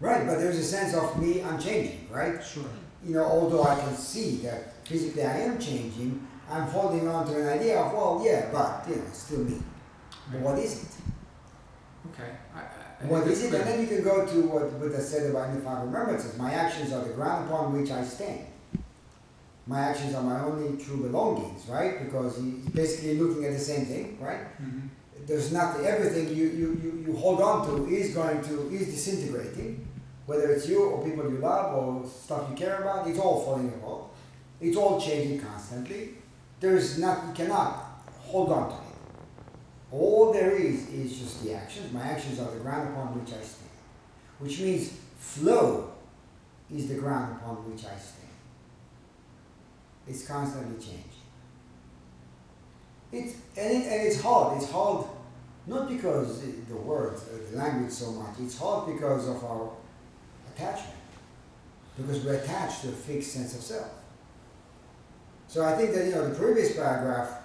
[0.00, 2.42] Right, but there's a sense of me I'm changing, right?
[2.44, 2.64] Sure.
[3.04, 7.40] You know, although I can see that physically I am changing, I'm holding on to
[7.40, 9.58] an idea of, well, yeah, but, you know, it's still me.
[10.30, 10.90] But what is it?
[12.12, 12.30] Okay.
[12.54, 12.58] I,
[13.04, 13.48] I, What is it?
[13.50, 13.62] clear.
[13.62, 16.36] And then you can go to what Buddha said about the five remembrances.
[16.36, 18.46] My actions are the ground upon which I stand.
[19.66, 22.04] My actions are my only true belongings, right?
[22.04, 24.42] Because he's basically looking at the same thing, right?
[24.62, 24.88] Mhm.
[25.26, 29.86] There's nothing, everything you, you, you, you hold on to is going to, is disintegrating.
[30.26, 33.68] Whether it's you or people you love or stuff you care about, it's all falling
[33.68, 34.04] apart.
[34.60, 36.14] It's all changing constantly.
[36.60, 38.82] There's not, you cannot hold on to it.
[39.90, 41.92] All there is is just the actions.
[41.92, 43.70] My actions are the ground upon which I stand.
[44.38, 45.92] Which means flow
[46.72, 48.28] is the ground upon which I stand.
[50.06, 51.02] It's constantly changing.
[53.12, 54.60] It's and, it, and it's hard.
[54.60, 55.06] It's hard
[55.66, 58.36] not because the words, uh, the language so much.
[58.40, 59.72] It's hard because of our
[60.54, 60.94] attachment.
[61.96, 63.90] Because we're attached to a fixed sense of self.
[65.48, 67.42] So I think that you know the previous paragraph,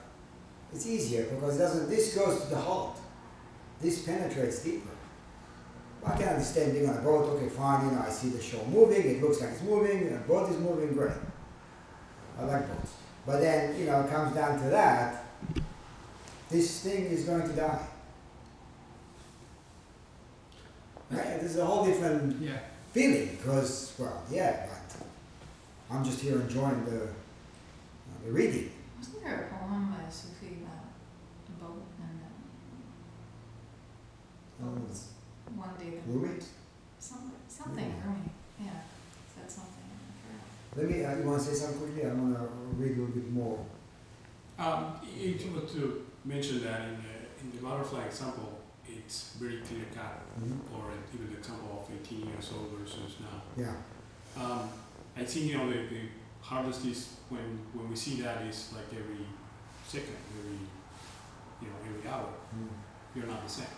[0.74, 1.90] it's easier because it doesn't.
[1.90, 2.98] This goes to the heart.
[3.80, 4.90] This penetrates deeper.
[6.06, 7.30] I can understand being on a boat.
[7.30, 7.86] Okay, fine.
[7.86, 9.04] You know, I see the shore moving.
[9.04, 10.12] It looks like it's moving.
[10.12, 10.94] The boat is moving.
[10.94, 11.14] Great.
[12.40, 12.94] I like boats.
[13.26, 15.26] But then you know, it comes down to that.
[16.50, 17.88] This thing is going to die.
[21.12, 21.40] Right?
[21.40, 22.58] There's a whole different Yeah.
[22.94, 25.06] feeling because, well, yeah, but
[25.96, 27.08] I'm just here enjoying the, uh,
[28.26, 28.72] the reading.
[28.98, 30.86] Wasn't there a poem by Sufi about
[31.50, 32.20] a boat and
[34.60, 35.08] the Um, boat was
[35.56, 36.40] one day the Rumi?
[37.00, 38.04] something something Rumi.
[38.06, 38.30] Rumi,
[38.60, 38.82] yeah,
[39.36, 39.76] said something.
[39.84, 42.10] I Let me, uh, you want to say something quickly?
[42.10, 42.44] I want to
[42.78, 43.66] read a little bit more.
[44.58, 48.60] Um, if you want to mention that in the, in the butterfly example,
[48.98, 50.60] it's very clear cut, Mhm.
[50.76, 53.42] or even the example of 18 years old versus now.
[53.58, 53.76] Yeah.
[54.42, 54.70] Um,
[55.16, 56.02] I think you know the, the
[56.42, 57.00] hardest is
[57.30, 59.26] when when we see that is like every
[59.88, 60.60] second, every
[61.62, 62.30] you know every hour.
[62.56, 62.70] Mm.
[63.16, 63.76] You're not the same.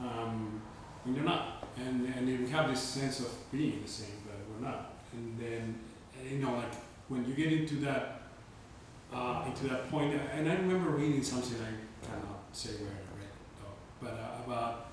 [0.00, 0.60] Um,
[1.04, 4.36] when you're not, and and then we have this sense of being the same, but
[4.48, 4.92] we're not.
[5.12, 5.78] And then
[6.18, 6.74] and, you know like
[7.08, 8.22] when you get into that
[9.12, 13.28] uh, into that point, and I remember reading something I cannot say where I read
[13.28, 14.86] it though, but uh, about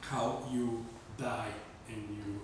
[0.00, 0.84] how you
[1.18, 1.52] die
[1.88, 2.40] and you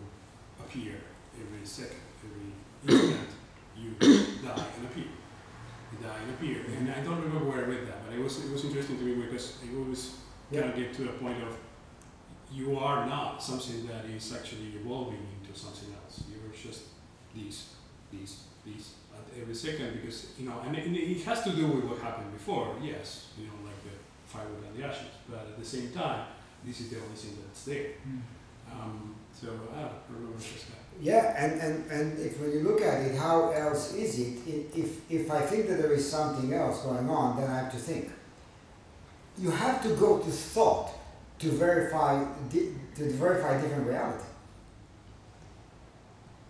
[0.59, 0.95] appear
[1.39, 3.31] every second, every instant,
[3.77, 5.13] you die and appear.
[5.93, 6.59] You die and appear.
[6.77, 9.05] And I don't remember where I read that, but it was it was interesting to
[9.05, 10.17] me because it always
[10.53, 11.57] kind of get to a point of
[12.53, 16.25] you are not something that is actually evolving into something else.
[16.31, 16.83] You're just
[17.35, 17.71] these,
[18.13, 21.67] these, these at every second because you know, and it, and it has to do
[21.67, 22.77] with what happened before.
[22.83, 23.72] Yes, you know, like
[24.33, 26.27] the fire and the ashes, but at the same time,
[26.65, 27.87] this is the only thing that's there.
[28.71, 30.79] Um, so I don't remember just that.
[31.01, 34.39] Yeah, and, and, and if when you look at it, how else is it?
[34.75, 37.79] If, if I think that there is something else going on, then I have to
[37.79, 38.11] think.
[39.39, 40.91] You have to go to thought
[41.39, 44.25] to verify, to verify a different reality.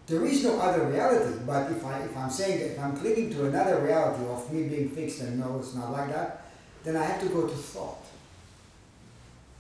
[0.07, 3.31] There is no other reality, but if, I, if I'm saying that if I'm clinging
[3.31, 6.42] to another reality of me being fixed and no, it's not like that,
[6.85, 8.05] then I have to go to thought.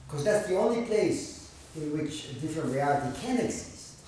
[0.07, 3.99] Because that's the only place in which a different reality can exist.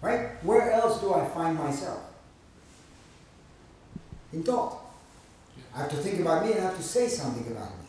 [0.00, 0.44] Right?
[0.44, 2.02] Where else do I find myself?
[4.32, 4.78] In thought.
[5.74, 7.86] I have to think about me and I have to say something about me.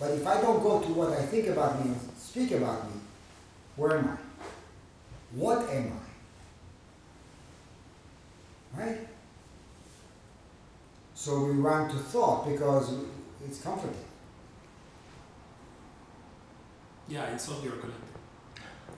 [0.00, 3.00] But if I don't go to what I think about me and speak about me,
[3.76, 4.16] where am I?
[5.34, 5.92] What am
[8.74, 8.80] I?
[8.80, 9.08] Right?
[11.18, 12.92] So we run to thought because
[13.44, 14.04] it's comforting.
[17.08, 18.14] Yeah, in thought you're connected.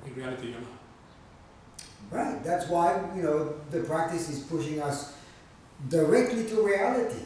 [0.04, 0.68] In reality, you're not.
[2.10, 2.44] Right.
[2.44, 5.14] That's why, you know, the practice is pushing us
[5.88, 7.24] directly to reality.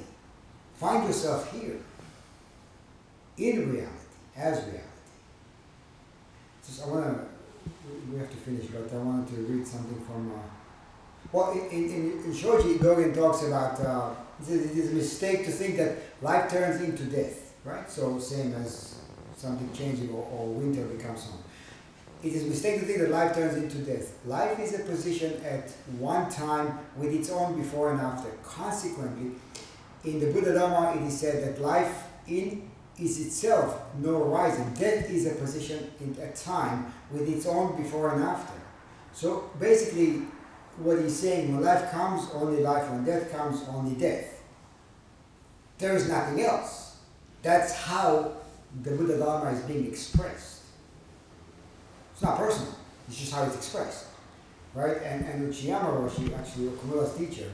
[0.76, 1.80] Find yourself here.
[3.36, 3.90] In reality.
[4.36, 4.80] As reality.
[6.64, 10.30] Just, I want to, we have to finish, but I wanted to read something from,
[10.30, 10.38] uh,
[11.32, 15.76] well, in, in, in Shoji, Dogen talks about, uh, it is a mistake to think
[15.76, 17.90] that life turns into death, right?
[17.90, 19.00] So same as
[19.36, 21.38] something changing or, or winter becomes summer.
[22.22, 24.14] It is a mistake to think that life turns into death.
[24.24, 28.30] Life is a position at one time with its own before and after.
[28.42, 29.32] Consequently,
[30.04, 34.72] in the Buddha Dharma, it is said that life in is itself no horizon.
[34.74, 38.54] Death is a position in a time with its own before and after.
[39.12, 40.22] So basically,
[40.78, 42.90] what he's saying, when life comes, only life.
[42.90, 44.42] When death comes, only death.
[45.78, 46.96] There is nothing else.
[47.42, 48.32] That's how
[48.82, 50.62] the Buddha Dharma is being expressed.
[52.12, 52.74] It's not personal.
[53.08, 54.06] It's just how it's expressed,
[54.74, 54.96] right?
[55.02, 57.50] And and Uchiyama Roshi, actually Okumura's teacher,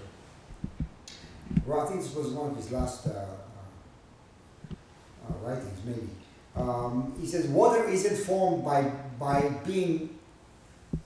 [1.67, 6.09] well, I think this was one of his last uh, uh, uh, writings, maybe.
[6.57, 8.83] Um, he says water isn't formed by
[9.19, 10.19] by being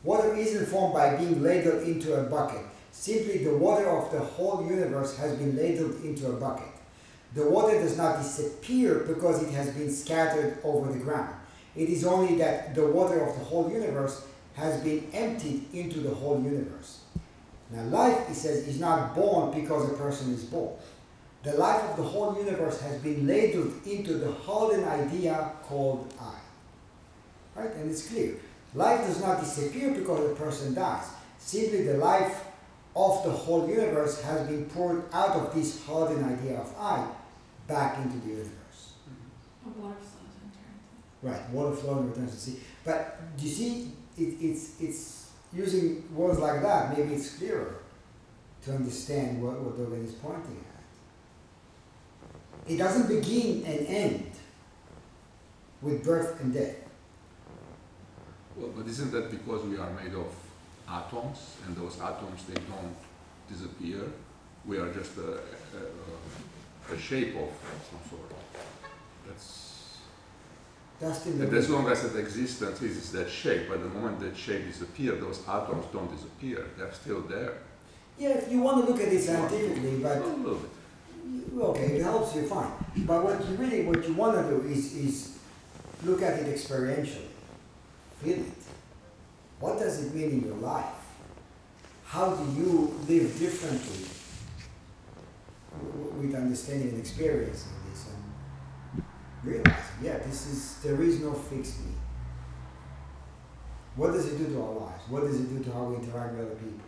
[0.02, 2.62] water isn't formed by being ladled into a bucket.
[2.92, 6.68] Simply, the water of the whole universe has been ladled into a bucket.
[7.34, 11.34] The water does not disappear because it has been scattered over the ground.
[11.74, 14.24] It is only that the water of the whole universe
[14.54, 17.00] has been emptied into the whole universe.
[17.70, 20.74] Now, life, he says, is not born because a person is born.
[21.42, 27.60] The life of the whole universe has been ladled into the holden idea called I.
[27.60, 27.74] Right?
[27.74, 28.36] And it's clear.
[28.74, 31.06] Life does not disappear because a person dies.
[31.38, 32.44] Simply the life
[32.96, 37.06] of the whole universe has been poured out of this holden idea of I
[37.66, 38.94] back into the universe.
[39.08, 39.68] Mm-hmm.
[39.68, 40.82] A water flows in eternity.
[41.22, 42.60] Right, water flowing returns to sea.
[42.84, 47.76] But you see, it, it's, it's using words like that, maybe it's clearer
[48.64, 50.64] to understand what, what Dogen is pointing
[52.66, 52.70] at.
[52.70, 54.30] It doesn't begin and end
[55.82, 56.83] with birth and death.
[58.56, 60.32] Well, but isn't that because we are made of
[60.88, 62.96] atoms, and those atoms they don't
[63.48, 64.00] disappear?
[64.64, 65.40] We are just a,
[66.90, 67.50] a, a shape of
[67.90, 68.32] some sort.
[69.26, 69.64] That's
[71.00, 73.68] Dust in the and as long as that existence is, is that shape.
[73.68, 76.66] But the moment that shape disappears, those atoms don't disappear.
[76.78, 77.58] They're still there.
[78.16, 80.22] Yeah, if you want to look at it scientifically, but
[81.58, 82.70] okay, it helps you fine.
[82.98, 85.38] But what you really, what you want to do is, is
[86.04, 87.33] look at it experientially.
[88.22, 88.62] Feel it.
[89.60, 90.84] What does it mean in your life?
[92.04, 94.06] How do you live differently
[96.18, 99.04] with understanding and experiencing this and
[99.42, 101.92] realizing, yeah, this is, there is no fixed me.
[103.96, 105.02] What does it do to our lives?
[105.08, 106.80] What does it do to how we interact with other people?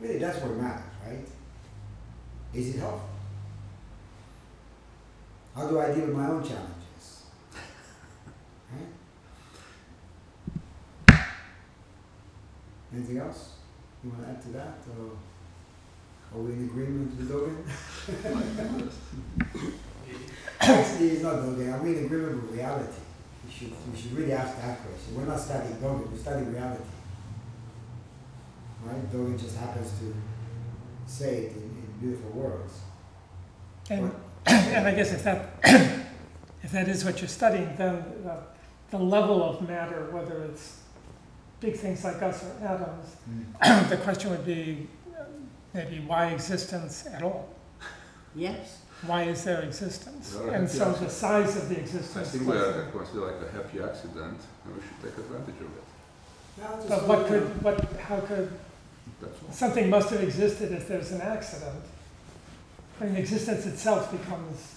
[0.00, 1.26] Really, that's what matters, right?
[2.52, 3.08] Is it helpful?
[5.54, 7.24] How do I deal with my own challenges?
[8.72, 8.86] Right?
[12.96, 13.50] Anything else
[14.02, 14.78] you want to add to that?
[14.98, 15.10] Or
[16.32, 17.62] are we in agreement with Dogen?
[20.60, 21.74] Actually, it's not Dogen.
[21.74, 23.02] Are we in agreement with reality?
[23.44, 25.14] We should, we should really ask that question.
[25.14, 26.84] We're not studying Dogen, we're studying reality.
[28.82, 29.12] Right?
[29.12, 30.14] Dogen just happens to
[31.06, 32.80] say it in, in beautiful words.
[33.90, 34.10] And,
[34.46, 35.60] and I guess if that,
[36.62, 38.38] if that is what you're studying, then the,
[38.90, 40.80] the level of matter, whether it's
[41.60, 43.88] big things like us or atoms, Mm.
[43.90, 44.86] the question would be
[45.18, 45.24] uh,
[45.74, 47.48] maybe why existence at all?
[48.34, 50.34] Yes, Why is there existence?
[50.52, 50.98] And so yeah.
[51.04, 52.16] the size of the existence.
[52.16, 52.30] I existence.
[52.32, 55.86] think we are considered like a happy accident, and we should take advantage of it.
[56.60, 58.50] No, just But what could, at- what, how could,
[59.50, 61.82] something must have existed if there's an accident.
[63.00, 64.75] I mean, existence itself becomes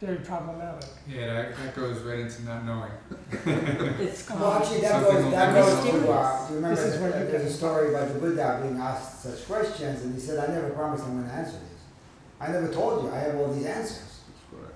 [0.00, 0.88] very problematic.
[1.08, 2.90] Yeah, that, that goes right into not knowing.
[4.00, 6.76] it's Well, called, actually, that Something goes, that never goes to, uh, do you remember,
[6.76, 9.46] This is that- where that you there's a story about the Buddha being asked such
[9.46, 11.80] questions, and he said, I never promised I'm gonna answer this.
[12.40, 14.20] I never told you, I have all these answers.
[14.28, 14.74] That's correct.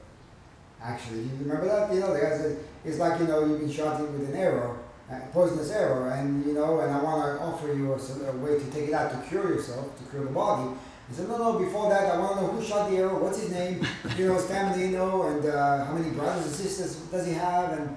[0.82, 1.92] Actually, you remember that?
[1.94, 4.76] You know, the guy said, it's like, you know, you've been shot with an arrow,
[5.08, 8.64] a poisonous arrow, and, you know, and I wanna offer you a, a way to
[8.72, 10.74] take it out to cure yourself, to cure the body.
[11.12, 13.51] He said, no, no, before that, I wanna know who shot the arrow, what's his
[13.51, 13.86] name,
[14.16, 17.34] you know, his family, you know, and, uh, how many brothers and sisters does he
[17.34, 17.94] have, and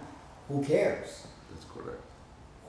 [0.50, 1.26] who cares?
[1.50, 2.02] That's correct.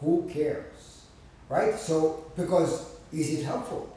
[0.01, 1.03] Who cares?
[1.49, 1.77] Right?
[1.77, 3.89] So, because is it helpful?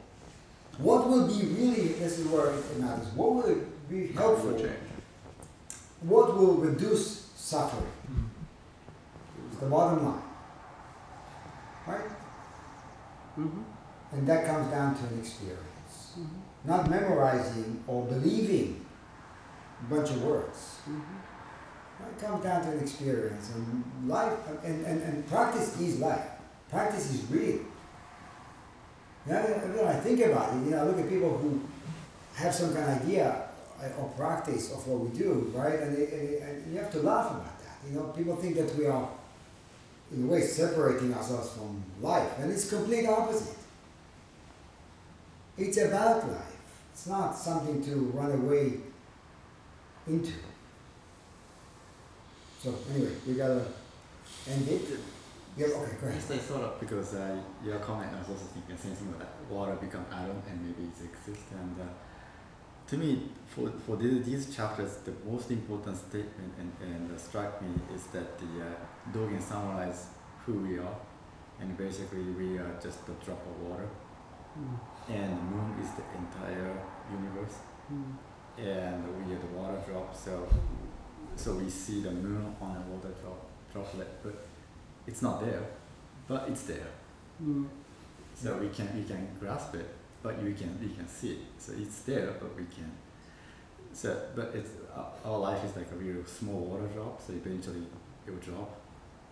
[0.78, 4.58] What will be really, this is where it matters, what will it be Will helpful?
[4.58, 4.90] change.
[6.00, 7.92] What will reduce suffering?
[8.10, 8.24] Mm.
[9.52, 10.22] It's the bottom line.
[11.86, 12.10] Right?
[13.38, 13.62] Mhm,
[14.14, 15.69] And that comes down to an experience.
[16.64, 18.84] Not memorizing or believing
[19.80, 20.78] a bunch of words.
[20.88, 21.00] mhm.
[22.08, 24.32] It comes down to an experience and life
[24.64, 26.26] and, and, and practice is life.
[26.70, 27.60] Practice is real.
[29.26, 31.60] Know, when I think about it, you know, I look at people who
[32.34, 33.42] have some kind of idea
[33.82, 35.78] uh, or practice of what we do, right?
[35.80, 37.76] And, they, and you have to laugh about that.
[37.88, 39.08] You know, people think that we are,
[40.12, 43.56] in a way, separating ourselves from life, and it's complete opposite.
[45.58, 46.49] It's about life.
[46.92, 48.80] It's not something to run away
[50.06, 50.32] into.
[52.62, 53.64] So anyway, we gotta
[54.48, 54.82] end it.
[55.56, 56.22] Yeah, okay, go ahead.
[56.28, 59.32] Yes, I thought of because uh, your comment, I was also thinking same thing that
[59.48, 61.50] water become atom and maybe it exists.
[61.52, 61.84] And uh,
[62.88, 67.60] to me, for for these, these chapters, the most important statement and and uh, struck
[67.62, 70.06] me is that the uh, Dogen summarize
[70.44, 70.96] who we are,
[71.60, 73.88] and basically we are just a drop of water,
[74.58, 74.76] Mm.
[75.10, 76.72] And the moon is the entire
[77.18, 77.58] universe,
[77.92, 78.12] Mm.
[78.58, 80.14] and we are the water drop.
[80.14, 80.32] So
[81.36, 83.40] so we see the moon on a water drop
[83.72, 84.34] droplet, but
[85.08, 85.62] it's not there,
[86.28, 86.90] but it's there.
[87.42, 87.66] Mm.
[88.34, 89.88] So we can we can grasp it,
[90.22, 91.38] but we can we can see it.
[91.58, 92.90] So it's there, but we can.
[93.92, 97.20] So but it's our- our life is like a real small water drop.
[97.24, 97.84] So eventually
[98.26, 98.70] it will drop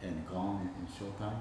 [0.02, 1.40] and gone in, in short time.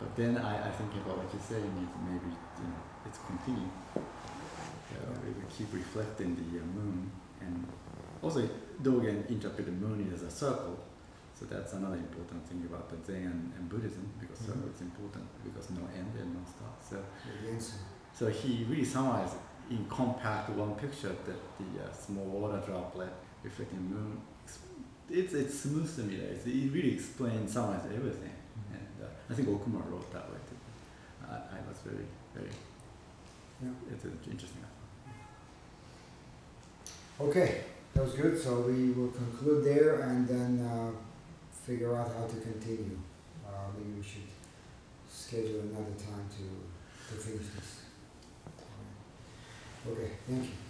[0.00, 2.30] But then I, I think about what you're saying is maybe
[2.60, 3.68] you know it's continue.
[3.94, 7.10] So we will keep reflecting the uh, moon
[7.40, 7.66] and
[8.22, 8.48] also
[8.82, 10.78] Dogen interpret the moon as a circle.
[11.38, 14.46] So that's another important thing about the Zen and, and Buddhism because Mhm.
[14.46, 16.76] circle is important because no end and no start.
[16.90, 16.96] So
[18.18, 19.36] so he really summarized
[19.70, 23.12] in compact one picture that the uh, small water droplet
[23.42, 24.20] reflecting the moon.
[25.10, 26.14] It's it's smooth to me.
[26.16, 28.34] It's, it really explains, summarizes everything.
[28.72, 30.58] And uh, I think Okuma wrote that way too.
[31.28, 32.50] I, I was very very.
[33.62, 33.68] Yeah.
[33.92, 34.64] It's uh, interesting.
[37.20, 37.60] Okay,
[37.94, 38.40] that was good.
[38.40, 40.90] So we will conclude there and then uh,
[41.52, 42.98] figure out how to continue.
[43.46, 44.28] Uh, maybe we should
[45.08, 47.82] schedule another time to, to finish this.
[49.86, 50.61] Okay, thank you.